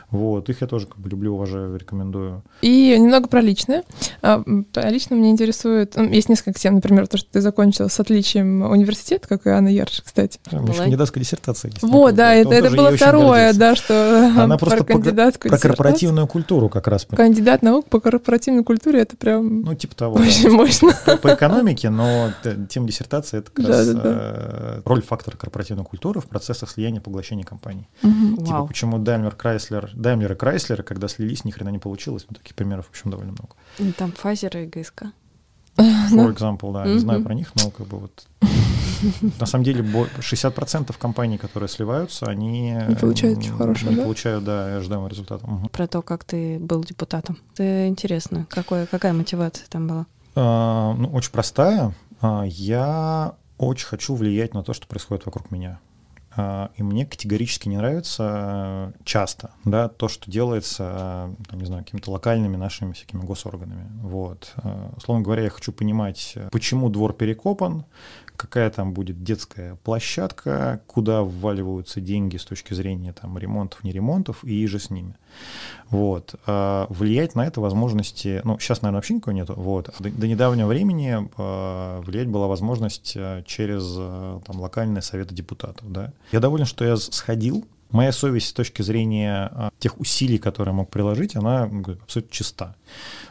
Вот, 0.10 0.50
их 0.50 0.62
я 0.62 0.68
тоже 0.68 0.88
как 0.88 1.00
бы 1.00 1.10
люблю, 1.10 1.36
уважаю, 1.36 1.76
рекомендую. 1.78 2.44
И 2.62 2.98
немного 2.98 3.28
про 3.28 3.42
личное. 3.42 3.84
А, 4.22 4.44
лично 4.76 5.16
мне 5.16 5.32
интересует, 5.32 5.96
ну, 5.96 6.10
есть 6.10 6.30
несколько 6.30 6.60
тем, 6.60 6.76
например, 6.76 7.08
то, 7.08 7.18
что 7.18 7.30
ты 7.32 7.42
закончил 7.42 7.90
с 7.90 8.00
отличием 8.00 8.62
университет, 8.62 9.26
как 9.28 9.46
и 9.48 9.50
Анна 9.50 9.70
Ярш, 9.70 10.02
кстати. 10.06 10.40
А, 10.52 10.62
еще 10.64 10.84
кандидатская 10.84 11.24
диссертация 11.24 11.72
есть. 11.72 11.84
Вот, 11.84 12.16
да, 12.16 12.34
это, 12.34 12.54
это 12.54 12.72
было 12.72 12.96
второе, 12.96 13.54
да, 13.54 13.76
что 13.76 14.32
Она 14.38 14.58
просто 14.64 14.84
про, 14.84 14.94
кандидатскую 14.94 15.50
про 15.50 15.60
корпоративную 15.60 16.28
культуру 16.28 16.70
как 16.70 16.88
раз. 16.88 17.06
Кандидат 17.06 17.62
наук 17.62 17.88
по 17.88 18.00
корпоративной 18.04 18.64
культуре, 18.64 19.02
это 19.02 19.18
прям 19.18 19.62
Ну, 19.62 19.74
типа 19.74 19.96
того. 19.96 20.16
Очень 20.16 20.50
да. 20.50 20.52
мощно. 20.52 20.94
По, 21.22 21.34
экономике, 21.34 21.90
но 21.90 22.32
тема 22.70 22.88
диссертации— 22.88 23.38
это 23.40 23.52
как 23.52 23.66
да, 23.66 23.72
раз 23.72 23.88
да, 23.88 23.94
да. 23.94 24.02
Э, 24.04 24.82
роль 24.86 25.02
фактора 25.02 25.38
корпоративной 25.38 25.86
культуры 25.86 26.22
в 26.22 26.26
процессах 26.26 26.70
слияния 26.70 27.02
поглощения 27.02 27.44
компаний. 27.44 27.88
Угу. 28.04 28.44
Типа, 28.44 28.52
Вау. 28.52 28.68
почему 28.68 28.98
Daimler, 28.98 29.36
Chrysler, 29.36 29.94
Daimler 29.96 30.34
и 30.34 30.36
Chrysler, 30.36 30.84
когда 30.84 31.08
слились, 31.08 31.46
ни 31.46 31.52
хрена 31.52 31.70
не 31.70 31.80
получилось. 31.80 32.26
Ну, 32.30 32.36
таких 32.36 32.56
примеров, 32.56 32.88
в 32.88 32.90
общем, 32.90 33.10
довольно 33.12 33.32
много. 33.32 33.56
Там 33.98 34.12
Pfizer 34.12 34.64
и 34.64 34.68
ГСК. 34.68 35.06
For 35.78 36.36
example, 36.36 36.74
да, 36.74 36.86
не 36.86 37.00
знаю 37.00 37.24
про 37.24 37.34
них, 37.34 37.52
но 37.56 37.72
как 37.72 37.88
бы 37.88 37.98
вот 37.98 38.28
на 39.40 39.46
самом 39.46 39.64
деле 39.64 39.82
60% 39.82 40.96
компаний, 40.98 41.38
которые 41.38 41.70
сливаются, 41.70 42.26
они 42.26 42.72
не 42.72 42.96
получают 42.96 43.40
ничего 43.40 43.58
хорошего, 43.58 43.90
не 43.90 43.96
да? 43.96 44.04
получают, 44.04 44.44
да, 44.44 44.78
ожидаемого 44.78 45.08
результата. 45.08 45.46
Угу. 45.46 45.70
Про 45.70 45.88
то, 45.88 46.02
как 46.02 46.24
ты 46.24 46.60
был 46.60 46.84
депутатом. 46.84 47.38
Это 47.54 47.88
интересно. 47.88 48.48
Какое, 48.50 48.86
какая 48.86 49.14
мотивация 49.14 49.68
там 49.70 49.88
была? 49.88 50.06
А, 50.36 50.94
ну, 50.94 51.10
очень 51.10 51.32
простая. 51.32 51.94
А, 52.22 52.44
я 52.46 53.36
очень 53.58 53.88
хочу 53.88 54.16
влиять 54.16 54.54
на 54.54 54.64
то, 54.64 54.74
что 54.74 54.88
происходит 54.88 55.26
вокруг 55.26 55.52
меня. 55.52 55.80
А, 56.36 56.72
и 56.78 56.84
мне 56.84 57.06
категорически 57.06 57.70
не 57.70 57.78
нравится 57.78 58.92
э, 58.96 59.04
часто, 59.04 59.52
да, 59.66 59.88
то, 59.88 60.08
что 60.08 60.32
делается, 60.32 61.30
там, 61.48 61.60
не 61.60 61.66
знаю, 61.66 61.84
какими-то 61.84 62.10
локальными 62.10 62.56
нашими 62.56 62.94
всякими 62.94 63.22
госорганами. 63.22 63.88
Вот. 64.02 64.54
Э, 64.64 64.90
условно 64.98 65.24
говоря, 65.24 65.44
я 65.44 65.50
хочу 65.52 65.72
понимать, 65.72 66.36
почему 66.52 66.90
двор 66.90 67.14
перекопан, 67.14 67.86
какая 68.36 68.70
там 68.70 68.94
будет 68.94 69.24
детская 69.24 69.76
площадка, 69.84 70.82
куда 70.88 71.24
вваливаются 71.24 72.02
деньги 72.02 72.38
с 72.38 72.46
точки 72.46 72.74
зрения 72.74 73.14
там 73.14 73.38
ремонтов, 73.38 73.84
не 73.84 73.92
ремонтов 73.92 74.44
и 74.44 74.66
же 74.68 74.80
с 74.80 74.90
ними. 74.90 75.16
Вот. 75.90 76.36
А 76.46 76.88
влиять 76.90 77.36
на 77.36 77.46
это 77.46 77.62
возможности, 77.62 78.42
ну, 78.44 78.60
сейчас, 78.60 78.82
наверное, 78.82 78.98
вообще 78.98 79.16
никого 79.16 79.34
нет, 79.34 79.50
вот. 79.50 79.94
До, 80.00 80.10
до 80.10 80.28
недавнего 80.28 80.68
времени 80.68 81.30
а, 81.38 82.02
влиять 82.02 82.28
была 82.28 82.48
возможность 82.48 83.14
а, 83.16 83.44
через 83.44 83.84
а, 83.98 84.42
там 84.46 84.60
локальные 84.60 85.02
советы 85.02 85.36
депутатов, 85.36 85.92
да. 85.92 86.12
Я 86.32 86.40
доволен, 86.40 86.66
что 86.66 86.86
я 86.86 86.98
сходил, 86.98 87.66
моя 87.94 88.12
совесть 88.12 88.50
с 88.50 88.54
точки 88.54 88.82
зрения 88.82 89.50
а, 89.54 89.72
тех 89.80 90.00
усилий, 90.00 90.38
которые 90.38 90.74
я 90.74 90.78
мог 90.78 90.90
приложить, 90.90 91.36
она 91.36 91.64
абсолютно 91.64 92.32
чиста. 92.32 92.76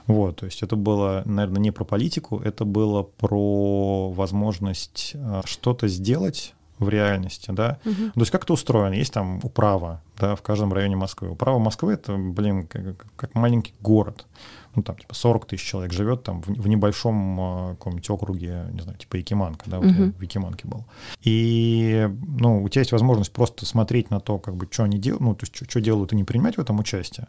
Вот, 0.06 0.36
то 0.36 0.46
есть 0.46 0.62
это 0.62 0.76
было, 0.76 1.22
наверное, 1.26 1.60
не 1.60 1.70
про 1.70 1.84
политику, 1.84 2.38
это 2.38 2.64
было 2.64 3.02
про 3.02 4.10
возможность 4.10 5.12
а, 5.16 5.42
что-то 5.44 5.88
сделать 5.88 6.54
в 6.78 6.88
реальности, 6.88 7.50
да. 7.50 7.78
Мгм. 7.84 8.12
То 8.12 8.20
есть 8.20 8.30
как 8.30 8.44
это 8.44 8.52
устроено? 8.54 8.94
Есть 8.94 9.12
там 9.12 9.40
управа, 9.42 10.00
да, 10.18 10.34
в 10.34 10.42
каждом 10.42 10.72
районе 10.72 10.96
Москвы. 10.96 11.30
Управа 11.30 11.58
Москвы— 11.58 11.92
это, 11.94 12.16
блин, 12.16 12.66
как, 12.66 13.06
как 13.16 13.34
маленький 13.34 13.74
город. 13.80 14.26
Ну, 14.74 14.82
там, 14.82 14.96
типа, 14.96 15.14
40 15.14 15.46
тысяч 15.46 15.64
человек 15.66 15.92
живет 15.92 16.22
там 16.22 16.40
в, 16.42 16.46
в 16.48 16.66
небольшом 16.68 17.40
э, 17.40 17.70
каком-нибудь 17.74 18.08
округе, 18.10 18.66
не 18.72 18.80
знаю, 18.80 18.96
типа 18.98 19.16
Якиманка, 19.16 19.68
да, 19.68 19.78
вот 19.78 19.86
я 19.86 19.92
Мгм. 19.92 20.12
в 20.12 20.22
Якиманке 20.22 20.66
был. 20.66 20.84
И, 21.20 22.08
ну, 22.38 22.62
у 22.62 22.68
тебя 22.68 22.80
есть 22.80 22.92
возможность 22.92 23.32
просто 23.32 23.66
смотреть 23.66 24.10
на 24.10 24.20
то, 24.20 24.38
как 24.38 24.56
бы, 24.56 24.66
что 24.70 24.84
они 24.84 24.98
делают, 24.98 25.20
ну, 25.22 25.34
то 25.34 25.44
есть, 25.44 25.70
что 25.70 25.80
делают, 25.80 26.12
и 26.12 26.16
не 26.16 26.24
принимать 26.24 26.56
в 26.56 26.60
этом 26.60 26.78
участие. 26.78 27.28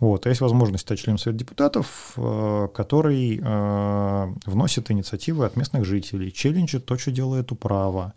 Вот. 0.00 0.26
А 0.26 0.28
есть 0.28 0.40
возможность 0.40 0.82
стать 0.82 0.98
членом 1.00 1.18
Совета 1.18 1.38
депутатов, 1.40 2.12
э, 2.16 2.68
который 2.74 3.40
э, 3.42 4.34
вносит 4.46 4.90
инициативы 4.90 5.46
от 5.46 5.56
местных 5.56 5.84
жителей, 5.84 6.32
челленджит 6.32 6.86
то, 6.86 6.96
что 6.96 7.10
делает 7.10 7.50
управа, 7.52 8.12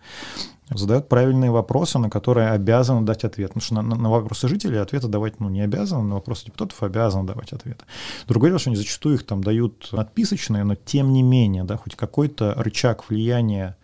задает 0.70 1.08
правильные 1.08 1.52
вопросы, 1.52 2.00
на 2.00 2.10
которые 2.10 2.50
обязан 2.50 3.06
дать 3.06 3.24
ответ. 3.24 3.54
Потому 3.54 3.62
что 3.62 3.76
на, 3.76 3.82
на- 3.82 4.10
вопросы 4.10 4.48
жителей 4.48 4.78
ответы 4.78 5.08
давать 5.08 5.40
ну, 5.40 5.50
не 5.50 5.62
обязан, 5.62 6.08
на 6.08 6.16
вопросы 6.16 6.46
депутатов 6.46 6.82
обязан 6.84 7.26
давать 7.26 7.54
ответы. 7.54 7.86
Другое 8.28 8.50
дело, 8.50 8.60
что 8.60 8.70
они 8.70 8.78
зачастую 8.78 9.16
их 9.16 9.26
там 9.26 9.44
дают 9.44 9.90
отписочные, 9.92 10.64
но 10.64 10.76
тем 10.76 11.14
не 11.14 11.24
менее, 11.24 11.64
да, 11.64 11.78
хоть 11.78 11.96
какой-то 11.96 12.54
рычаг 12.58 13.10
влияния 13.10 13.76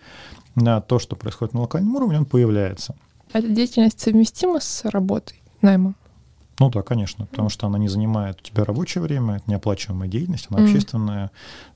на 0.55 0.81
то, 0.81 0.99
что 0.99 1.15
происходит 1.15 1.53
на 1.53 1.61
локальном 1.61 1.95
уровне, 1.95 2.19
он 2.19 2.25
появляется. 2.25 2.95
Эта 3.31 3.47
деятельность 3.47 3.99
совместима 3.99 4.59
с 4.59 4.85
работой 4.85 5.41
наймом? 5.61 5.95
Ну 6.59 6.69
да, 6.69 6.81
конечно, 6.81 7.25
потому 7.25 7.49
что 7.49 7.67
она 7.67 7.77
не 7.77 7.87
занимает 7.87 8.39
у 8.39 8.43
тебя 8.43 8.63
рабочее 8.63 9.01
время, 9.01 9.37
это 9.37 9.49
неоплачиваемая 9.49 10.07
деятельность, 10.07 10.47
она 10.49 10.63
общественная, 10.63 11.31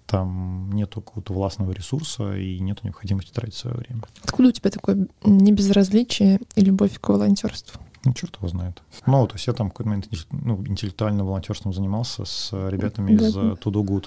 там 0.05 0.71
нету 0.71 1.01
какого-то 1.01 1.33
властного 1.33 1.71
ресурса 1.71 2.35
и 2.37 2.59
нет 2.59 2.83
необходимости 2.83 3.31
тратить 3.31 3.55
свое 3.55 3.75
время. 3.75 4.03
Откуда 4.23 4.49
у 4.49 4.51
тебя 4.51 4.69
такое 4.69 5.07
небезразличие 5.23 6.39
и 6.55 6.61
любовь 6.61 6.99
к 6.99 7.09
волонтерству? 7.09 7.81
Ну, 8.05 8.13
черт 8.13 8.37
его 8.37 8.47
знает. 8.47 8.81
Ну, 9.05 9.27
то 9.27 9.35
есть 9.35 9.47
я 9.47 9.53
там 9.53 9.69
какой-то 9.69 9.89
момент 9.89 10.07
ну, 10.31 10.65
интеллектуальным 10.65 11.25
волонтерством 11.25 11.73
занимался 11.73 12.23
с 12.23 12.53
ребятами 12.69 13.11
из 13.11 13.35
э, 13.35 13.39
To 13.39 13.65
Do 13.65 13.83
Good. 13.83 14.05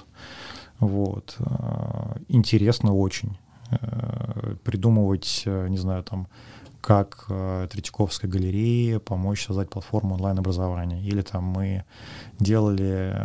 Вот. 0.79 1.35
А, 1.39 2.17
Интересно 2.27 2.95
очень 2.95 3.37
э, 3.69 4.55
придумывать, 4.63 5.43
э, 5.45 5.67
не 5.67 5.77
знаю, 5.77 6.03
там, 6.03 6.27
как 6.81 7.25
э, 7.29 7.67
Третьяковской 7.71 8.25
галерее 8.27 8.99
помочь 8.99 9.45
создать 9.45 9.69
платформу 9.69 10.15
онлайн-образования. 10.15 11.01
Или 11.01 11.21
там 11.21 11.43
мы 11.43 11.83
делали 12.39 13.15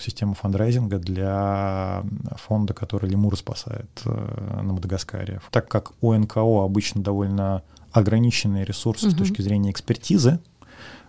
систему 0.00 0.34
фандрайзинга 0.34 0.98
для 0.98 2.04
фонда, 2.36 2.72
который 2.74 3.10
лемур 3.10 3.36
спасает 3.36 3.90
э, 4.04 4.60
на 4.62 4.72
Мадагаскаре. 4.72 5.40
Так 5.50 5.68
как 5.68 5.92
у 6.00 6.14
НКО 6.14 6.64
обычно 6.64 7.02
довольно 7.02 7.62
ограниченные 7.92 8.64
ресурсы 8.64 9.10
с 9.10 9.12
Мгм. 9.14 9.18
точки 9.18 9.42
зрения 9.42 9.70
экспертизы 9.70 10.38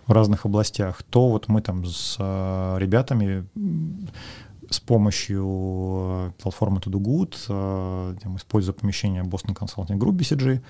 в 0.06 0.12
разных 0.12 0.46
областях, 0.46 1.02
то 1.02 1.28
вот 1.28 1.48
мы 1.48 1.60
там 1.60 1.84
с 1.84 2.16
э, 2.18 2.76
ребятами 2.78 3.46
с 4.70 4.80
помощью 4.80 5.46
э, 5.46 6.30
платформы 6.42 6.78
To 6.78 6.90
Do 6.90 7.00
Good, 7.00 7.34
э, 7.48 8.36
используя 8.36 8.74
помещение 8.74 9.22
Boston 9.22 9.56
Consulting 9.56 9.98
Group 9.98 10.16
BCG, 10.18 10.62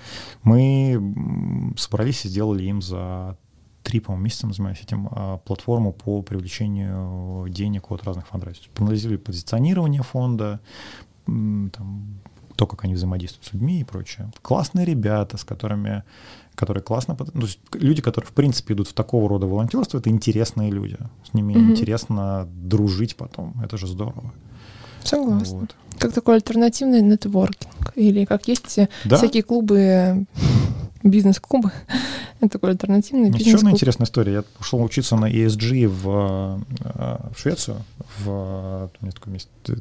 мы 0.43 1.73
собрались 1.77 2.25
и 2.25 2.29
сделали 2.29 2.63
им 2.63 2.81
за 2.81 3.37
три, 3.83 3.99
по-моему, 3.99 4.25
месяца, 4.25 4.45
мы 4.45 4.53
занимались 4.53 4.81
этим, 4.81 5.07
а, 5.11 5.37
платформу 5.37 5.93
по 5.93 6.21
привлечению 6.21 7.47
денег 7.49 7.91
от 7.91 8.03
разных 8.03 8.27
фандрайзеров. 8.27 8.69
Проанализировали 8.71 9.17
позиционирование 9.17 10.03
фонда, 10.03 10.59
там, 11.25 12.19
то, 12.55 12.67
как 12.67 12.83
они 12.83 12.93
взаимодействуют 12.93 13.45
с 13.45 13.53
людьми 13.53 13.79
и 13.79 13.83
прочее. 13.83 14.31
Классные 14.41 14.85
ребята, 14.85 15.37
с 15.37 15.45
которыми, 15.45 16.03
которые 16.59 16.83
классно... 16.83 17.15
ну, 17.17 17.25
то 17.41 17.47
есть 17.47 17.59
люди, 17.73 18.01
которые, 18.01 18.27
в 18.27 18.33
принципе, 18.33 18.73
идут 18.73 18.87
в 18.89 18.93
такого 18.93 19.29
рода 19.29 19.47
волонтерство, 19.47 19.99
это 19.99 20.09
интересные 20.09 20.71
люди. 20.71 20.97
С 21.29 21.33
ними 21.33 21.53
Мгм. 21.53 21.71
интересно 21.71 22.47
дружить 22.47 23.15
потом. 23.15 23.53
Это 23.63 23.77
же 23.77 23.87
здорово. 23.87 24.33
Согласна. 25.03 25.59
Вот. 25.59 25.75
Как 25.97 26.13
такой 26.13 26.35
альтернативный 26.35 27.01
нетворкинг? 27.01 27.93
Или 27.95 28.25
как 28.25 28.47
есть 28.49 28.77
э, 28.77 28.87
Да, 29.05 29.15
всякие 29.17 29.43
клубы, 29.43 29.77
э, 29.79 30.23
бизнес-клубы? 31.03 31.71
Это 32.41 32.49
такой 32.51 32.71
альтернативный 32.71 33.27
Еще 33.27 33.35
одна 33.35 33.45
бизнес-клуб. 33.45 33.73
интересная 33.73 34.05
история. 34.05 34.33
Я 34.33 34.41
пошел 34.57 34.83
учиться 34.83 35.15
на 35.15 35.29
ESG 35.31 35.87
в, 35.87 36.61
э, 36.83 37.17
в 37.33 37.39
Швецию. 37.39 37.77
В, 38.19 38.29
у 39.01 39.05
меня 39.05 39.11
такое 39.13 39.33
есть 39.33 39.49
э, 39.69 39.75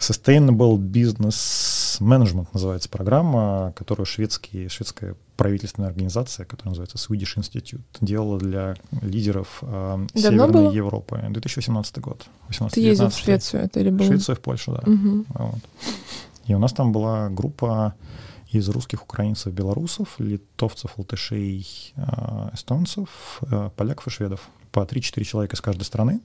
Sustainable 0.00 0.78
Business 0.78 2.00
Management 2.00 2.48
называется 2.54 2.88
программа, 2.88 3.72
которую 3.76 4.06
шведский, 4.06 4.68
шведская 4.68 5.14
правительственная 5.36 5.90
организация, 5.90 6.46
которая 6.46 6.70
называется 6.70 6.96
Swedish 6.96 7.36
Institute, 7.36 7.82
делала 8.00 8.38
для 8.38 8.76
лидеров 9.02 9.58
э, 9.62 9.66
Давно 9.66 10.08
Северной 10.14 10.62
было? 10.64 10.72
Европы. 10.72 11.22
2018 11.28 11.98
год. 11.98 12.26
18, 12.48 12.74
Ты 12.74 12.80
ездил 12.80 13.10
в 13.10 13.14
19. 13.14 13.24
Швецию, 13.24 13.62
это 13.62 13.80
или 13.80 13.90
В 13.90 13.96
было? 13.96 14.06
Швецию 14.06 14.36
в 14.36 14.40
Польшу, 14.40 14.72
да. 14.72 14.90
Мгм. 14.90 15.26
Вот. 15.28 15.60
И 16.46 16.54
у 16.54 16.58
нас 16.58 16.72
там 16.72 16.92
была 16.92 17.28
группа 17.28 17.94
из 18.50 18.68
русских, 18.70 19.02
украинцев, 19.02 19.52
белорусов, 19.52 20.14
литовцев, 20.18 20.92
латышей, 20.96 21.92
э, 21.96 22.50
эстонцев, 22.54 23.40
э, 23.42 23.70
поляков 23.76 24.06
и 24.06 24.10
шведов. 24.10 24.48
По 24.72 24.84
3-4 24.84 25.24
человека 25.24 25.56
из 25.56 25.60
каждой 25.60 25.84
страны. 25.84 26.20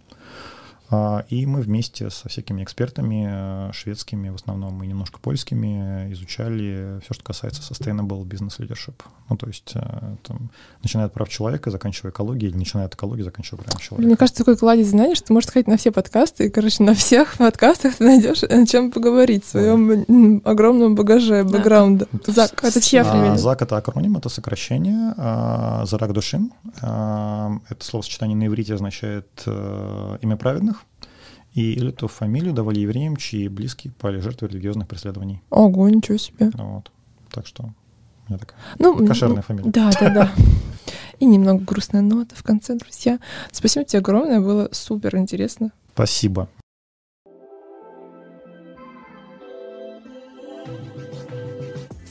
А, 0.92 1.26
И 1.30 1.46
мы 1.46 1.62
вместе 1.62 2.10
со 2.10 2.30
всякими 2.30 2.64
экспертами, 2.64 3.28
э, 3.70 3.72
шведскими 3.74 4.30
в 4.30 4.36
основном 4.36 4.84
и 4.84 4.88
немножко 4.88 5.20
польскими, 5.20 6.12
изучали 6.14 7.00
все, 7.04 7.14
что 7.14 7.24
касается 7.24 7.62
sustainable 7.62 8.24
business 8.24 8.60
leadership. 8.60 8.94
Ну, 9.30 9.38
то 9.38 9.48
есть, 9.48 9.72
э, 9.76 9.80
там, 10.28 10.50
начиная 10.84 11.08
от 11.08 11.14
прав 11.14 11.28
человека, 11.30 11.72
заканчивая 11.72 12.12
экологией, 12.12 12.52
или 12.52 12.58
начиная 12.58 12.86
от 12.86 12.94
экологии, 12.94 13.24
заканчивая 13.24 13.64
правами 13.64 13.82
человека. 13.82 14.08
Мне 14.08 14.16
кажется, 14.16 14.44
такой 14.44 14.58
кладезь 14.58 14.90
знаний, 14.90 15.16
что 15.16 15.28
ты 15.28 15.34
можешь 15.34 15.50
ходить 15.50 15.68
на 15.68 15.78
все 15.78 15.92
подкасты, 15.92 16.46
и, 16.46 16.50
короче, 16.50 16.84
на 16.84 16.94
всех 16.94 17.38
подкастах 17.38 17.96
ты 17.96 18.04
найдешь 18.04 18.44
о 18.44 18.66
чем 18.68 18.92
поговорить 18.92 19.44
в 19.46 19.50
своем 19.50 19.92
м, 20.08 20.42
огромном 20.46 20.94
багаже, 20.96 21.44
бэкграунда. 21.44 22.08
Зак, 22.28 22.64
это 22.64 22.80
чья 22.82 23.02
А, 23.02 23.06
фамилия? 23.06 23.38
ЗАК— 23.38 23.62
это 23.64 23.78
акроним, 23.78 24.18
это 24.18 24.30
сокращение. 24.30 25.14
а, 25.18 25.86
Зарак 25.86 26.14
Душин. 26.14 26.52
А, 26.82 27.52
Это 27.70 27.84
словосочетание 27.84 28.36
на 28.38 28.46
иврите 28.48 28.74
означает 28.76 29.28
э, 29.48 30.18
«имя 30.22 30.38
праведных». 30.38 30.75
И 31.56 31.74
эту 31.88 32.08
фамилию 32.08 32.54
давали 32.54 32.82
евреям, 32.82 33.16
чьи 33.16 33.48
близкие 33.48 33.92
пали 33.94 34.20
жертвой 34.20 34.50
религиозных 34.50 34.88
преследований. 34.88 35.42
Ого, 35.50 35.88
ничего 35.90 36.18
себе. 36.18 36.52
Вот. 36.54 36.92
Так 37.32 37.48
что 37.48 37.64
у 37.64 38.30
меня 38.30 38.38
такая 38.38 38.60
Ну, 38.78 39.08
кошерная 39.08 39.38
м, 39.38 39.44
фамилия. 39.44 39.72
Да, 39.72 39.90
да, 40.00 40.10
да. 40.14 40.32
И 41.20 41.26
немного 41.26 41.64
грустная 41.64 42.02
нота 42.02 42.36
в 42.36 42.44
конце, 42.44 42.76
друзья. 42.76 43.20
Спасибо 43.54 43.86
тебе 43.86 44.00
огромное, 44.00 44.42
было 44.42 44.68
супер 44.74 45.16
интересно. 45.16 45.72
Спасибо. 45.94 46.50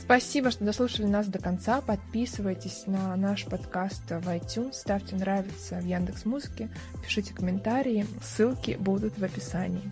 Спасибо, 0.05 0.51
что 0.51 0.63
дослушали 0.63 1.07
нас 1.07 1.25
до 1.25 1.39
конца. 1.39 1.81
Подписывайтесь 1.81 2.83
на 2.85 3.15
наш 3.15 3.45
подкаст 3.45 4.03
в 4.11 4.29
iTunes, 4.29 4.73
ставьте 4.73 5.15
нравится 5.15 5.79
в 5.79 5.83
Яндекс 5.83 6.25
Музыке, 6.25 6.69
пишите 7.03 7.33
комментарии, 7.33 8.05
ссылки 8.21 8.77
будут 8.79 9.17
в 9.17 9.23
описании. 9.23 9.89